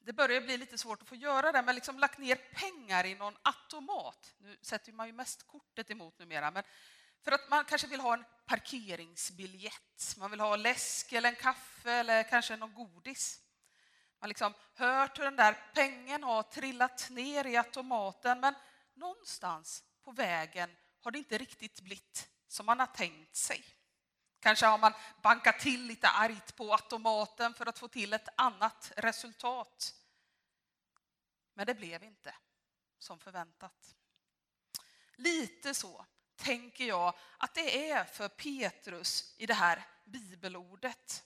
det 0.00 0.12
börjar 0.12 0.40
bli 0.40 0.56
lite 0.56 0.78
svårt 0.78 1.02
att 1.02 1.08
få 1.08 1.14
göra 1.14 1.52
det, 1.52 1.62
men 1.62 1.74
liksom 1.74 1.98
lagt 1.98 2.18
ner 2.18 2.36
pengar 2.36 3.06
i 3.06 3.14
någon 3.14 3.36
automat? 3.42 4.34
Nu 4.38 4.58
sätter 4.62 4.92
man 4.92 5.06
ju 5.06 5.12
mest 5.12 5.46
kortet 5.46 5.90
emot 5.90 6.18
numera, 6.18 6.50
men 6.50 6.62
för 7.22 7.32
att 7.32 7.48
man 7.50 7.64
kanske 7.64 7.86
vill 7.86 8.00
ha 8.00 8.14
en 8.14 8.24
parkeringsbiljett, 8.46 10.14
man 10.16 10.30
vill 10.30 10.40
ha 10.40 10.56
läsk 10.56 11.12
eller 11.12 11.28
en 11.28 11.36
kaffe 11.36 11.92
eller 11.92 12.22
kanske 12.22 12.56
någon 12.56 12.74
godis. 12.74 13.43
Man 14.24 14.28
liksom 14.28 14.54
hört 14.74 15.18
hur 15.18 15.24
den 15.24 15.36
där 15.36 15.70
pengen 15.74 16.22
har 16.22 16.42
trillat 16.42 17.10
ner 17.10 17.46
i 17.46 17.56
automaten 17.56 18.40
men 18.40 18.54
någonstans 18.94 19.84
på 20.02 20.12
vägen 20.12 20.76
har 21.00 21.10
det 21.10 21.18
inte 21.18 21.38
riktigt 21.38 21.80
blivit 21.80 22.28
som 22.48 22.66
man 22.66 22.80
har 22.80 22.86
tänkt 22.86 23.36
sig. 23.36 23.64
Kanske 24.40 24.66
har 24.66 24.78
man 24.78 24.92
bankat 25.22 25.60
till 25.60 25.86
lite 25.86 26.08
argt 26.08 26.56
på 26.56 26.72
automaten 26.72 27.54
för 27.54 27.66
att 27.66 27.78
få 27.78 27.88
till 27.88 28.12
ett 28.12 28.28
annat 28.36 28.92
resultat. 28.96 29.94
Men 31.54 31.66
det 31.66 31.74
blev 31.74 32.02
inte 32.02 32.34
som 32.98 33.18
förväntat. 33.18 33.96
Lite 35.16 35.74
så 35.74 36.06
tänker 36.36 36.84
jag 36.84 37.14
att 37.38 37.54
det 37.54 37.90
är 37.90 38.04
för 38.04 38.28
Petrus 38.28 39.34
i 39.36 39.46
det 39.46 39.54
här 39.54 39.86
bibelordet. 40.04 41.24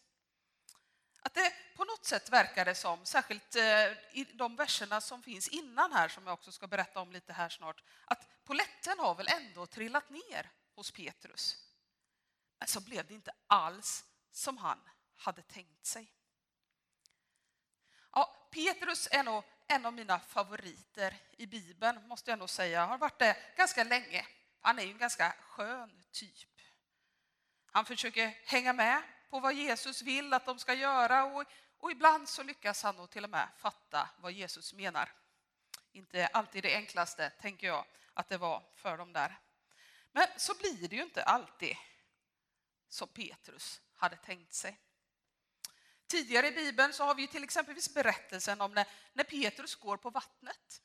Att 1.21 1.35
det 1.35 1.53
på 1.77 1.85
något 1.85 2.05
sätt 2.05 2.29
verkar 2.29 2.65
det 2.65 2.75
som, 2.75 3.07
särskilt 3.07 3.57
eh, 3.57 3.93
i 4.13 4.27
de 4.35 4.57
verserna 4.57 5.01
som 5.01 5.23
finns 5.23 5.49
innan 5.49 5.93
här, 5.93 6.09
som 6.09 6.27
jag 6.27 6.35
också 6.35 6.53
ska 6.53 6.67
berätta 6.67 7.01
om 7.01 7.13
lite 7.13 7.33
här 7.33 7.49
snart, 7.49 7.83
att 8.05 8.45
poletten 8.45 8.99
har 8.99 9.15
väl 9.15 9.29
ändå 9.29 9.67
trillat 9.67 10.11
ner 10.11 10.51
hos 10.75 10.91
Petrus. 10.91 11.57
Men 12.59 12.69
så 12.69 12.81
blev 12.81 13.07
det 13.07 13.15
inte 13.15 13.33
alls 13.47 14.05
som 14.33 14.59
han 14.59 14.89
hade 15.17 15.43
tänkt 15.43 15.87
sig. 15.87 16.13
Ja, 18.13 18.49
Petrus 18.51 19.09
är 19.11 19.23
nog 19.23 19.45
en 19.67 19.87
av 19.87 19.93
mina 19.93 20.19
favoriter 20.21 21.17
i 21.37 21.47
Bibeln, 21.47 22.09
måste 22.09 22.31
jag 22.31 22.39
nog 22.39 22.51
säga. 22.51 22.81
Han 22.81 22.89
Har 22.89 22.99
varit 22.99 23.19
det 23.19 23.37
ganska 23.57 23.85
länge. 23.85 24.27
Han 24.61 24.79
är 24.79 24.83
ju 24.83 24.91
en 24.91 24.99
ganska 24.99 25.35
skön 25.49 26.05
typ. 26.13 26.49
Han 27.67 27.85
försöker 27.85 28.39
hänga 28.45 28.73
med 28.73 29.03
på 29.31 29.41
vad 29.41 29.55
Jesus 29.55 30.03
vill 30.03 30.33
att 30.33 30.47
de 30.47 30.59
ska 30.59 30.75
göra 30.75 31.25
och, 31.25 31.45
och 31.79 31.91
ibland 31.91 32.29
så 32.29 32.43
lyckas 32.43 32.83
han 32.83 32.97
nog 32.97 33.11
till 33.11 33.25
och 33.25 33.31
med 33.31 33.49
fatta 33.59 34.09
vad 34.19 34.33
Jesus 34.33 34.73
menar. 34.73 35.13
Inte 35.93 36.27
alltid 36.27 36.63
det 36.63 36.75
enklaste, 36.75 37.31
tänker 37.31 37.67
jag, 37.67 37.85
att 38.15 38.29
det 38.29 38.39
var 38.39 38.63
för 38.75 38.99
dem 38.99 39.13
där. 39.13 39.41
Men 40.13 40.27
så 40.37 40.55
blir 40.55 40.89
det 40.89 40.97
ju 40.97 41.03
inte 41.03 41.23
alltid 41.23 41.77
som 42.89 43.09
Petrus 43.09 43.81
hade 43.95 44.17
tänkt 44.17 44.55
sig. 44.55 44.81
Tidigare 46.07 46.49
i 46.49 46.53
Bibeln 46.53 46.93
så 46.93 47.05
har 47.05 47.15
vi 47.15 47.27
till 47.27 47.45
exempelvis 47.45 47.95
berättelsen 47.95 48.61
om 48.61 48.75
när, 48.75 48.87
när 49.13 49.25
Petrus 49.25 49.75
går 49.75 49.97
på 49.97 50.11
vattnet. 50.11 50.83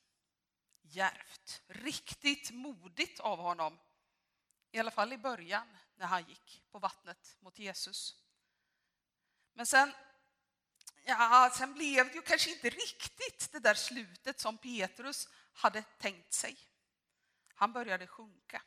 Djärvt, 0.82 1.62
riktigt 1.66 2.50
modigt 2.50 3.20
av 3.20 3.38
honom. 3.38 3.78
I 4.70 4.78
alla 4.78 4.90
fall 4.90 5.12
i 5.12 5.18
början 5.18 5.76
när 5.94 6.06
han 6.06 6.24
gick 6.24 6.64
på 6.70 6.78
vattnet 6.78 7.36
mot 7.40 7.58
Jesus. 7.58 8.23
Men 9.54 9.66
sen, 9.66 9.92
ja, 11.04 11.50
sen 11.54 11.74
blev 11.74 12.08
det 12.08 12.14
ju 12.14 12.22
kanske 12.22 12.50
inte 12.50 12.68
riktigt 12.68 13.52
det 13.52 13.58
där 13.58 13.74
slutet 13.74 14.40
som 14.40 14.58
Petrus 14.58 15.28
hade 15.52 15.82
tänkt 15.82 16.32
sig. 16.32 16.56
Han 17.54 17.72
började 17.72 18.06
sjunka. 18.06 18.62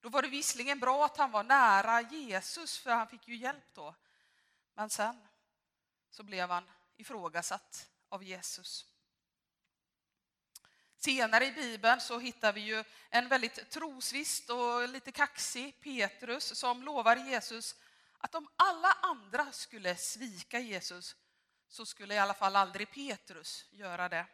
Då 0.00 0.08
var 0.08 0.22
det 0.22 0.28
visserligen 0.28 0.78
bra 0.78 1.04
att 1.04 1.16
han 1.16 1.30
var 1.30 1.44
nära 1.44 2.00
Jesus, 2.00 2.78
för 2.78 2.90
han 2.90 3.08
fick 3.08 3.28
ju 3.28 3.36
hjälp 3.36 3.74
då. 3.74 3.94
Men 4.74 4.90
sen 4.90 5.28
så 6.10 6.22
blev 6.22 6.50
han 6.50 6.70
ifrågasatt 6.96 7.88
av 8.08 8.24
Jesus. 8.24 8.86
Senare 10.96 11.46
i 11.46 11.52
Bibeln 11.52 12.00
så 12.00 12.18
hittar 12.18 12.52
vi 12.52 12.60
ju 12.60 12.84
en 13.10 13.28
väldigt 13.28 13.70
trosvist 13.70 14.50
och 14.50 14.88
lite 14.88 15.12
kaxig 15.12 15.80
Petrus 15.80 16.58
som 16.58 16.82
lovar 16.82 17.16
Jesus 17.16 17.76
att 18.18 18.34
om 18.34 18.48
alla 18.56 18.92
andra 18.92 19.52
skulle 19.52 19.96
svika 19.96 20.58
Jesus 20.58 21.16
så 21.68 21.86
skulle 21.86 22.14
i 22.14 22.18
alla 22.18 22.34
fall 22.34 22.56
aldrig 22.56 22.90
Petrus 22.90 23.66
göra 23.70 24.08
det. 24.08 24.26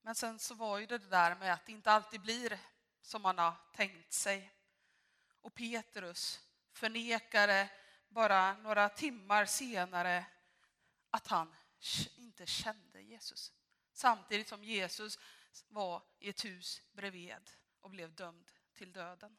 Men 0.00 0.14
sen 0.14 0.38
så 0.38 0.54
var 0.54 0.78
ju 0.78 0.86
det 0.86 0.98
där 0.98 1.34
med 1.34 1.52
att 1.52 1.66
det 1.66 1.72
inte 1.72 1.90
alltid 1.90 2.20
blir 2.20 2.58
som 3.02 3.22
man 3.22 3.38
har 3.38 3.54
tänkt 3.72 4.12
sig. 4.12 4.52
Och 5.40 5.54
Petrus 5.54 6.40
förnekade 6.72 7.70
bara 8.08 8.56
några 8.56 8.88
timmar 8.88 9.44
senare 9.44 10.26
att 11.10 11.26
han 11.26 11.54
inte 12.16 12.46
kände 12.46 13.00
Jesus. 13.02 13.52
Samtidigt 13.92 14.48
som 14.48 14.64
Jesus 14.64 15.18
var 15.68 16.02
i 16.18 16.28
ett 16.28 16.44
hus 16.44 16.82
bredvid 16.92 17.50
och 17.80 17.90
blev 17.90 18.14
dömd 18.14 18.52
till 18.74 18.92
döden. 18.92 19.36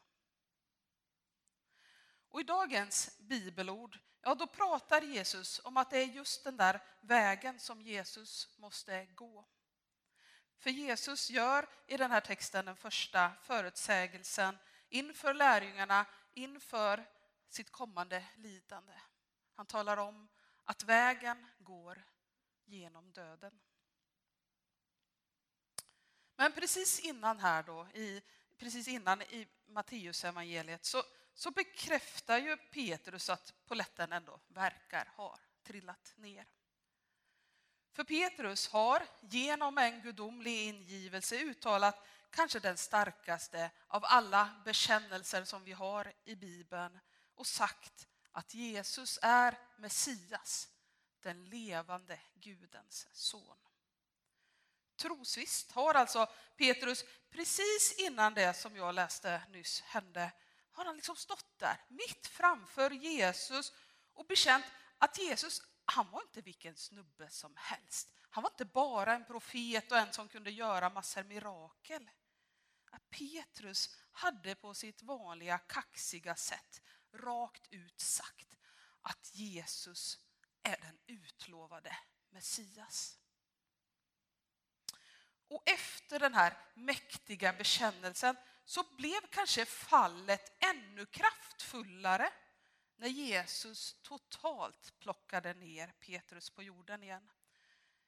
Och 2.30 2.40
I 2.40 2.44
dagens 2.44 3.18
bibelord 3.18 3.98
ja, 4.22 4.34
då 4.34 4.46
pratar 4.46 5.02
Jesus 5.02 5.60
om 5.64 5.76
att 5.76 5.90
det 5.90 5.98
är 5.98 6.06
just 6.06 6.44
den 6.44 6.56
där 6.56 6.82
vägen 7.00 7.58
som 7.58 7.82
Jesus 7.82 8.48
måste 8.56 9.04
gå. 9.04 9.44
För 10.58 10.70
Jesus 10.70 11.30
gör 11.30 11.68
i 11.86 11.96
den 11.96 12.10
här 12.10 12.20
texten 12.20 12.64
den 12.64 12.76
första 12.76 13.32
förutsägelsen 13.42 14.58
inför 14.88 15.34
lärjungarna, 15.34 16.06
inför 16.34 17.04
sitt 17.48 17.70
kommande 17.70 18.24
lidande. 18.36 18.92
Han 19.54 19.66
talar 19.66 19.96
om 19.96 20.28
att 20.64 20.82
vägen 20.82 21.46
går 21.58 22.04
genom 22.64 23.12
döden. 23.12 23.60
Men 26.36 26.52
precis 26.52 27.00
innan 27.00 27.38
här 27.38 27.62
då, 27.62 27.88
i, 27.94 28.22
precis 28.58 28.88
innan 28.88 29.22
i 29.22 29.48
Matteusevangeliet 29.66 30.84
så, 30.84 31.02
så 31.38 31.50
bekräftar 31.50 32.38
ju 32.38 32.56
Petrus 32.56 33.30
att 33.30 33.54
poletten 33.66 34.12
ändå 34.12 34.40
verkar 34.48 35.12
ha 35.16 35.38
trillat 35.62 36.12
ner. 36.16 36.46
För 37.92 38.04
Petrus 38.04 38.68
har 38.68 39.06
genom 39.20 39.78
en 39.78 40.02
gudomlig 40.02 40.68
ingivelse 40.68 41.36
uttalat 41.36 42.06
kanske 42.30 42.60
den 42.60 42.76
starkaste 42.76 43.70
av 43.88 44.04
alla 44.04 44.62
bekännelser 44.64 45.44
som 45.44 45.64
vi 45.64 45.72
har 45.72 46.12
i 46.24 46.36
Bibeln 46.36 46.98
och 47.34 47.46
sagt 47.46 48.08
att 48.32 48.54
Jesus 48.54 49.18
är 49.22 49.58
Messias, 49.76 50.68
den 51.20 51.44
levande 51.44 52.20
Gudens 52.34 53.08
son. 53.12 53.58
Trosvisst 54.96 55.72
har 55.72 55.94
alltså 55.94 56.26
Petrus 56.56 57.04
precis 57.30 57.98
innan 57.98 58.34
det 58.34 58.54
som 58.54 58.76
jag 58.76 58.94
läste 58.94 59.42
nyss 59.50 59.80
hände, 59.80 60.32
har 60.78 60.84
han 60.84 60.96
liksom 60.96 61.16
stått 61.16 61.58
där 61.58 61.84
mitt 61.88 62.26
framför 62.26 62.90
Jesus 62.90 63.72
och 64.14 64.26
bekänt 64.26 64.64
att 64.98 65.18
Jesus, 65.18 65.62
han 65.84 66.10
var 66.10 66.22
inte 66.22 66.40
vilken 66.40 66.76
snubbe 66.76 67.30
som 67.30 67.52
helst. 67.56 68.08
Han 68.30 68.42
var 68.42 68.50
inte 68.50 68.64
bara 68.64 69.14
en 69.14 69.24
profet 69.24 69.92
och 69.92 69.98
en 69.98 70.12
som 70.12 70.28
kunde 70.28 70.50
göra 70.50 70.90
massor 70.90 71.24
mirakel. 71.24 72.10
Petrus 73.10 73.96
hade 74.12 74.54
på 74.54 74.74
sitt 74.74 75.02
vanliga 75.02 75.58
kaxiga 75.58 76.36
sätt 76.36 76.82
rakt 77.12 77.66
ut 77.70 78.00
sagt 78.00 78.56
att 79.00 79.34
Jesus 79.34 80.18
är 80.62 80.76
den 80.76 80.98
utlovade 81.06 81.96
Messias. 82.30 83.18
Och 85.48 85.62
efter 85.68 86.20
den 86.20 86.34
här 86.34 86.56
mäktiga 86.74 87.52
bekännelsen 87.52 88.36
så 88.68 88.84
blev 88.96 89.20
kanske 89.30 89.64
fallet 89.64 90.52
ännu 90.64 91.06
kraftfullare 91.06 92.32
när 92.96 93.08
Jesus 93.08 93.96
totalt 94.02 94.98
plockade 94.98 95.54
ner 95.54 95.86
Petrus 96.00 96.50
på 96.50 96.62
jorden 96.62 97.02
igen. 97.02 97.30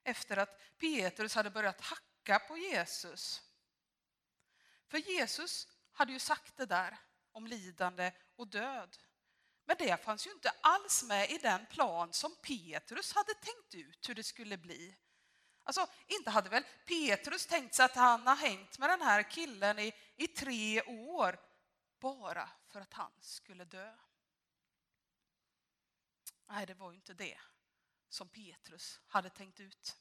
Efter 0.04 0.36
att 0.36 0.78
Petrus 0.78 1.34
hade 1.34 1.50
börjat 1.50 1.80
hacka 1.80 2.38
på 2.38 2.58
Jesus. 2.58 3.42
För 4.88 4.98
Jesus 4.98 5.68
hade 5.92 6.12
ju 6.12 6.18
sagt 6.18 6.56
det 6.56 6.66
där 6.66 6.98
om 7.32 7.46
lidande 7.46 8.12
och 8.36 8.48
död. 8.48 8.96
Men 9.64 9.76
det 9.78 10.04
fanns 10.04 10.26
ju 10.26 10.30
inte 10.30 10.52
alls 10.60 11.02
med 11.02 11.30
i 11.30 11.38
den 11.38 11.66
plan 11.66 12.12
som 12.12 12.36
Petrus 12.42 13.12
hade 13.12 13.34
tänkt 13.34 13.74
ut 13.74 14.08
hur 14.08 14.14
det 14.14 14.24
skulle 14.24 14.56
bli. 14.56 14.96
Alltså, 15.62 15.86
inte 16.06 16.30
hade 16.30 16.48
väl 16.48 16.64
Petrus 16.86 17.46
tänkt 17.46 17.74
sig 17.74 17.84
att 17.84 17.94
han 17.94 18.26
har 18.26 18.36
hängt 18.36 18.78
med 18.78 18.90
den 18.90 19.02
här 19.02 19.30
killen 19.30 19.78
i, 19.78 19.92
i 20.16 20.26
tre 20.26 20.82
år 20.82 21.40
bara 22.00 22.50
för 22.68 22.80
att 22.80 22.92
han 22.92 23.12
skulle 23.20 23.64
dö. 23.64 23.96
Nej, 26.48 26.66
det 26.66 26.74
var 26.74 26.90
ju 26.90 26.96
inte 26.96 27.14
det 27.14 27.38
som 28.08 28.28
Petrus 28.28 29.00
hade 29.06 29.30
tänkt 29.30 29.60
ut. 29.60 29.96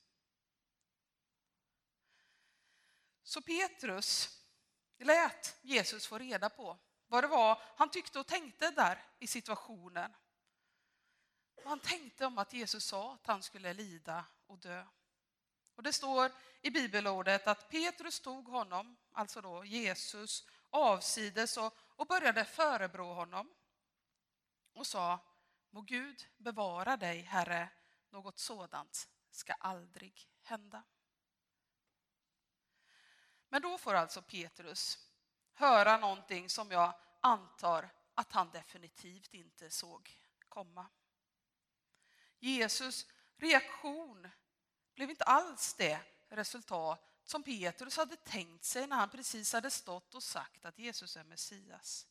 Så 3.23 3.41
Petrus 3.41 4.39
lät 4.97 5.57
Jesus 5.61 6.07
få 6.07 6.17
reda 6.17 6.49
på 6.49 6.79
vad 7.07 7.23
det 7.23 7.27
var 7.27 7.61
han 7.75 7.91
tyckte 7.91 8.19
och 8.19 8.27
tänkte 8.27 8.71
där 8.71 9.03
i 9.19 9.27
situationen. 9.27 10.15
Han 11.65 11.79
tänkte 11.79 12.25
om 12.25 12.37
att 12.37 12.53
Jesus 12.53 12.85
sa 12.85 13.13
att 13.13 13.27
han 13.27 13.43
skulle 13.43 13.73
lida 13.73 14.25
och 14.47 14.59
dö. 14.59 14.85
Och 15.79 15.83
det 15.83 15.93
står 15.93 16.31
i 16.61 16.69
bibelordet 16.69 17.47
att 17.47 17.69
Petrus 17.69 18.19
tog 18.19 18.47
honom, 18.47 18.97
alltså 19.11 19.41
då 19.41 19.65
Jesus, 19.65 20.47
avsides 20.69 21.57
och, 21.57 21.73
och 21.79 22.07
började 22.07 22.45
förebrå 22.45 23.13
honom 23.13 23.53
och 24.73 24.87
sa 24.87 25.19
Må 25.69 25.81
Gud 25.81 26.27
bevara 26.37 26.97
dig, 26.97 27.21
Herre, 27.21 27.69
något 28.09 28.39
sådant 28.39 29.09
ska 29.31 29.53
aldrig 29.53 30.29
hända. 30.41 30.83
Men 33.49 33.61
då 33.61 33.77
får 33.77 33.93
alltså 33.93 34.21
Petrus 34.21 35.07
höra 35.53 35.97
någonting 35.97 36.49
som 36.49 36.71
jag 36.71 36.93
antar 37.21 37.89
att 38.15 38.31
han 38.31 38.51
definitivt 38.51 39.33
inte 39.33 39.69
såg 39.69 40.17
komma. 40.49 40.87
Jesus 42.39 43.05
reaktion 43.37 44.27
blev 44.99 45.09
inte 45.09 45.23
alls 45.23 45.73
det 45.73 45.99
resultat 46.29 47.11
som 47.23 47.43
Petrus 47.43 47.97
hade 47.97 48.15
tänkt 48.15 48.63
sig 48.63 48.87
när 48.87 48.95
han 48.95 49.09
precis 49.09 49.53
hade 49.53 49.71
stått 49.71 50.15
och 50.15 50.23
sagt 50.23 50.65
att 50.65 50.79
Jesus 50.79 51.17
är 51.17 51.23
Messias 51.23 52.07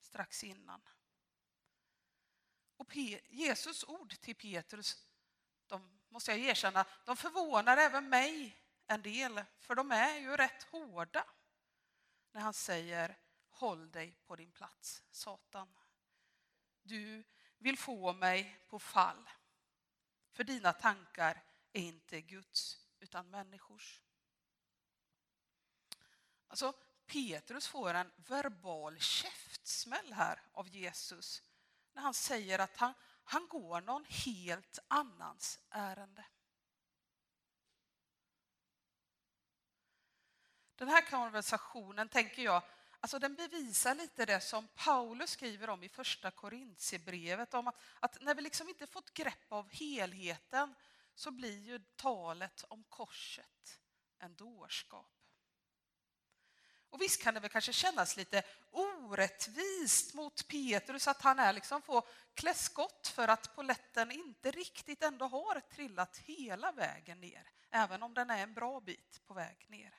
strax 0.00 0.44
innan. 0.44 0.80
Och 2.76 2.88
Pe 2.88 3.20
Jesus 3.28 3.84
ord 3.84 4.20
till 4.20 4.34
Petrus, 4.34 5.06
de 5.66 6.00
måste 6.08 6.30
jag 6.30 6.40
erkänna, 6.40 6.86
de 7.04 7.16
förvånar 7.16 7.76
även 7.76 8.08
mig 8.08 8.56
en 8.86 9.02
del, 9.02 9.44
för 9.60 9.74
de 9.74 9.90
är 9.90 10.18
ju 10.18 10.36
rätt 10.36 10.62
hårda 10.62 11.26
när 12.32 12.40
han 12.40 12.54
säger 12.54 13.18
håll 13.48 13.90
dig 13.90 14.18
på 14.26 14.36
din 14.36 14.52
plats, 14.52 15.02
Satan. 15.10 15.74
Du 16.82 17.24
vill 17.58 17.78
få 17.78 18.12
mig 18.12 18.60
på 18.68 18.78
fall, 18.78 19.30
för 20.32 20.44
dina 20.44 20.72
tankar 20.72 21.42
är 21.74 21.82
inte 21.82 22.20
Guds 22.20 22.78
utan 23.00 23.30
människors. 23.30 24.00
Alltså, 26.48 26.72
Petrus 27.06 27.66
får 27.66 27.94
en 27.94 28.12
verbal 28.16 28.98
käftsmäll 28.98 30.12
här 30.12 30.42
av 30.52 30.68
Jesus 30.68 31.42
när 31.92 32.02
han 32.02 32.14
säger 32.14 32.58
att 32.58 32.76
han, 32.76 32.94
han 33.24 33.48
går 33.48 33.80
någon 33.80 34.04
helt 34.04 34.78
annans 34.88 35.60
ärende. 35.70 36.24
Den 40.76 40.88
här 40.88 41.10
konversationen, 41.10 42.08
tänker 42.08 42.42
jag, 42.42 42.62
alltså 43.00 43.18
den 43.18 43.34
bevisar 43.34 43.94
lite 43.94 44.26
det 44.26 44.40
som 44.40 44.68
Paulus 44.74 45.30
skriver 45.30 45.70
om 45.70 45.82
i 45.82 45.88
första 45.88 46.30
Korintierbrevet, 46.30 47.54
om 47.54 47.68
att, 47.68 47.76
att 48.00 48.20
när 48.20 48.34
vi 48.34 48.42
liksom 48.42 48.68
inte 48.68 48.86
fått 48.86 49.14
grepp 49.14 49.52
av 49.52 49.70
helheten 49.70 50.74
så 51.14 51.30
blir 51.30 51.58
ju 51.58 51.78
talet 51.78 52.64
om 52.68 52.84
korset 52.84 53.80
en 54.18 54.34
dårskap. 54.34 55.10
Och 56.90 57.00
visst 57.00 57.22
kan 57.22 57.34
det 57.34 57.40
väl 57.40 57.50
kanske 57.50 57.72
kännas 57.72 58.16
lite 58.16 58.42
orättvist 58.70 60.14
mot 60.14 60.48
Petrus 60.48 61.08
att 61.08 61.22
han 61.22 61.38
är 61.38 61.52
liksom 61.52 61.82
får 61.82 62.08
klä 62.34 62.54
skott 62.54 63.08
för 63.08 63.28
att 63.28 63.56
poletten 63.56 64.10
inte 64.10 64.50
riktigt 64.50 65.02
ändå 65.02 65.26
har 65.26 65.60
trillat 65.60 66.16
hela 66.16 66.72
vägen 66.72 67.20
ner, 67.20 67.50
även 67.70 68.02
om 68.02 68.14
den 68.14 68.30
är 68.30 68.42
en 68.42 68.54
bra 68.54 68.80
bit 68.80 69.22
på 69.26 69.34
väg 69.34 69.66
ner. 69.68 69.94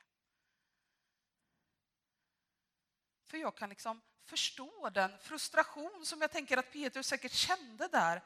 För 3.24 3.38
jag 3.38 3.58
kan 3.58 3.70
liksom 3.70 4.02
förstå 4.24 4.90
den 4.90 5.20
frustration 5.20 6.06
som 6.06 6.22
jag 6.22 6.32
tänker 6.32 6.58
att 6.58 6.72
Petrus 6.72 7.08
säkert 7.08 7.32
kände 7.32 7.88
där 7.88 8.24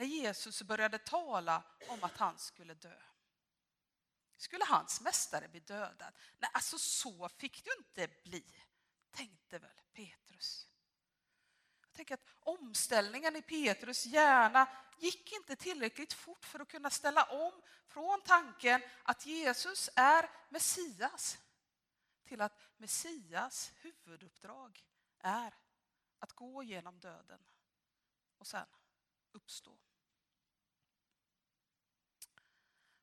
när 0.00 0.06
Jesus 0.06 0.62
började 0.62 0.98
tala 0.98 1.62
om 1.88 2.04
att 2.04 2.16
han 2.16 2.38
skulle 2.38 2.74
dö. 2.74 3.00
Skulle 4.36 4.64
hans 4.64 5.00
mästare 5.00 5.48
bli 5.48 5.60
dödad? 5.60 6.14
Nej, 6.38 6.50
alltså 6.54 6.78
så 6.78 7.28
fick 7.28 7.64
det 7.64 7.70
inte 7.78 8.14
bli, 8.22 8.44
tänkte 9.10 9.58
väl 9.58 9.80
Petrus. 9.92 10.68
Jag 11.80 11.92
tänker 11.92 12.14
att 12.14 12.26
omställningen 12.40 13.36
i 13.36 13.42
Petrus 13.42 14.06
hjärna 14.06 14.68
gick 14.98 15.32
inte 15.32 15.56
tillräckligt 15.56 16.12
fort 16.12 16.44
för 16.44 16.60
att 16.60 16.68
kunna 16.68 16.90
ställa 16.90 17.24
om 17.24 17.62
från 17.86 18.22
tanken 18.22 18.82
att 19.02 19.26
Jesus 19.26 19.90
är 19.96 20.30
Messias 20.48 21.38
till 22.24 22.40
att 22.40 22.60
Messias 22.76 23.72
huvuduppdrag 23.76 24.84
är 25.18 25.54
att 26.18 26.32
gå 26.32 26.62
genom 26.62 27.00
döden 27.00 27.40
och 28.38 28.46
sen 28.46 28.66
uppstå. 29.32 29.78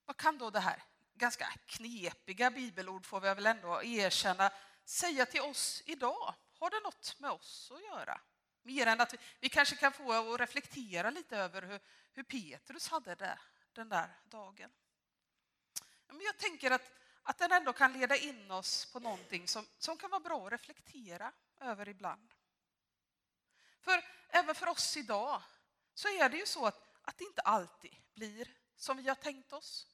Vad 0.07 0.17
kan 0.17 0.37
då 0.37 0.49
det 0.49 0.59
här 0.59 0.83
ganska 1.13 1.53
knepiga 1.65 2.51
bibelord, 2.51 3.05
får 3.05 3.19
vi 3.19 3.27
väl 3.27 3.45
ändå 3.45 3.83
erkänna, 3.83 4.51
säga 4.85 5.25
till 5.25 5.41
oss 5.41 5.83
idag? 5.85 6.33
Har 6.59 6.69
det 6.69 6.79
något 6.79 7.19
med 7.19 7.31
oss 7.31 7.71
att 7.75 7.81
göra? 7.83 8.21
Mer 8.61 8.87
än 8.87 9.01
att 9.01 9.13
vi, 9.13 9.17
vi 9.39 9.49
kanske 9.49 9.75
kan 9.75 9.91
få 9.91 10.33
att 10.33 10.39
reflektera 10.39 11.09
lite 11.09 11.37
över 11.37 11.61
hur, 11.61 11.79
hur 12.13 12.23
Petrus 12.23 12.87
hade 12.87 13.15
det 13.15 13.39
den 13.73 13.89
där 13.89 14.19
dagen. 14.25 14.71
Men 16.07 16.21
jag 16.21 16.37
tänker 16.37 16.71
att, 16.71 16.91
att 17.23 17.37
den 17.37 17.51
ändå 17.51 17.73
kan 17.73 17.93
leda 17.93 18.15
in 18.15 18.51
oss 18.51 18.93
på 18.93 18.99
någonting 18.99 19.47
som, 19.47 19.65
som 19.77 19.97
kan 19.97 20.09
vara 20.09 20.19
bra 20.19 20.45
att 20.45 20.51
reflektera 20.51 21.31
över 21.59 21.89
ibland. 21.89 22.33
För 23.81 24.03
även 24.29 24.55
för 24.55 24.67
oss 24.67 24.97
idag 24.97 25.41
så 25.93 26.07
är 26.07 26.29
det 26.29 26.37
ju 26.37 26.45
så 26.45 26.65
att, 26.65 26.83
att 27.01 27.17
det 27.17 27.23
inte 27.23 27.41
alltid 27.41 27.95
blir 28.13 28.47
som 28.75 28.97
vi 28.97 29.07
har 29.07 29.15
tänkt 29.15 29.53
oss. 29.53 29.87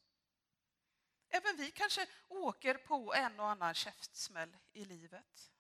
Även 1.36 1.56
vi 1.58 1.72
kanske 1.72 2.08
åker 2.28 2.74
på 2.74 3.14
en 3.14 3.40
och 3.40 3.50
annan 3.50 3.74
käftsmäll 3.74 4.58
i 4.74 4.86
livet. 4.86 5.52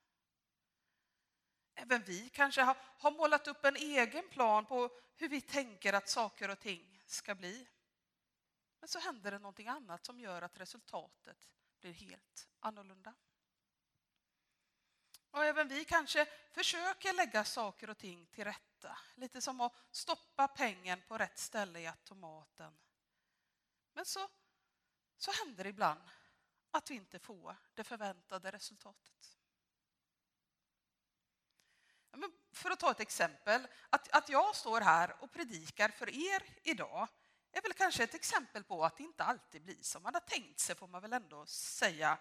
Även 1.76 2.04
vi 2.04 2.30
kanske 2.30 2.62
har, 2.62 2.78
har 2.98 3.12
målat 3.12 3.48
upp 3.48 3.66
en 3.66 3.76
egen 3.76 4.30
plan 4.30 4.66
på 4.66 4.90
hur 5.16 5.30
vi 5.30 5.42
tänker 5.42 5.94
att 5.94 6.10
saker 6.10 6.50
och 6.50 6.60
ting 6.60 7.02
ska 7.06 7.36
bli. 7.36 7.68
Men 8.80 8.90
så 8.90 9.00
händer 9.00 9.32
det 9.32 9.40
någonting 9.40 9.68
annat 9.68 10.06
som 10.06 10.20
gör 10.20 10.42
att 10.42 10.60
resultatet 10.60 11.50
blir 11.80 11.94
helt 11.94 12.48
annorlunda. 12.60 13.14
Och 15.32 15.46
även 15.46 15.68
vi 15.68 15.86
kanske 15.86 16.26
försöker 16.52 17.14
lägga 17.14 17.44
saker 17.44 17.90
och 17.90 17.98
ting 17.98 18.26
till 18.26 18.44
rätta. 18.44 18.98
Lite 19.16 19.42
som 19.42 19.62
att 19.62 19.74
stoppa 19.92 20.48
pengen 20.48 21.02
på 21.08 21.18
rätt 21.18 21.38
ställe 21.38 21.80
i 21.80 21.88
automaten. 21.88 22.74
Men 23.94 24.06
så 24.06 24.30
så 25.24 25.32
händer 25.32 25.64
det 25.64 25.70
ibland 25.70 26.10
att 26.72 26.92
vi 26.92 26.96
inte 26.96 27.20
får 27.20 27.56
det 27.74 27.84
förväntade 27.84 28.52
resultatet. 28.52 29.38
för 32.52 32.72
att 32.72 32.80
ta 32.80 32.92
ett 32.92 33.00
exempel, 33.00 33.68
att, 33.90 34.16
att 34.16 34.30
jag 34.30 34.56
står 34.56 34.82
här 34.82 35.24
och 35.24 35.32
predikar 35.32 35.90
för 35.90 36.10
er 36.10 36.44
idag 36.64 37.08
är 37.52 37.62
väl 37.62 37.74
kanske 37.74 38.04
ett 38.04 38.14
exempel 38.14 38.64
på 38.64 38.86
att 38.86 38.98
det 38.98 39.04
inte 39.04 39.24
alltid 39.24 39.64
blir 39.64 39.84
som 39.84 40.04
man 40.04 40.14
har 40.14 40.22
tänkt 40.22 40.60
sig, 40.60 40.76
får 40.76 40.88
man 40.88 41.02
väl 41.02 41.14
ändå 41.14 41.46
säga. 41.46 42.18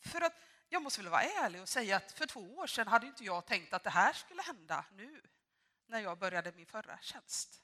För 0.00 0.20
att 0.20 0.34
jag 0.68 0.82
måste 0.82 1.02
väl 1.02 1.10
vara 1.10 1.22
ärlig 1.22 1.62
och 1.62 1.68
säga 1.68 1.96
att 1.96 2.12
för 2.12 2.26
två 2.26 2.56
år 2.56 2.66
sedan 2.66 2.88
hade 2.88 3.06
inte 3.06 3.24
jag 3.24 3.46
tänkt 3.46 3.72
att 3.72 3.84
det 3.84 3.90
här 3.90 4.12
skulle 4.12 4.42
hända 4.42 4.84
nu, 4.92 5.22
när 5.86 6.00
jag 6.00 6.18
började 6.18 6.52
min 6.52 6.66
förra 6.66 6.98
tjänst. 6.98 7.62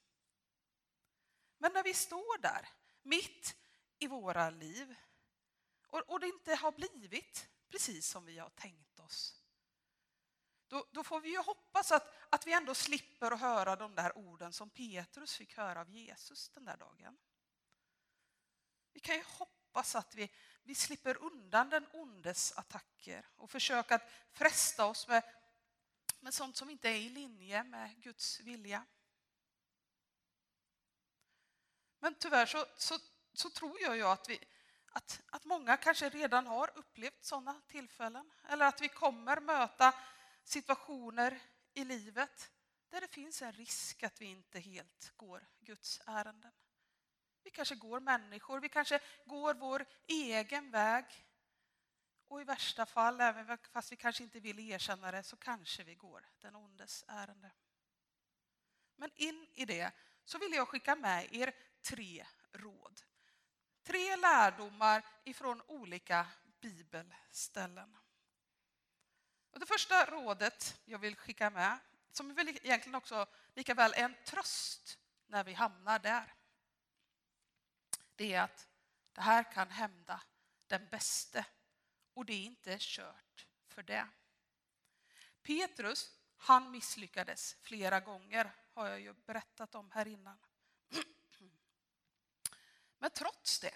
Men 1.59 1.73
när 1.73 1.83
vi 1.83 1.95
står 1.95 2.39
där, 2.39 2.69
mitt 3.03 3.64
i 3.99 4.07
våra 4.07 4.51
liv 4.51 4.95
och, 5.87 6.01
och 6.11 6.21
det 6.21 6.27
inte 6.27 6.55
har 6.55 6.73
blivit 6.73 7.49
precis 7.69 8.09
som 8.09 8.25
vi 8.25 8.39
har 8.39 8.51
tänkt 8.51 9.01
oss. 9.01 9.41
Då, 10.69 10.87
då, 10.91 11.05
får 11.05 11.21
vi 11.21 11.29
ju 11.29 11.39
hoppas 11.39 11.93
att, 11.93 12.15
att 12.31 12.47
vi 12.47 12.53
ändå 12.53 12.75
slipper 12.75 13.31
att 13.31 13.41
höra 13.41 13.77
de 13.77 13.95
där 13.95 14.19
orden 14.19 14.53
som 14.53 14.71
Petrus 14.71 15.37
fick 15.37 15.57
höra 15.57 15.81
av 15.81 15.91
Jesus 15.91 16.49
den 16.49 16.65
där 16.65 16.77
dagen. 16.77 17.19
Vi 18.93 19.01
kan 19.01 19.17
ju 19.17 19.25
hoppas 19.27 19.95
att 19.95 20.15
vi, 20.15 20.31
vi 20.63 20.75
slipper 20.75 21.23
undan 21.23 21.71
den 21.71 21.87
ondes 21.93 22.53
attacker 22.53 23.27
och 23.37 23.51
försöka 23.51 23.95
att 23.95 24.11
fresta 24.33 24.87
oss 24.87 25.09
med, 25.09 25.23
med 26.21 26.35
sånt 26.35 26.57
som 26.57 26.71
inte 26.71 26.89
är 26.89 26.97
i 26.97 27.09
linje 27.09 27.65
med 27.65 28.03
Guds 28.03 28.41
vilja. 28.41 28.87
Men 31.99 32.15
tyvärr 32.15 32.47
så, 32.47 32.67
så 32.77 32.99
så 33.35 33.51
tror 33.51 33.81
jag 33.81 33.97
ju 33.97 34.03
att, 34.03 34.29
vi, 34.29 34.41
att, 34.87 35.21
att 35.27 35.45
många 35.45 35.77
kanske 35.77 36.09
redan 36.09 36.47
har 36.47 36.71
upplevt 36.75 37.25
sådana 37.25 37.61
tillfällen. 37.69 38.31
Eller 38.49 38.67
att 38.67 38.81
vi 38.81 38.89
kommer 38.89 39.41
möta 39.41 39.95
situationer 40.45 41.41
i 41.75 41.85
livet 41.85 42.51
där 42.89 43.01
det 43.01 43.09
finns 43.09 43.43
en 43.43 43.53
risk 43.53 44.03
att 44.03 44.21
vi 44.21 44.27
inte 44.27 44.61
helt 44.61 45.13
går 45.17 45.47
Guds 45.61 46.01
ärenden. 46.07 46.53
Vi 47.43 47.51
kanske 47.51 47.75
går 47.75 48.01
människor, 48.01 48.61
vi 48.61 48.69
kanske 48.69 49.01
går 49.25 49.55
vår 49.55 49.87
egen 50.07 50.71
väg. 50.71 51.05
Och 52.29 52.41
i 52.41 52.45
värsta 52.45 52.87
fall, 52.87 53.21
även 53.21 53.59
fast 53.59 53.93
vi 53.93 53.97
kanske 53.97 54.23
inte 54.23 54.41
vill 54.41 54.59
erkänna 54.59 55.11
det, 55.11 55.23
så 55.23 55.37
kanske 55.37 55.85
vi 55.85 55.95
går 55.95 56.29
den 56.41 56.57
ondes 56.57 57.05
ärende. 57.09 57.51
Men 58.97 59.11
in 59.15 59.49
i 59.55 59.65
det 59.65 59.93
så 60.25 60.39
vill 60.39 60.53
jag 60.53 60.69
skicka 60.69 60.97
med 60.97 61.35
er 61.35 61.55
tre 61.83 62.27
råd 62.53 63.03
Tre 63.85 64.17
lärdomar 64.17 65.07
ifrån 65.25 65.63
olika 65.67 66.27
bibelställen. 66.61 67.97
Och 69.51 69.61
det 69.61 69.67
första 69.67 70.05
rådet 70.05 70.81
jag 70.85 70.99
vill 70.99 71.17
skicka 71.17 71.51
med, 71.51 71.79
som 72.13 72.35
väl 72.35 72.49
egentligen 72.49 72.95
också 72.95 73.27
lika 73.55 73.75
väl 73.75 73.93
är 73.93 74.05
en 74.05 74.17
tröst 74.25 74.99
när 75.27 75.45
vi 75.45 75.53
hamnar 75.53 75.99
där, 75.99 76.35
det 78.17 78.33
är 78.35 78.43
att 78.43 78.69
det 79.13 79.21
här 79.21 79.53
kan 79.53 79.71
hända 79.71 80.21
den 80.67 80.89
bäste 80.91 81.47
och 82.15 82.25
det 82.25 82.33
är 82.33 82.45
inte 82.45 82.77
kört 82.81 83.47
för 83.67 83.83
det. 83.83 84.09
Petrus, 85.43 86.13
Han 86.37 86.71
misslyckades 86.71 87.57
flera 87.63 88.01
gånger, 88.01 88.55
har 88.75 88.89
jag 88.89 89.01
ju 89.01 89.13
berättat 89.13 89.75
om 89.75 89.91
här 89.91 90.09
innan. 90.09 90.39
Men 93.05 93.11
trots 93.11 93.61
det 93.61 93.75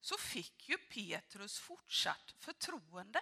så 0.00 0.18
fick 0.18 0.68
ju 0.68 0.78
Petrus 0.78 1.58
fortsatt 1.58 2.34
förtroende. 2.38 3.20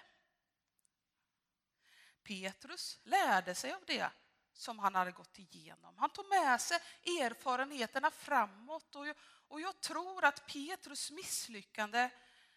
Petrus 2.23 2.99
lärde 3.03 3.55
sig 3.55 3.73
av 3.73 3.85
det 3.87 4.11
som 4.53 4.79
han 4.79 4.95
hade 4.95 5.13
gått 5.13 5.39
igenom. 5.39 5.99
Han 5.99 6.11
tog 6.11 6.29
med 6.29 6.61
sig 6.61 6.79
erfarenheterna 7.21 8.11
framåt 8.11 8.97
och 8.97 9.07
jag, 9.07 9.17
och 9.49 9.61
jag 9.61 9.81
tror 9.81 10.25
att 10.25 10.47
Petrus 10.47 11.11
misslyckande 11.11 12.11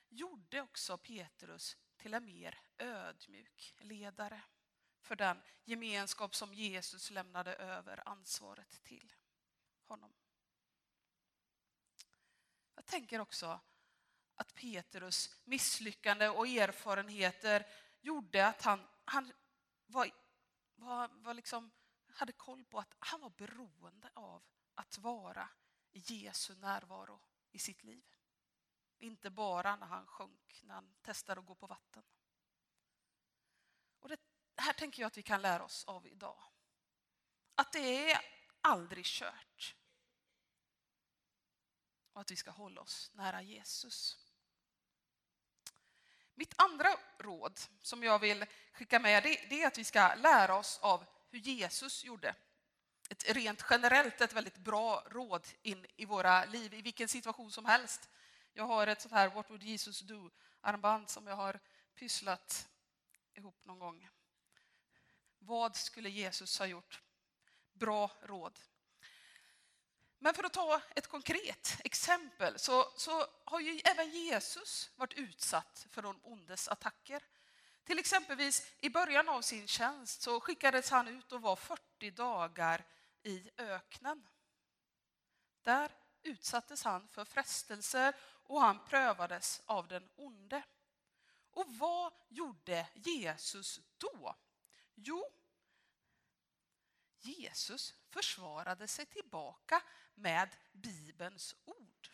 gjorde 0.08 0.62
också 0.62 0.98
Petrus 0.98 1.78
till 1.98 2.14
en 2.14 2.26
mer 2.26 2.60
ödmjuk 2.78 3.76
ledare 3.80 4.42
för 5.02 5.16
den 5.16 5.42
gemenskap 5.64 6.36
som 6.36 6.54
Jesus 6.54 7.12
lämnade 7.12 7.56
över 7.56 8.10
ansvaret 8.10 8.84
till 8.84 9.14
honom. 9.84 10.19
Jag 12.80 12.86
tänker 12.86 13.20
också 13.20 13.60
att 14.36 14.56
Petrus 14.56 15.42
misslyckande 15.44 16.30
och 16.30 16.48
erfarenheter 16.48 17.68
gjorde 18.02 18.48
att 18.48 18.62
han, 18.62 18.88
han 19.06 19.32
var, 19.86 20.12
var, 20.76 21.08
var 21.08 21.34
liksom, 21.34 21.72
hade 22.14 22.32
koll 22.32 22.66
på 22.66 22.80
att 22.80 22.96
han 23.00 23.22
var 23.22 23.30
beroende 23.30 24.10
av 24.14 24.44
att 24.76 24.98
vara 24.98 25.50
i 25.92 26.00
Jesu 26.00 26.56
närvaro 26.56 27.22
i 27.52 27.60
sitt 27.60 27.84
liv. 27.84 28.16
Inte 28.98 29.30
bara 29.30 29.76
när 29.76 29.88
han 29.88 30.08
sjönk, 30.08 30.62
när 30.64 30.76
han 30.76 30.96
testade 31.02 31.40
att 31.40 31.48
gå 31.48 31.56
på 31.56 31.68
vatten. 31.68 32.04
Och 34.00 34.10
det 34.10 34.20
här 34.58 34.74
tänker 34.74 35.02
jag 35.02 35.08
att 35.08 35.18
vi 35.18 35.24
kan 35.24 35.42
lära 35.42 35.64
oss 35.64 35.86
av 35.86 36.08
idag. 36.08 36.42
Att 37.56 37.74
det 37.74 38.12
är 38.12 38.22
aldrig 38.62 39.06
kört. 39.06 39.76
Och 42.20 42.22
att 42.22 42.32
vi 42.32 42.36
ska 42.36 42.52
hålla 42.52 42.82
oss 42.82 43.12
nära 43.14 43.42
Jesus. 43.42 44.18
Mitt 46.36 46.54
andra 46.58 46.98
råd 47.18 47.60
som 47.82 48.04
jag 48.04 48.20
vill 48.20 48.46
skicka 48.74 49.00
med 49.00 49.24
det 49.24 49.64
är 49.64 49.68
att 49.68 49.78
vi 49.78 49.84
ska 49.84 50.16
lära 50.16 50.56
oss 50.56 50.80
av 50.82 51.06
hur 51.30 51.40
Jesus 51.40 52.04
gjorde. 52.04 52.36
Ett 53.10 53.30
rent 53.30 53.66
generellt 53.70 54.22
ett 54.22 54.34
väldigt 54.34 54.58
bra 54.58 55.04
råd 55.10 55.48
in 55.62 55.86
i 55.96 56.06
våra 56.06 56.46
liv 56.46 56.74
i 56.74 56.82
vilken 56.82 57.08
situation 57.08 57.52
som 57.52 57.66
helst. 57.66 58.10
Jag 58.54 58.64
har 58.64 58.88
ett 58.88 59.02
sånt 59.02 59.14
här 59.14 59.30
What 59.30 59.50
would 59.50 59.64
Jesus 59.64 60.00
do 60.00 60.32
armband 60.62 61.10
som 61.10 61.28
jag 61.28 61.36
har 61.36 61.60
pysslat 61.96 62.70
ihop 63.34 63.66
någon 63.66 63.80
gång. 63.80 64.10
Vad 65.38 65.76
skulle 65.76 66.10
Jesus 66.10 66.60
ha 66.60 66.66
gjort? 66.66 67.02
Bra 67.74 68.12
råd. 68.22 68.60
Men 70.20 70.34
för 70.34 70.44
att 70.44 70.54
ta 70.54 70.82
ett 70.96 71.08
konkret 71.08 71.78
exempel 71.84 72.60
så, 72.60 72.92
så 72.96 73.26
har 73.46 73.60
ju 73.60 73.82
även 73.86 74.10
Jesus 74.10 74.92
varit 74.96 75.14
utsatt 75.14 75.88
för 75.90 76.02
de 76.02 76.20
ondes 76.24 76.68
attacker. 76.68 77.24
Till 77.84 78.00
exempelvis 78.00 78.72
i 78.80 78.90
början 78.90 79.30
av 79.30 79.42
sin 79.42 79.68
tjänst 79.68 80.22
så 80.22 80.40
skickades 80.40 80.90
han 80.90 81.08
ut 81.08 81.32
och 81.32 81.42
var 81.42 81.56
40 81.56 82.12
dagar 82.12 82.86
i 83.24 83.50
öknen. 83.58 84.28
Där 85.62 85.92
utsattes 86.24 86.84
han 86.84 87.08
för 87.08 87.26
frestelser 87.26 88.16
och 88.22 88.62
han 88.62 88.86
prövades 88.86 89.62
av 89.66 89.88
den 89.88 90.10
onde. 90.16 90.64
Och 91.52 91.66
vad 91.68 92.14
gjorde 92.30 92.88
Jesus 92.94 93.80
då? 93.98 94.36
Jo, 94.96 95.26
Jesus 97.22 97.94
försvarade 98.10 98.88
sig 98.88 99.06
tillbaka 99.06 99.82
med 100.16 100.56
Bibelns 100.72 101.56
ord. 101.66 102.10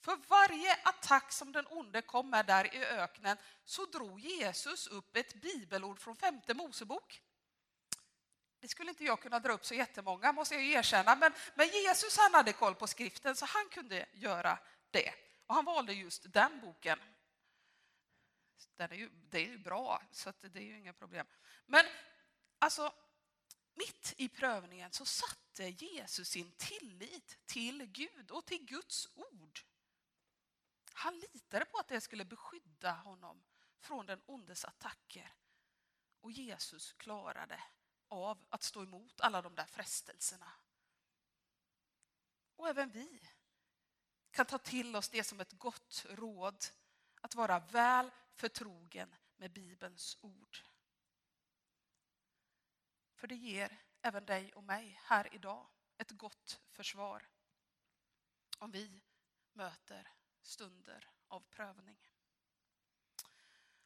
För 0.00 0.16
varje 0.16 0.74
attack 0.74 1.32
som 1.32 1.52
den 1.52 1.66
onde 1.70 2.02
kom 2.02 2.30
med 2.30 2.46
där 2.46 2.74
i 2.74 2.84
öknen 2.84 3.36
så 3.64 3.86
drog 3.86 4.20
Jesus 4.20 4.86
upp 4.86 5.16
ett 5.16 5.34
bibelord 5.34 6.00
från 6.00 6.16
femte 6.16 6.54
Mosebok. 6.54 7.22
Det 8.60 8.68
skulle 8.68 8.90
inte 8.90 9.04
jag 9.04 9.20
kunna 9.22 9.40
dra 9.40 9.52
upp 9.52 9.66
så 9.66 9.74
jättemånga 9.74 10.32
måste 10.32 10.54
jag 10.54 10.64
erkänna, 10.64 11.16
men, 11.16 11.32
men 11.54 11.68
Jesus 11.68 12.16
han 12.16 12.34
hade 12.34 12.52
koll 12.52 12.74
på 12.74 12.86
skriften 12.86 13.36
så 13.36 13.46
han 13.46 13.68
kunde 13.68 14.06
göra 14.12 14.58
det. 14.90 15.14
Och 15.46 15.54
han 15.54 15.64
valde 15.64 15.92
just 15.92 16.32
den 16.32 16.60
boken. 16.60 16.98
Den 18.76 18.92
är 18.92 18.96
ju, 18.96 19.10
det 19.30 19.38
är 19.38 19.46
ju 19.46 19.58
bra, 19.58 20.02
så 20.12 20.32
det 20.40 20.58
är 20.58 20.62
ju 20.62 20.78
inga 20.78 20.92
problem. 20.92 21.26
Men 21.66 21.84
alltså, 22.58 22.92
mitt 23.74 24.14
i 24.16 24.28
prövningen 24.28 24.92
så 24.92 25.04
satte 25.04 25.68
Jesus 25.68 26.28
sin 26.28 26.52
tillit 26.52 27.38
till 27.46 27.86
Gud 27.86 28.30
och 28.30 28.46
till 28.46 28.64
Guds 28.64 29.08
ord. 29.14 29.60
Han 30.92 31.20
litade 31.20 31.64
på 31.64 31.78
att 31.78 31.88
det 31.88 32.00
skulle 32.00 32.24
beskydda 32.24 32.92
honom 32.92 33.42
från 33.78 34.06
den 34.06 34.22
ondes 34.26 34.64
attacker. 34.64 35.34
Och 36.20 36.32
Jesus 36.32 36.92
klarade 36.92 37.62
av 38.08 38.46
att 38.48 38.62
stå 38.62 38.82
emot 38.82 39.20
alla 39.20 39.42
de 39.42 39.54
där 39.54 39.66
frestelserna. 39.66 40.52
Och 42.56 42.68
även 42.68 42.90
vi 42.90 43.20
kan 44.30 44.46
ta 44.46 44.58
till 44.58 44.96
oss 44.96 45.08
det 45.08 45.24
som 45.24 45.40
ett 45.40 45.52
gott 45.52 46.06
råd 46.08 46.64
att 47.20 47.34
vara 47.34 47.58
väl 47.58 48.10
förtrogen 48.34 49.14
med 49.36 49.52
Bibelns 49.52 50.16
ord. 50.20 50.58
För 53.20 53.26
det 53.26 53.34
ger 53.34 53.78
även 54.02 54.26
dig 54.26 54.52
och 54.52 54.64
mig 54.64 55.00
här 55.04 55.34
idag 55.34 55.66
ett 55.98 56.10
gott 56.10 56.60
försvar 56.72 57.28
om 58.58 58.70
vi 58.70 59.02
möter 59.52 60.12
stunder 60.42 61.10
av 61.28 61.40
prövning. 61.40 61.96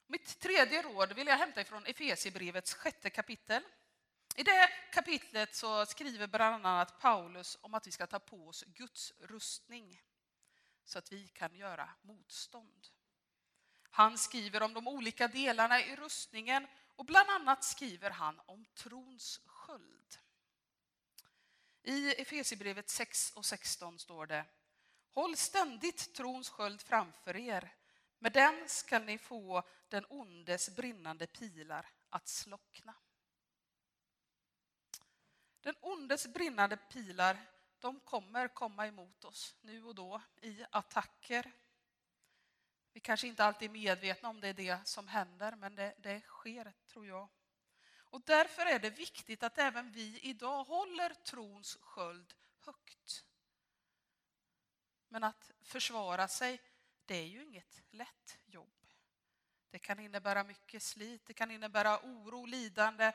Mitt 0.07 0.41
tredje 0.41 0.82
råd 0.82 1.12
vill 1.12 1.26
jag 1.26 1.37
hämta 1.37 1.61
ifrån 1.61 1.87
Efesierbrevets 1.87 2.74
sjätte 2.74 3.11
kapitel. 3.11 3.62
I 4.37 4.43
det 4.43 4.70
kapitlet 4.93 5.55
så 5.55 5.87
skriver 5.87 6.26
bland 6.26 6.66
annat 6.66 7.01
Paulus 7.01 7.59
om 7.61 7.74
att 7.74 7.87
vi 7.87 7.93
ska 7.93 8.07
ta 8.07 8.18
på 8.18 8.49
oss 8.49 8.64
Guds 8.66 9.12
rustning 9.20 10.03
så 10.85 10.99
att 10.99 11.12
vi 11.12 11.28
kan 11.28 11.55
göra 11.55 11.91
motstånd. 12.03 12.87
Han 13.91 14.18
skriver 14.18 14.62
om 14.62 14.74
de 14.74 14.89
olika 14.89 15.28
delarna 15.28 15.80
i 15.80 15.97
rustningen 15.97 16.66
och 16.97 17.05
bland 17.05 17.30
annat 17.30 17.64
skriver 17.64 18.11
han 18.11 18.40
om 18.47 18.66
trons 18.74 19.40
sköld. 19.47 20.18
I 21.82 22.12
Efesierbrevet 22.12 22.88
6 22.88 23.32
och 23.36 23.45
16 23.45 23.99
står 23.99 24.26
det 24.26 24.45
Håll 25.11 25.36
ständigt 25.36 26.14
trons 26.14 26.49
sköld 26.49 26.82
framför 26.82 27.36
er. 27.36 27.74
Med 28.18 28.32
den 28.32 28.68
skall 28.68 29.05
ni 29.05 29.18
få 29.18 29.62
den 29.88 30.05
ondes 30.09 30.76
brinnande 30.76 31.26
pilar 31.26 31.86
att 32.11 32.28
slockna. 32.28 32.95
Den 35.61 35.74
ondes 35.80 36.26
brinnande 36.26 36.76
pilar 36.76 37.38
de 37.78 38.01
kommer 38.01 38.49
komma 38.49 38.86
emot 38.86 39.24
oss 39.24 39.57
nu 39.61 39.84
och 39.84 39.95
då 39.95 40.22
i 40.40 40.64
attacker. 40.70 41.53
Vi 42.95 43.01
kanske 43.01 43.26
inte 43.26 43.45
alltid 43.45 43.68
är 43.68 43.72
medvetna 43.72 44.28
om 44.28 44.40
det 44.40 44.49
är 44.49 44.55
det 44.55 44.88
som 44.88 45.09
händer, 45.09 45.57
men 45.57 45.74
det, 45.74 45.95
det 45.99 46.20
sker, 46.20 46.72
tror 46.86 47.07
jag. 47.07 47.28
Och 47.97 48.22
därför 48.26 48.66
är 48.66 48.78
det 48.78 48.90
viktigt 48.90 49.42
att 49.42 49.59
även 49.59 49.92
vi 49.92 50.20
idag 50.20 50.64
håller 50.64 51.14
trons 51.14 51.78
sköld 51.80 52.34
högt. 52.59 53.24
Men 55.09 55.24
att 55.24 55.51
försvara 55.62 56.28
sig, 56.28 56.61
det 57.05 57.14
är 57.14 57.26
ju 57.26 57.42
inget 57.42 57.82
lätt 57.90 58.38
jobb. 58.47 58.86
Det 59.70 59.78
kan 59.78 60.01
innebära 60.01 60.45
mycket 60.45 60.82
slit, 60.82 61.26
det 61.26 61.34
kan 61.34 61.51
innebära 61.51 62.01
oro, 62.03 62.47
lidande, 62.47 63.12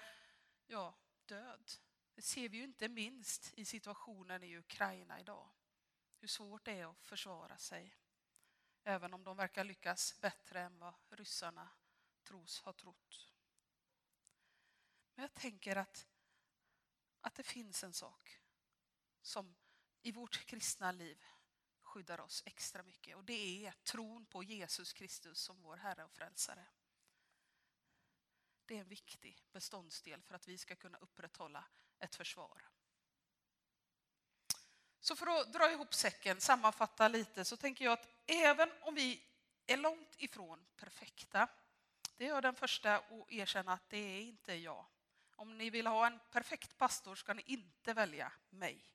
ja, 0.68 0.98
död. 1.26 1.72
Det 2.16 2.22
ser 2.22 2.50
vi 2.50 2.58
ju 2.58 2.64
inte 2.64 2.90
minst 2.90 3.54
i 3.54 3.66
situationen 3.66 4.44
i 4.44 4.58
Ukraina 4.58 5.20
idag. 5.20 5.50
Hur 6.20 6.28
svårt 6.28 6.66
det 6.66 6.72
är 6.72 6.92
att 6.92 7.04
försvara 7.04 7.58
sig. 7.58 7.99
Även 8.84 9.14
om 9.14 9.24
de 9.24 9.38
verkar 9.38 9.64
lyckas 9.64 10.20
bättre 10.22 10.62
än 10.62 10.80
vad 10.80 10.94
ryssarna 11.10 11.70
tros 12.24 12.60
ha 12.60 12.74
trott. 12.74 13.34
Men 15.16 15.24
jag 15.24 15.34
tänker 15.34 15.76
att, 15.76 16.08
att 17.22 17.36
det 17.36 17.44
finns 17.44 17.84
en 17.84 17.94
sak 17.94 18.40
som 19.22 19.56
i 20.02 20.12
vårt 20.12 20.46
kristna 20.46 20.92
liv 20.92 21.26
skyddar 21.82 22.20
oss 22.20 22.44
extra 22.46 22.84
mycket 22.84 23.16
och 23.16 23.24
det 23.24 23.66
är 23.66 23.72
tron 23.72 24.26
på 24.26 24.44
Jesus 24.44 24.94
Kristus 24.94 25.40
som 25.40 25.62
vår 25.62 25.78
Herre 25.78 26.04
och 26.04 26.12
Frälsare. 26.12 26.68
Det 28.66 28.76
är 28.76 28.80
en 28.80 28.88
viktig 28.88 29.46
beståndsdel 29.52 30.24
för 30.24 30.36
att 30.36 30.48
vi 30.48 30.58
ska 30.58 30.76
kunna 30.76 30.98
upprätthålla 30.98 31.66
ett 32.00 32.16
försvar. 32.16 32.70
Så 35.00 35.16
för 35.16 35.28
att 35.28 35.54
dra 35.54 35.72
ihop 35.72 35.94
säcken, 35.94 36.42
sammanfatta 36.42 37.08
lite, 37.08 37.46
så 37.46 37.58
tänker 37.58 37.86
jag 37.86 37.92
att 37.94 38.08
även 38.26 38.72
om 38.82 38.96
vi 38.96 39.22
är 39.68 39.78
långt 39.78 40.16
ifrån 40.18 40.66
perfekta, 40.76 41.48
det 42.18 42.26
är 42.26 42.30
jag 42.30 42.44
den 42.44 42.56
första 42.56 42.96
att 42.96 43.32
erkänna 43.32 43.74
att 43.74 43.90
det 43.90 43.98
är 43.98 44.22
inte 44.22 44.54
jag 44.54 44.86
Om 45.36 45.58
ni 45.58 45.70
vill 45.70 45.88
ha 45.88 46.08
en 46.08 46.20
perfekt 46.32 46.78
pastor 46.78 47.16
ska 47.16 47.34
ni 47.34 47.44
inte 47.46 47.94
välja 47.94 48.32
mig. 48.50 48.86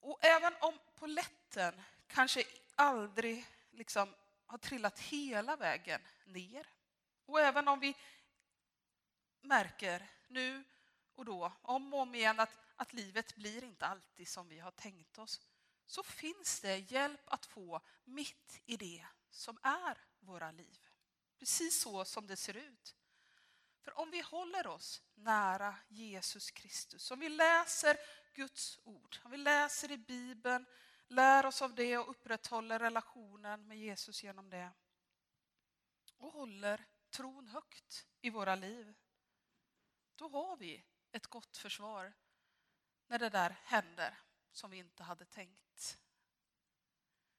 Och 0.00 0.24
även 0.24 0.54
om 0.60 0.78
poletten 0.94 1.82
kanske 2.06 2.44
aldrig 2.74 3.46
liksom 3.70 4.14
har 4.46 4.58
trillat 4.58 4.98
hela 4.98 5.56
vägen 5.56 6.00
ner 6.24 6.66
och 7.26 7.40
även 7.40 7.68
om 7.68 7.80
vi 7.80 7.96
märker 9.40 10.06
nu 10.28 10.64
och 11.14 11.24
då, 11.24 11.52
om 11.62 11.94
och 11.94 12.00
om 12.00 12.14
igen, 12.14 12.40
att, 12.40 12.58
att 12.80 12.92
livet 12.92 13.36
blir 13.36 13.64
inte 13.64 13.86
alltid 13.86 14.28
som 14.28 14.48
vi 14.48 14.58
har 14.58 14.70
tänkt 14.70 15.18
oss, 15.18 15.40
så 15.86 16.02
finns 16.02 16.60
det 16.60 16.78
hjälp 16.78 17.20
att 17.24 17.46
få 17.46 17.80
mitt 18.04 18.60
i 18.66 18.76
det 18.76 19.06
som 19.30 19.58
är 19.62 19.98
våra 20.20 20.50
liv. 20.50 20.86
Precis 21.38 21.80
så 21.80 22.04
som 22.04 22.26
det 22.26 22.36
ser 22.36 22.56
ut. 22.56 22.96
För 23.80 23.98
om 23.98 24.10
vi 24.10 24.20
håller 24.20 24.66
oss 24.66 25.02
nära 25.14 25.76
Jesus 25.88 26.50
Kristus, 26.50 27.10
om 27.10 27.20
vi 27.20 27.28
läser 27.28 27.96
Guds 28.34 28.78
ord, 28.82 29.16
om 29.22 29.30
vi 29.30 29.36
läser 29.36 29.90
i 29.90 29.98
Bibeln, 29.98 30.66
lär 31.08 31.46
oss 31.46 31.62
av 31.62 31.74
det 31.74 31.98
och 31.98 32.10
upprätthåller 32.10 32.78
relationen 32.78 33.66
med 33.66 33.78
Jesus 33.78 34.22
genom 34.22 34.50
det 34.50 34.72
och 36.16 36.32
håller 36.32 36.86
tron 37.10 37.48
högt 37.48 38.06
i 38.20 38.30
våra 38.30 38.54
liv, 38.54 38.94
då 40.16 40.28
har 40.28 40.56
vi 40.56 40.84
ett 41.12 41.26
gott 41.26 41.56
försvar 41.56 42.12
när 43.10 43.18
det 43.18 43.30
där 43.30 43.56
händer 43.64 44.18
som 44.52 44.70
vi 44.70 44.76
inte 44.76 45.02
hade 45.02 45.24
tänkt. 45.24 45.98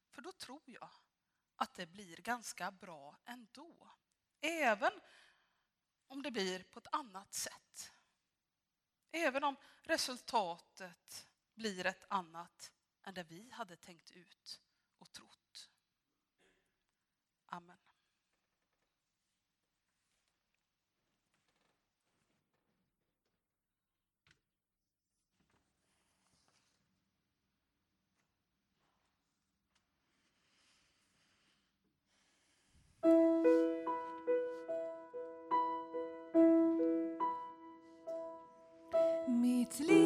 För 0.10 0.22
då 0.22 0.32
tror 0.32 0.62
jag 0.66 0.90
att 1.56 1.74
det 1.74 1.86
blir 1.86 2.18
ganska 2.18 2.72
bra 2.72 3.20
ändå. 3.26 3.92
Även 4.42 4.92
om 6.08 6.22
det 6.22 6.32
blir 6.32 6.64
på 6.64 6.80
ett 6.80 6.88
annat 6.92 7.34
sätt. 7.34 7.94
Även 9.12 9.44
om 9.44 9.56
resultatet 9.82 11.30
blir 11.54 11.86
ett 11.86 12.04
annat 12.10 12.72
än 13.04 13.14
det 13.14 13.24
vi 13.24 13.52
hade 13.52 13.76
tänkt 13.76 14.12
ut 14.12 14.62
och 14.98 15.12
trott. 15.12 15.70
Amen. 17.46 17.91
Mitt 39.80 40.01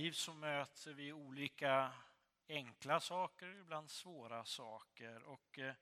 liv 0.00 0.12
så 0.12 0.32
möter 0.34 0.92
vi 0.92 1.12
olika 1.12 1.92
enkla 2.48 3.00
saker, 3.00 3.46
ibland 3.46 3.90
svåra 3.90 4.44
saker. 4.44 5.22
Och 5.22 5.58
eh, 5.58 5.74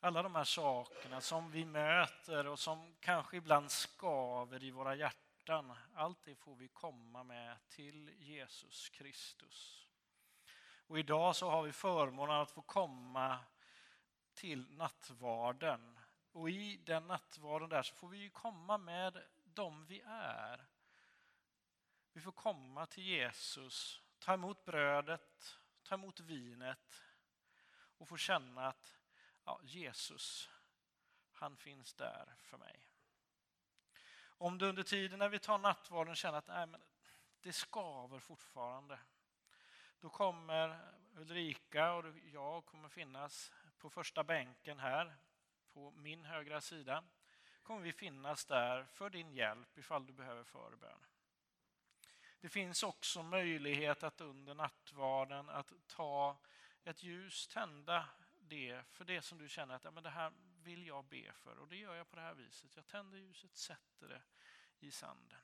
alla 0.00 0.22
de 0.22 0.34
här 0.34 0.44
sakerna 0.44 1.20
som 1.20 1.50
vi 1.50 1.64
möter 1.64 2.46
och 2.46 2.58
som 2.58 2.94
kanske 3.00 3.36
ibland 3.36 3.70
skaver 3.70 4.64
i 4.64 4.70
våra 4.70 4.94
hjärtan, 4.94 5.72
allt 5.94 6.24
det 6.24 6.34
får 6.34 6.54
vi 6.54 6.68
komma 6.68 7.24
med 7.24 7.56
till 7.68 8.14
Jesus 8.18 8.88
Kristus. 8.88 9.86
Och 10.86 10.98
idag 10.98 11.36
så 11.36 11.50
har 11.50 11.62
vi 11.62 11.72
förmånen 11.72 12.36
att 12.36 12.50
få 12.50 12.62
komma 12.62 13.38
till 14.34 14.70
nattvarden. 14.70 15.98
Och 16.32 16.50
i 16.50 16.76
den 16.76 17.06
nattvarden 17.06 17.68
där 17.68 17.82
så 17.82 17.94
får 17.94 18.08
vi 18.08 18.30
komma 18.30 18.78
med 18.78 19.22
dem 19.44 19.86
vi 19.86 20.00
är. 20.06 20.66
Vi 22.16 22.22
får 22.22 22.32
komma 22.32 22.86
till 22.86 23.04
Jesus, 23.04 24.02
ta 24.18 24.34
emot 24.34 24.64
brödet, 24.64 25.58
ta 25.82 25.94
emot 25.94 26.20
vinet 26.20 27.02
och 27.98 28.08
få 28.08 28.16
känna 28.16 28.66
att 28.66 28.98
ja, 29.44 29.60
Jesus, 29.62 30.50
han 31.32 31.56
finns 31.56 31.94
där 31.94 32.34
för 32.38 32.58
mig. 32.58 32.88
Om 34.18 34.58
du 34.58 34.68
under 34.68 34.82
tiden 34.82 35.18
när 35.18 35.28
vi 35.28 35.38
tar 35.38 35.58
nattvarden 35.58 36.14
känner 36.14 36.38
att 36.38 36.46
nej, 36.46 36.66
men 36.66 36.82
det 37.40 37.52
skaver 37.52 38.18
fortfarande, 38.18 38.98
då 40.00 40.10
kommer 40.10 40.92
Ulrika 41.16 41.92
och 41.92 42.04
jag 42.32 42.66
kommer 42.66 42.88
finnas 42.88 43.52
på 43.78 43.90
första 43.90 44.24
bänken 44.24 44.78
här 44.78 45.16
på 45.72 45.90
min 45.90 46.24
högra 46.24 46.60
sida. 46.60 47.04
kommer 47.62 47.80
vi 47.80 47.92
finnas 47.92 48.44
där 48.44 48.84
för 48.84 49.10
din 49.10 49.32
hjälp 49.32 49.78
ifall 49.78 50.06
du 50.06 50.12
behöver 50.12 50.44
förbön. 50.44 51.06
Det 52.46 52.50
finns 52.50 52.82
också 52.82 53.22
möjlighet 53.22 54.02
att 54.02 54.20
under 54.20 54.54
nattvarden 54.54 55.48
att 55.48 55.72
ta 55.86 56.38
ett 56.84 57.02
ljus, 57.02 57.48
tända 57.48 58.08
det 58.40 58.82
för 58.90 59.04
det 59.04 59.22
som 59.22 59.38
du 59.38 59.48
känner 59.48 59.74
att 59.74 59.84
ja, 59.84 59.90
men 59.90 60.02
det 60.02 60.10
här 60.10 60.32
vill 60.62 60.86
jag 60.86 61.04
be 61.04 61.32
för 61.32 61.58
och 61.58 61.68
det 61.68 61.76
gör 61.76 61.94
jag 61.94 62.10
på 62.10 62.16
det 62.16 62.22
här 62.22 62.34
viset. 62.34 62.76
Jag 62.76 62.86
tänder 62.86 63.18
ljuset, 63.18 63.56
sätter 63.56 64.08
det 64.08 64.22
i 64.78 64.90
sanden. 64.90 65.38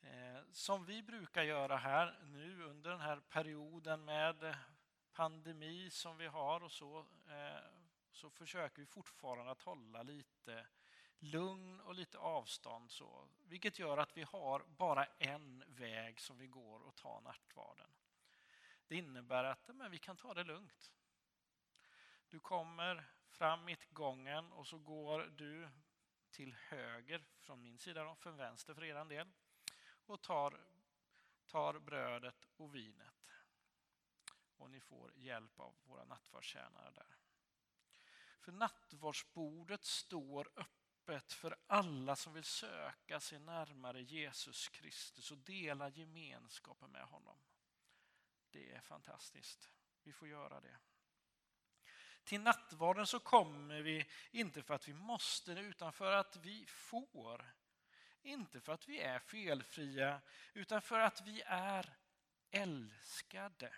Eh, 0.00 0.42
som 0.52 0.84
vi 0.84 1.02
brukar 1.02 1.42
göra 1.42 1.76
här 1.76 2.18
nu 2.22 2.62
under 2.62 2.90
den 2.90 3.00
här 3.00 3.20
perioden 3.20 4.04
med 4.04 4.56
pandemi 5.12 5.90
som 5.90 6.16
vi 6.16 6.26
har 6.26 6.62
och 6.62 6.72
så, 6.72 6.98
eh, 7.28 7.70
så 8.12 8.30
försöker 8.30 8.80
vi 8.80 8.86
fortfarande 8.86 9.52
att 9.52 9.62
hålla 9.62 10.02
lite 10.02 10.66
lugn 11.18 11.80
och 11.80 11.94
lite 11.94 12.18
avstånd. 12.18 12.90
Så, 12.90 13.28
vilket 13.48 13.78
gör 13.78 13.98
att 13.98 14.16
vi 14.16 14.22
har 14.22 14.64
bara 14.68 15.04
en 15.04 15.64
väg 15.66 16.20
som 16.20 16.38
vi 16.38 16.46
går 16.46 16.80
och 16.80 16.96
tar 16.96 17.20
nattvarden. 17.20 17.90
Det 18.86 18.96
innebär 18.96 19.44
att 19.44 19.68
men 19.68 19.90
vi 19.90 19.98
kan 19.98 20.16
ta 20.16 20.34
det 20.34 20.44
lugnt. 20.44 20.92
Du 22.28 22.40
kommer 22.40 23.04
fram 23.28 23.64
mitt 23.64 23.90
gången 23.90 24.52
och 24.52 24.66
så 24.66 24.78
går 24.78 25.20
du 25.20 25.68
till 26.30 26.54
höger 26.54 27.24
från 27.40 27.62
min 27.62 27.78
sida, 27.78 28.04
då, 28.04 28.14
från 28.14 28.36
vänster 28.36 28.74
för 28.74 28.84
er 28.84 29.04
del 29.04 29.32
och 30.06 30.22
tar, 30.22 30.60
tar 31.46 31.78
brödet 31.78 32.46
och 32.56 32.74
vinet. 32.74 33.30
Och 34.56 34.70
ni 34.70 34.80
får 34.80 35.12
hjälp 35.16 35.60
av 35.60 35.74
våra 35.84 36.04
nattvardstjänare 36.04 36.90
där. 36.90 37.16
För 38.40 38.52
nattvardsbordet 38.52 39.84
står 39.84 40.48
öppet 40.56 40.83
för 41.32 41.56
alla 41.66 42.16
som 42.16 42.32
vill 42.32 42.44
söka 42.44 43.20
sig 43.20 43.38
närmare 43.38 44.02
Jesus 44.02 44.68
Kristus 44.68 45.30
och 45.30 45.38
dela 45.38 45.88
gemenskapen 45.88 46.90
med 46.90 47.02
honom. 47.02 47.36
Det 48.50 48.72
är 48.72 48.80
fantastiskt. 48.80 49.70
Vi 50.02 50.12
får 50.12 50.28
göra 50.28 50.60
det. 50.60 50.78
Till 52.24 52.40
nattvarden 52.40 53.06
så 53.06 53.20
kommer 53.20 53.80
vi 53.80 54.06
inte 54.30 54.62
för 54.62 54.74
att 54.74 54.88
vi 54.88 54.92
måste 54.92 55.52
utan 55.52 55.92
för 55.92 56.12
att 56.12 56.36
vi 56.36 56.66
får. 56.66 57.54
Inte 58.22 58.60
för 58.60 58.72
att 58.72 58.88
vi 58.88 59.00
är 59.00 59.18
felfria 59.18 60.20
utan 60.54 60.82
för 60.82 61.00
att 61.00 61.20
vi 61.20 61.42
är 61.46 61.96
älskade. 62.50 63.74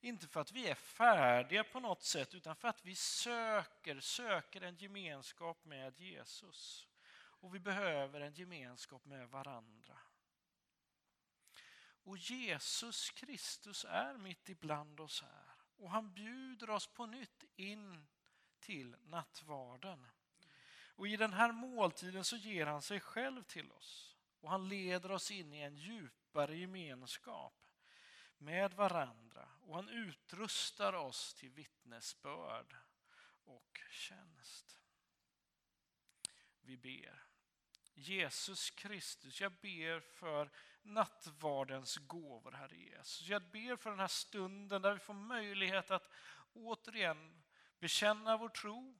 Inte 0.00 0.28
för 0.28 0.40
att 0.40 0.52
vi 0.52 0.68
är 0.68 0.74
färdiga 0.74 1.64
på 1.64 1.80
något 1.80 2.02
sätt 2.02 2.34
utan 2.34 2.56
för 2.56 2.68
att 2.68 2.84
vi 2.84 2.94
söker, 2.94 4.00
söker 4.00 4.60
en 4.60 4.76
gemenskap 4.76 5.64
med 5.64 6.00
Jesus. 6.00 6.86
Och 7.16 7.54
vi 7.54 7.58
behöver 7.58 8.20
en 8.20 8.34
gemenskap 8.34 9.04
med 9.04 9.28
varandra. 9.28 9.98
Och 12.04 12.18
Jesus 12.18 13.10
Kristus 13.10 13.84
är 13.88 14.18
mitt 14.18 14.48
ibland 14.48 15.00
oss 15.00 15.22
här. 15.22 15.54
Och 15.76 15.90
han 15.90 16.12
bjuder 16.12 16.70
oss 16.70 16.86
på 16.86 17.06
nytt 17.06 17.44
in 17.56 18.06
till 18.60 18.96
nattvarden. 19.04 20.06
Och 20.96 21.08
i 21.08 21.16
den 21.16 21.32
här 21.32 21.52
måltiden 21.52 22.24
så 22.24 22.36
ger 22.36 22.66
han 22.66 22.82
sig 22.82 23.00
själv 23.00 23.42
till 23.42 23.72
oss. 23.72 24.16
Och 24.40 24.50
han 24.50 24.68
leder 24.68 25.10
oss 25.10 25.30
in 25.30 25.52
i 25.52 25.60
en 25.60 25.76
djupare 25.76 26.56
gemenskap 26.56 27.65
med 28.38 28.72
varandra. 28.72 29.48
Och 29.60 29.74
han 29.74 29.88
utrustar 29.88 30.92
oss 30.92 31.34
till 31.34 31.50
vittnesbörd 31.50 32.76
och 33.44 33.80
tjänst. 33.90 34.80
Vi 36.60 36.76
ber. 36.76 37.22
Jesus 37.94 38.70
Kristus, 38.70 39.40
jag 39.40 39.52
ber 39.52 40.00
för 40.00 40.50
nattvardens 40.82 41.96
gåvor, 41.96 42.52
Herre 42.52 42.76
Jesus. 42.76 43.28
Jag 43.28 43.42
ber 43.42 43.76
för 43.76 43.90
den 43.90 43.98
här 44.00 44.08
stunden 44.08 44.82
där 44.82 44.92
vi 44.92 44.98
får 44.98 45.14
möjlighet 45.14 45.90
att 45.90 46.10
återigen 46.52 47.42
bekänna 47.78 48.36
vår 48.36 48.48
tro 48.48 48.98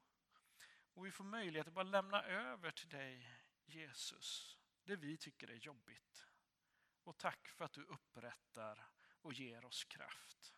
och 0.94 1.06
vi 1.06 1.10
får 1.10 1.24
möjlighet 1.24 1.66
att 1.66 1.74
bara 1.74 1.82
lämna 1.82 2.22
över 2.22 2.70
till 2.70 2.88
dig, 2.88 3.30
Jesus, 3.64 4.56
det 4.84 4.96
vi 4.96 5.16
tycker 5.16 5.50
är 5.50 5.54
jobbigt. 5.54 6.24
Och 7.04 7.18
tack 7.18 7.48
för 7.48 7.64
att 7.64 7.72
du 7.72 7.82
upprättar 7.84 8.88
och 9.26 9.32
ger 9.32 9.64
oss 9.64 9.84
kraft. 9.84 10.54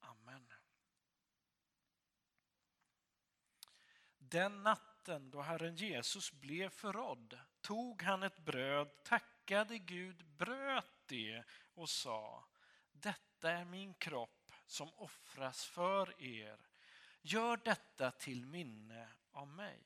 Amen. 0.00 0.52
Den 4.18 4.62
natten 4.62 5.30
då 5.30 5.42
Herren 5.42 5.76
Jesus 5.76 6.32
blev 6.32 6.68
förrådd 6.68 7.38
tog 7.60 8.02
han 8.02 8.22
ett 8.22 8.38
bröd, 8.38 9.02
tackade 9.02 9.78
Gud, 9.78 10.24
bröt 10.24 11.06
det 11.06 11.44
och 11.74 11.90
sa 11.90 12.44
Detta 12.92 13.50
är 13.50 13.64
min 13.64 13.94
kropp 13.94 14.52
som 14.66 14.94
offras 14.94 15.64
för 15.64 16.22
er. 16.22 16.58
Gör 17.22 17.56
detta 17.56 18.10
till 18.10 18.46
minne 18.46 19.08
av 19.32 19.48
mig. 19.48 19.82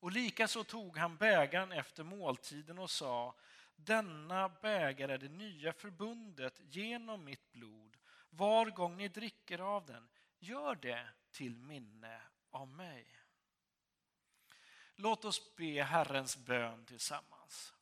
Och 0.00 0.12
likaså 0.12 0.64
tog 0.64 0.98
han 0.98 1.16
bägaren 1.16 1.72
efter 1.72 2.04
måltiden 2.04 2.78
och 2.78 2.90
sa 2.90 3.34
denna 3.78 4.48
bägare 4.48 5.12
är 5.12 5.18
det 5.18 5.28
nya 5.28 5.72
förbundet 5.72 6.60
genom 6.64 7.24
mitt 7.24 7.52
blod. 7.52 7.96
Var 8.30 8.66
gång 8.66 8.96
ni 8.96 9.08
dricker 9.08 9.58
av 9.58 9.86
den, 9.86 10.08
gör 10.38 10.74
det 10.74 11.08
till 11.30 11.56
minne 11.56 12.20
av 12.50 12.68
mig. 12.68 13.06
Låt 14.94 15.24
oss 15.24 15.56
be 15.56 15.82
Herrens 15.82 16.36
bön 16.36 16.84
tillsammans. 16.84 17.74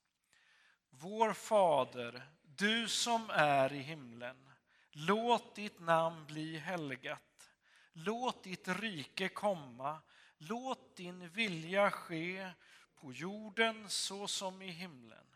Vår 0.90 1.32
Fader, 1.32 2.22
du 2.42 2.88
som 2.88 3.30
är 3.30 3.72
i 3.72 3.78
himlen. 3.78 4.50
Låt 4.90 5.54
ditt 5.54 5.80
namn 5.80 6.26
bli 6.26 6.58
helgat. 6.58 7.50
Låt 7.92 8.44
ditt 8.44 8.68
rike 8.68 9.28
komma. 9.28 10.00
Låt 10.38 10.96
din 10.96 11.28
vilja 11.28 11.90
ske 11.90 12.50
på 12.94 13.12
jorden 13.12 13.90
så 13.90 14.28
som 14.28 14.62
i 14.62 14.70
himlen. 14.70 15.35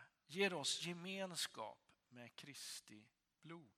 ger 0.33 0.53
oss 0.53 0.81
gemenskap 0.81 1.79
med 2.09 2.35
Kristi 2.35 3.07
blod. 3.41 3.71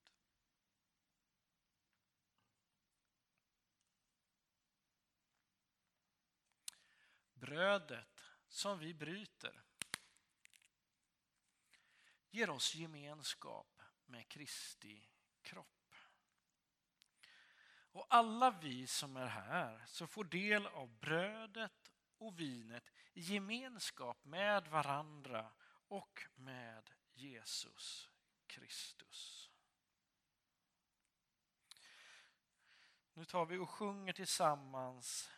Brödet 7.33 8.21
som 8.47 8.79
vi 8.79 8.93
bryter 8.93 9.63
ger 12.29 12.49
oss 12.49 12.75
gemenskap 12.75 13.81
med 14.05 14.27
Kristi 14.27 15.09
kropp. 15.41 15.95
Och 17.91 18.05
alla 18.09 18.51
vi 18.51 18.87
som 18.87 19.17
är 19.17 19.27
här 19.27 19.85
så 19.87 20.07
får 20.07 20.23
del 20.23 20.67
av 20.67 20.99
brödet 20.99 21.91
och 22.17 22.39
vinet 22.39 22.91
i 23.13 23.21
gemenskap 23.21 24.25
med 24.25 24.67
varandra 24.67 25.51
och 25.93 26.23
med 26.35 26.89
Jesus 27.13 28.09
Kristus. 28.47 29.51
Nu 33.13 33.25
tar 33.25 33.45
vi 33.45 33.57
och 33.57 33.69
sjunger 33.69 34.13
tillsammans 34.13 35.31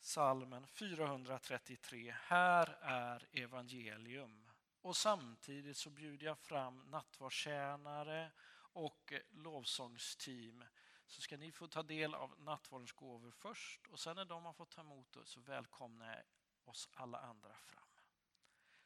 salmen 0.00 0.66
433. 0.66 2.14
Här 2.18 2.78
är 2.80 3.28
evangelium. 3.32 4.50
Och 4.80 4.96
samtidigt 4.96 5.76
så 5.76 5.90
bjuder 5.90 6.26
jag 6.26 6.38
fram 6.38 6.78
nattvardstjänare 6.78 8.32
och 8.72 9.12
lovsångsteam. 9.30 10.64
Så 11.06 11.20
ska 11.20 11.36
ni 11.36 11.52
få 11.52 11.68
ta 11.68 11.82
del 11.82 12.14
av 12.14 12.40
nattvardens 12.40 12.92
gåvor 12.92 13.30
först 13.30 13.86
och 13.86 14.00
sen 14.00 14.16
när 14.16 14.24
de 14.24 14.44
har 14.44 14.52
fått 14.52 14.70
ta 14.70 14.80
emot 14.80 15.12
det 15.12 15.26
så 15.26 15.40
välkomnar 15.40 16.14
jag 16.14 16.24
oss 16.68 16.88
alla 16.94 17.18
andra 17.18 17.54
fram. 17.54 17.81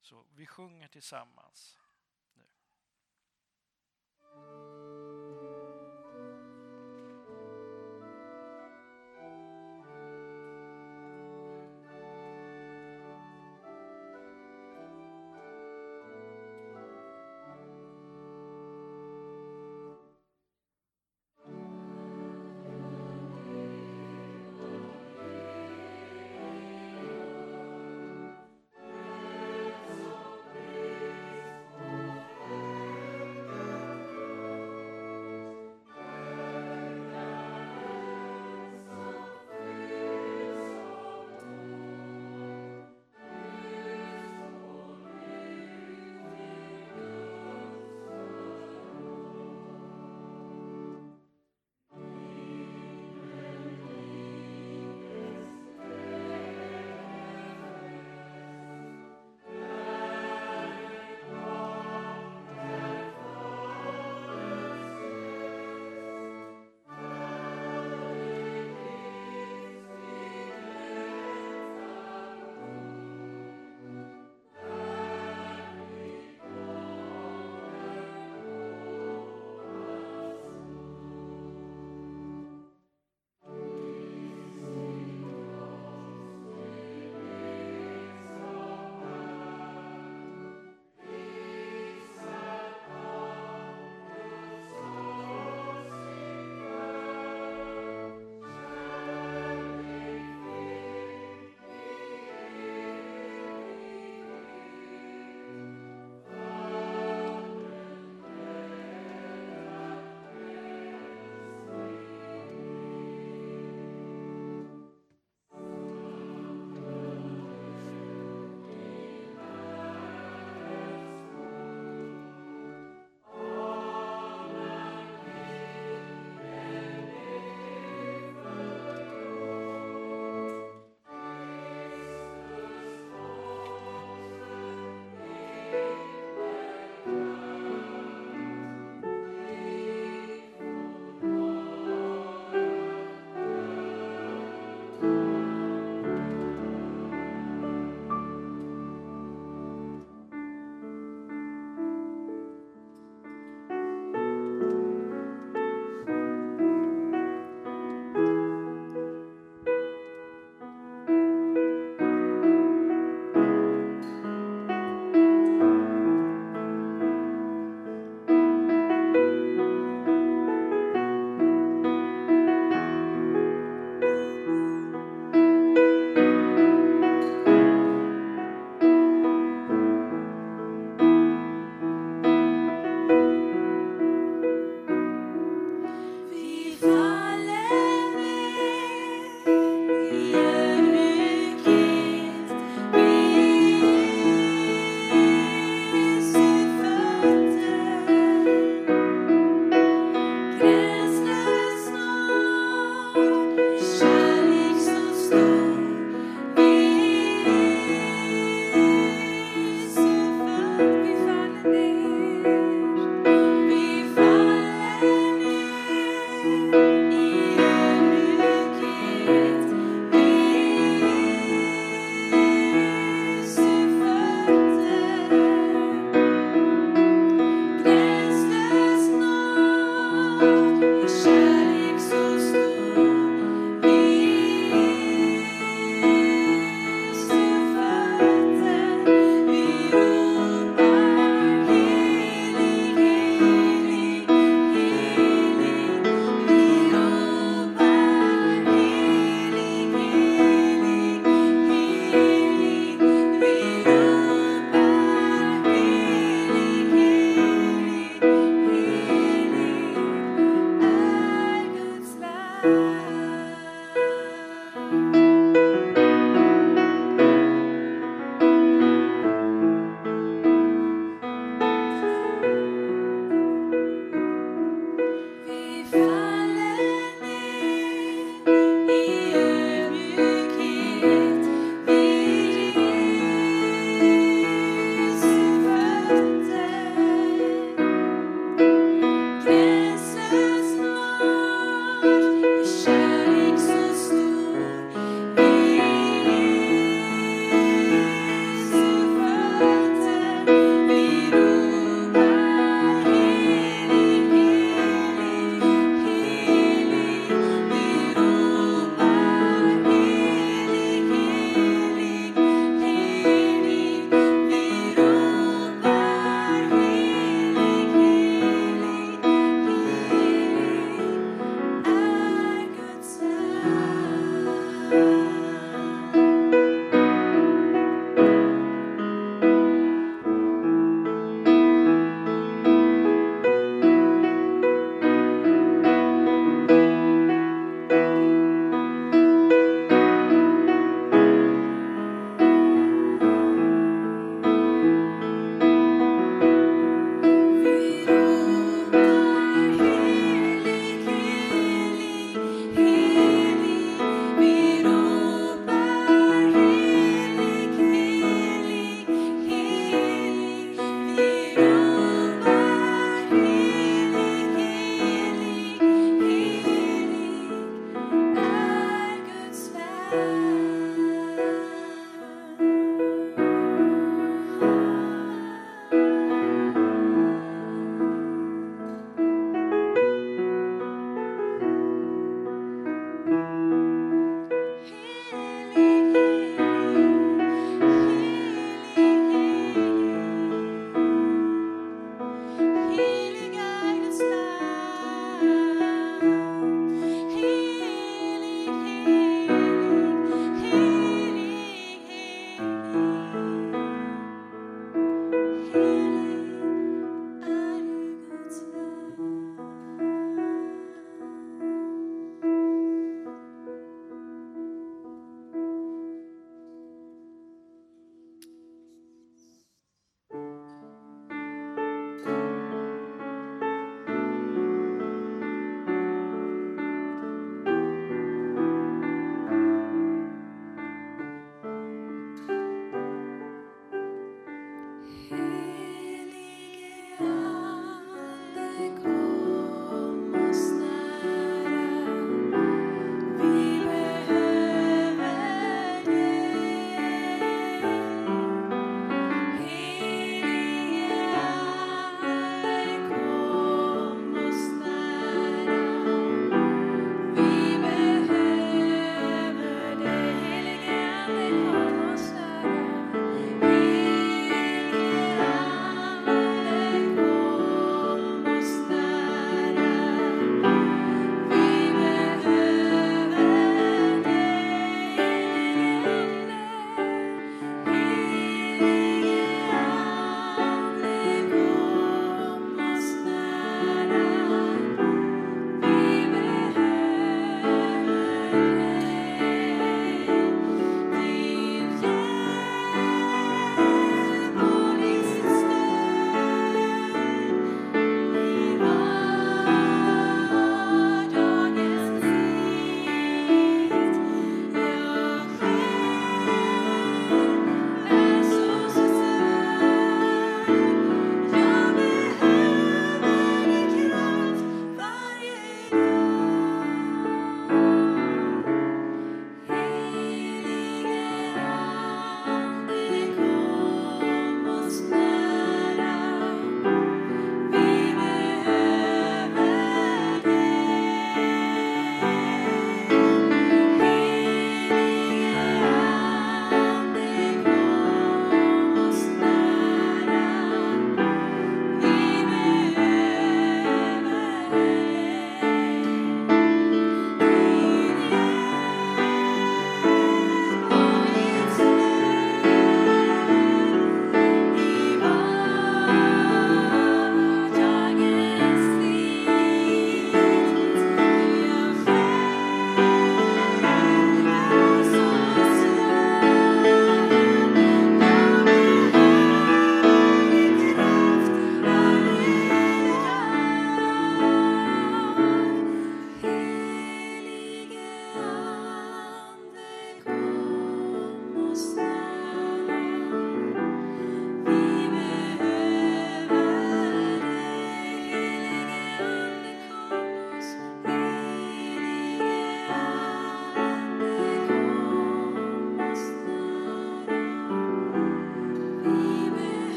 Så 0.00 0.22
vi 0.22 0.46
sjunger 0.46 0.88
tillsammans. 0.88 1.78
nu. 2.34 2.44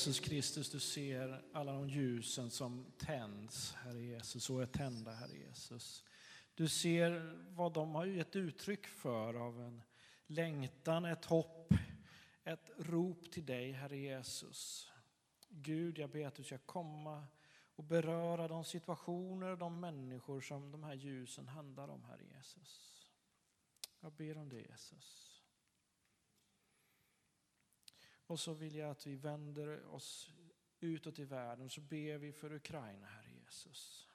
Jesus 0.00 0.20
Kristus, 0.20 0.70
du 0.70 0.80
ser 0.80 1.42
alla 1.52 1.72
de 1.72 1.88
ljusen 1.88 2.50
som 2.50 2.92
tänds, 2.98 3.72
Herre 3.74 4.02
Jesus, 4.02 4.50
och 4.50 4.62
är 4.62 4.66
tända, 4.66 5.12
Herre 5.12 5.36
Jesus. 5.36 6.04
Du 6.54 6.68
ser 6.68 7.38
vad 7.50 7.72
de 7.72 7.94
har 7.94 8.06
gett 8.06 8.36
uttryck 8.36 8.86
för 8.86 9.34
av 9.34 9.60
en 9.60 9.82
längtan, 10.26 11.04
ett 11.04 11.24
hopp, 11.24 11.72
ett 12.44 12.70
rop 12.78 13.32
till 13.32 13.46
dig, 13.46 13.72
Herre 13.72 13.96
Jesus. 13.96 14.90
Gud, 15.48 15.98
jag 15.98 16.10
ber 16.10 16.26
att 16.26 16.34
du 16.34 16.44
ska 16.44 16.58
komma 16.58 17.26
och 17.76 17.84
beröra 17.84 18.48
de 18.48 18.64
situationer 18.64 19.50
och 19.50 19.58
de 19.58 19.80
människor 19.80 20.40
som 20.40 20.70
de 20.70 20.84
här 20.84 20.94
ljusen 20.94 21.48
handlar 21.48 21.88
om, 21.88 22.04
Herre 22.04 22.24
Jesus. 22.36 23.06
Jag 24.00 24.12
ber 24.12 24.36
om 24.36 24.48
det, 24.48 24.60
Jesus. 24.60 25.29
Och 28.30 28.40
så 28.40 28.54
vill 28.54 28.74
jag 28.74 28.90
att 28.90 29.06
vi 29.06 29.16
vänder 29.16 29.86
oss 29.86 30.30
utåt 30.80 31.18
i 31.18 31.24
världen, 31.24 31.70
så 31.70 31.80
ber 31.80 32.18
vi 32.18 32.32
för 32.32 32.52
Ukraina, 32.52 33.06
Herre 33.06 33.30
Jesus. 33.44 34.08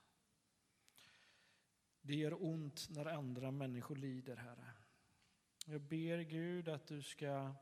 Det 2.02 2.16
gör 2.16 2.44
ont 2.44 2.88
när 2.90 3.06
andra 3.06 3.52
människor 3.52 3.96
lider, 3.96 4.36
Herre. 4.36 4.74
Jag 5.66 5.82
ber 5.82 6.20
Gud 6.20 6.70
att 6.70 6.88
du 6.88 7.02
ska 7.02 7.54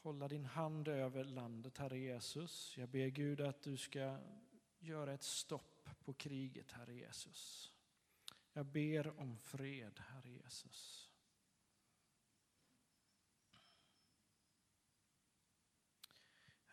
hålla 0.00 0.28
din 0.28 0.44
hand 0.44 0.88
över 0.88 1.24
landet, 1.24 1.78
Herre 1.78 1.98
Jesus. 1.98 2.74
Jag 2.78 2.88
ber 2.88 3.08
Gud 3.08 3.40
att 3.40 3.62
du 3.62 3.76
ska 3.76 4.18
göra 4.78 5.12
ett 5.12 5.22
stopp 5.22 5.88
på 6.04 6.12
kriget, 6.12 6.72
Herre 6.72 6.94
Jesus. 6.94 7.72
Jag 8.52 8.66
ber 8.66 9.20
om 9.20 9.38
fred, 9.38 9.98
Herre 9.98 10.30
Jesus. 10.30 11.07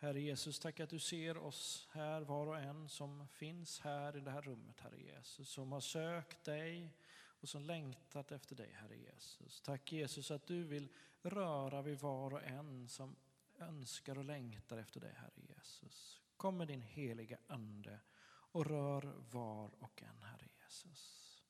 Herre 0.06 0.20
Jesus, 0.20 0.58
tack 0.58 0.80
att 0.80 0.90
du 0.90 0.98
ser 0.98 1.36
oss 1.36 1.88
här, 1.92 2.20
var 2.20 2.46
och 2.46 2.58
en 2.58 2.88
som 2.88 3.28
finns 3.28 3.80
här 3.80 4.16
i 4.16 4.20
det 4.20 4.30
här 4.30 4.42
rummet, 4.42 4.80
Herre 4.80 5.00
Jesus, 5.00 5.48
som 5.48 5.72
har 5.72 5.80
sökt 5.80 6.44
dig 6.44 6.96
och 7.40 7.48
som 7.48 7.62
längtat 7.62 8.32
efter 8.32 8.56
dig, 8.56 8.72
Herre 8.72 8.96
Jesus. 8.96 9.60
Tack 9.60 9.92
Jesus 9.92 10.30
att 10.30 10.46
du 10.46 10.64
vill 10.64 10.88
röra 11.22 11.82
vid 11.82 11.98
var 11.98 12.34
och 12.34 12.42
en 12.42 12.88
som 12.88 13.16
önskar 13.58 14.18
och 14.18 14.24
längtar 14.24 14.76
efter 14.76 15.00
dig, 15.00 15.14
Herre 15.16 15.42
Jesus. 15.56 16.20
Kom 16.36 16.56
med 16.56 16.68
din 16.68 16.82
heliga 16.82 17.38
Ande 17.46 18.00
och 18.28 18.66
rör 18.66 19.14
var 19.30 19.82
och 19.82 20.02
en, 20.02 20.22
Herre 20.22 20.48
Jesus. 20.62 21.42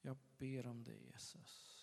Jag 0.00 0.16
ber 0.38 0.66
om 0.66 0.84
det, 0.84 0.96
Jesus. 0.96 1.76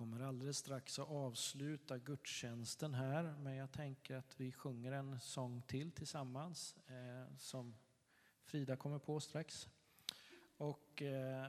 Vi 0.00 0.09
kommer 0.20 0.28
alldeles 0.28 0.58
strax 0.58 0.98
att 0.98 1.08
avsluta 1.08 1.98
gudstjänsten 1.98 2.94
här, 2.94 3.34
men 3.38 3.56
jag 3.56 3.72
tänker 3.72 4.16
att 4.16 4.40
vi 4.40 4.52
sjunger 4.52 4.92
en 4.92 5.20
sång 5.20 5.62
till 5.62 5.90
tillsammans 5.90 6.76
eh, 6.86 7.36
som 7.38 7.74
Frida 8.44 8.76
kommer 8.76 8.98
på 8.98 9.20
strax. 9.20 9.68
Och 10.56 11.02
eh, 11.02 11.46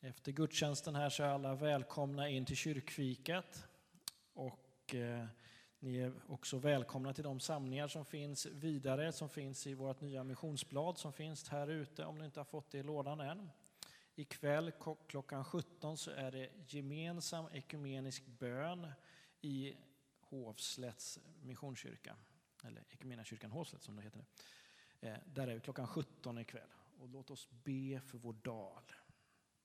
efter 0.00 0.32
gudstjänsten 0.32 0.94
här 0.94 1.10
så 1.10 1.22
är 1.22 1.28
alla 1.28 1.54
välkomna 1.54 2.28
in 2.28 2.46
till 2.46 2.56
kyrkfikat. 2.56 3.66
Och 4.32 4.94
eh, 4.94 5.26
ni 5.78 5.96
är 5.96 6.12
också 6.28 6.58
välkomna 6.58 7.14
till 7.14 7.24
de 7.24 7.40
samlingar 7.40 7.88
som 7.88 8.04
finns 8.04 8.46
vidare, 8.46 9.12
som 9.12 9.28
finns 9.28 9.66
i 9.66 9.74
vårt 9.74 10.00
nya 10.00 10.24
missionsblad 10.24 10.98
som 10.98 11.12
finns 11.12 11.48
här 11.48 11.68
ute 11.68 12.04
om 12.04 12.18
ni 12.18 12.24
inte 12.24 12.40
har 12.40 12.44
fått 12.44 12.70
det 12.70 12.78
i 12.78 12.82
lådan 12.82 13.20
än. 13.20 13.50
Ikväll 14.18 14.72
klockan 15.06 15.44
17 15.44 15.96
så 15.96 16.10
är 16.10 16.30
det 16.32 16.50
gemensam 16.66 17.48
ekumenisk 17.52 18.26
bön 18.26 18.92
i 19.40 19.76
Hovslätts 20.20 21.18
missionskyrka. 21.42 22.16
Eller 22.64 22.84
Equmeniakyrkan 22.90 23.50
Hovslätt 23.50 23.82
som 23.82 23.96
det 23.96 24.02
heter 24.02 24.18
nu. 24.18 24.24
Eh, 25.08 25.18
där 25.26 25.48
är 25.48 25.54
vi 25.54 25.60
klockan 25.60 25.86
17 25.86 26.38
ikväll. 26.38 26.68
Och 27.00 27.08
låt 27.08 27.30
oss 27.30 27.48
be 27.50 28.00
för 28.00 28.18
vår 28.18 28.32
dal 28.32 28.92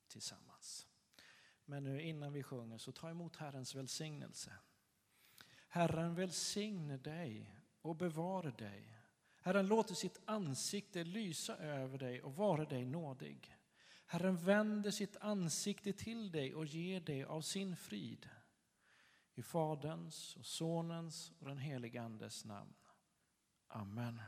tillsammans. 0.08 0.88
Men 1.66 1.84
nu 1.84 2.02
innan 2.02 2.34
vi 2.34 2.44
sjunger 2.44 2.78
så 2.78 2.92
ta 2.92 3.10
emot 3.10 3.36
Herrens 3.36 3.76
välsignelse. 3.76 4.54
Herren 5.68 6.16
välsigne 6.16 6.98
dig 6.98 7.56
och 7.82 7.96
bevare 7.96 8.52
dig. 8.52 8.98
Herren 9.42 9.68
låter 9.68 9.96
sitt 9.96 10.22
ansikte 10.26 11.04
lysa 11.04 11.58
över 11.58 11.98
dig 11.98 12.22
och 12.22 12.36
vara 12.36 12.66
dig 12.66 12.86
nådig. 12.86 13.58
Herren 14.06 14.38
vänder 14.38 14.92
sitt 14.92 15.18
ansikte 15.18 15.94
till 15.94 16.32
dig 16.32 16.56
och 16.56 16.66
ger 16.66 17.00
dig 17.00 17.24
av 17.24 17.42
sin 17.42 17.76
frid. 17.76 18.30
I 19.36 19.44
Faderns 19.44 20.36
och 20.36 20.46
Sonens 20.46 21.32
och 21.40 21.48
den 21.48 21.58
helige 21.58 22.02
Andes 22.02 22.46
namn. 22.46 22.74
Amen. 23.68 24.22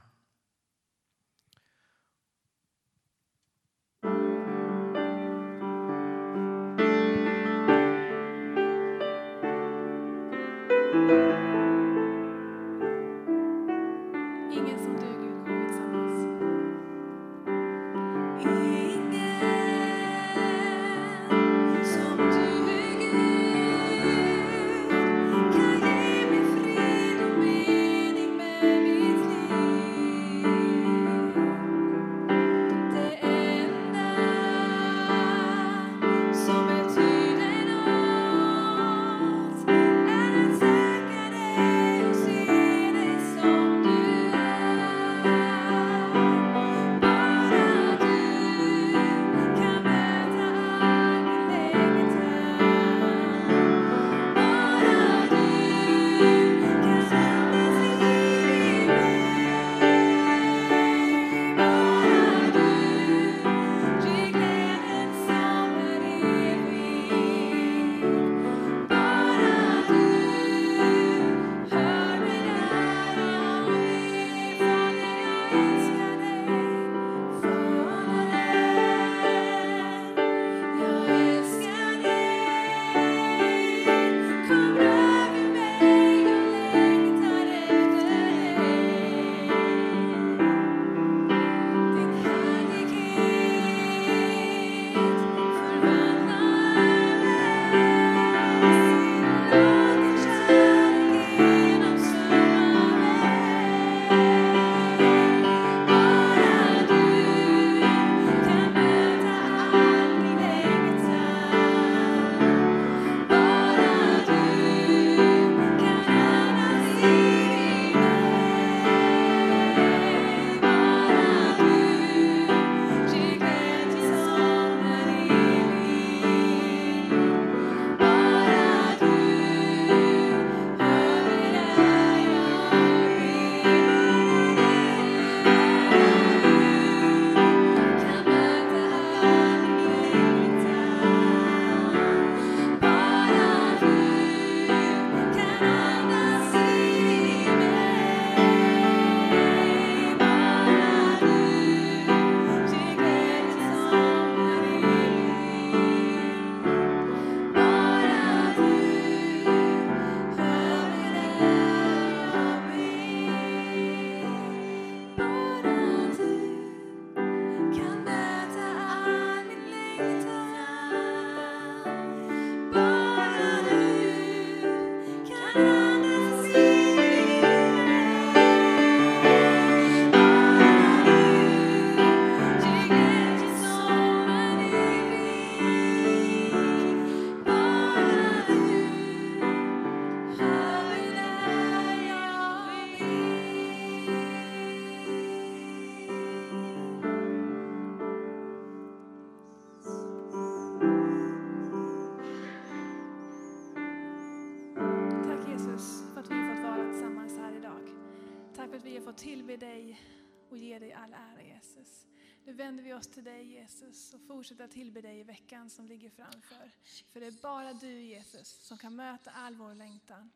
Nu 212.45 212.53
vänder 212.53 212.84
vi 212.84 212.93
oss 212.93 213.07
till 213.07 213.23
dig 213.23 213.45
Jesus 213.45 214.13
och 214.13 214.22
fortsätter 214.22 214.65
att 214.65 214.72
tillbe 214.72 215.01
dig 215.01 215.19
i 215.19 215.23
veckan 215.23 215.69
som 215.69 215.85
ligger 215.85 216.09
framför. 216.09 216.72
För 217.11 217.19
det 217.19 217.26
är 217.26 217.41
bara 217.41 217.73
du 217.73 218.01
Jesus 218.01 218.47
som 218.47 218.77
kan 218.77 218.95
möta 218.95 219.31
all 219.31 219.55
vår 219.55 219.73
längtan. 219.73 220.31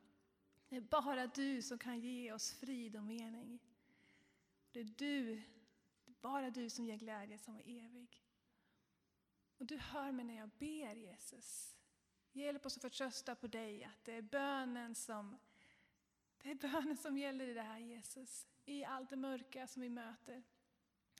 Det 0.69 0.75
är 0.75 0.81
bara 0.81 1.27
du 1.27 1.61
som 1.61 1.77
kan 1.77 1.99
ge 1.99 2.31
oss 2.33 2.53
frid 2.53 2.95
och 2.95 3.03
mening. 3.03 3.59
Det 4.71 4.79
är 4.79 4.83
du, 4.83 5.35
det 6.05 6.11
är 6.11 6.15
bara 6.21 6.49
du 6.49 6.69
som 6.69 6.85
ger 6.85 6.97
glädje 6.97 7.37
som 7.37 7.55
är 7.55 7.85
evig. 7.85 8.23
Och 9.57 9.65
du 9.65 9.77
hör 9.77 10.11
mig 10.11 10.25
när 10.25 10.37
jag 10.37 10.49
ber 10.49 10.95
Jesus. 10.95 11.75
Hjälp 12.31 12.65
oss 12.65 12.77
att 12.77 12.81
förtrösta 12.81 13.35
på 13.35 13.47
dig, 13.47 13.83
att 13.83 14.05
det 14.05 14.13
är 14.13 14.21
bönen 14.21 14.95
som, 14.95 15.37
det 16.41 16.51
är 16.51 16.55
bönen 16.55 16.97
som 16.97 17.17
gäller 17.17 17.47
i 17.47 17.53
det 17.53 17.61
här 17.61 17.79
Jesus. 17.79 18.47
I 18.65 18.85
allt 18.85 19.09
det 19.09 19.15
mörka 19.15 19.67
som 19.67 19.81
vi 19.81 19.89
möter 19.89 20.43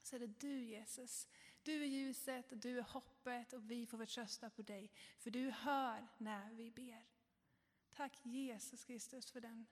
så 0.04 0.16
är 0.16 0.20
det 0.20 0.40
du 0.40 0.60
Jesus. 0.60 1.28
Du 1.64 1.84
är 1.84 1.88
ljuset 1.88 2.46
du 2.50 2.78
är 2.78 2.84
hoppet 2.84 3.54
och 3.54 3.72
vi 3.72 3.86
får 3.86 3.98
förtrösta 3.98 4.50
på 4.50 4.62
dig. 4.62 4.92
För 5.18 5.32
du 5.32 5.50
hör 5.50 6.08
när 6.18 6.54
vi 6.54 6.72
ber. 6.72 7.06
Tack 7.94 8.26
Jesus 8.26 8.86
Kristus 8.86 9.32
för 9.32 9.42
den, 9.42 9.68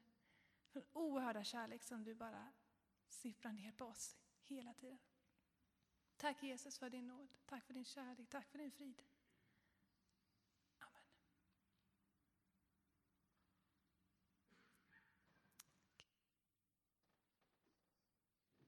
för 0.69 0.79
den 0.79 0.89
oerhörda 0.93 1.43
kärlek 1.43 1.83
som 1.83 2.03
du 2.03 2.15
bara 2.15 2.53
sipprar 3.09 3.51
ner 3.51 3.71
på 3.71 3.85
oss 3.85 4.17
hela 4.41 4.73
tiden. 4.73 4.99
Tack 6.17 6.43
Jesus 6.43 6.77
för 6.77 6.89
din 6.89 7.07
nåd, 7.07 7.27
tack 7.45 7.65
för 7.65 7.73
din 7.73 7.85
kärlek, 7.85 8.29
tack 8.29 8.51
för 8.51 8.57
din 8.57 8.71
frid. 8.71 9.01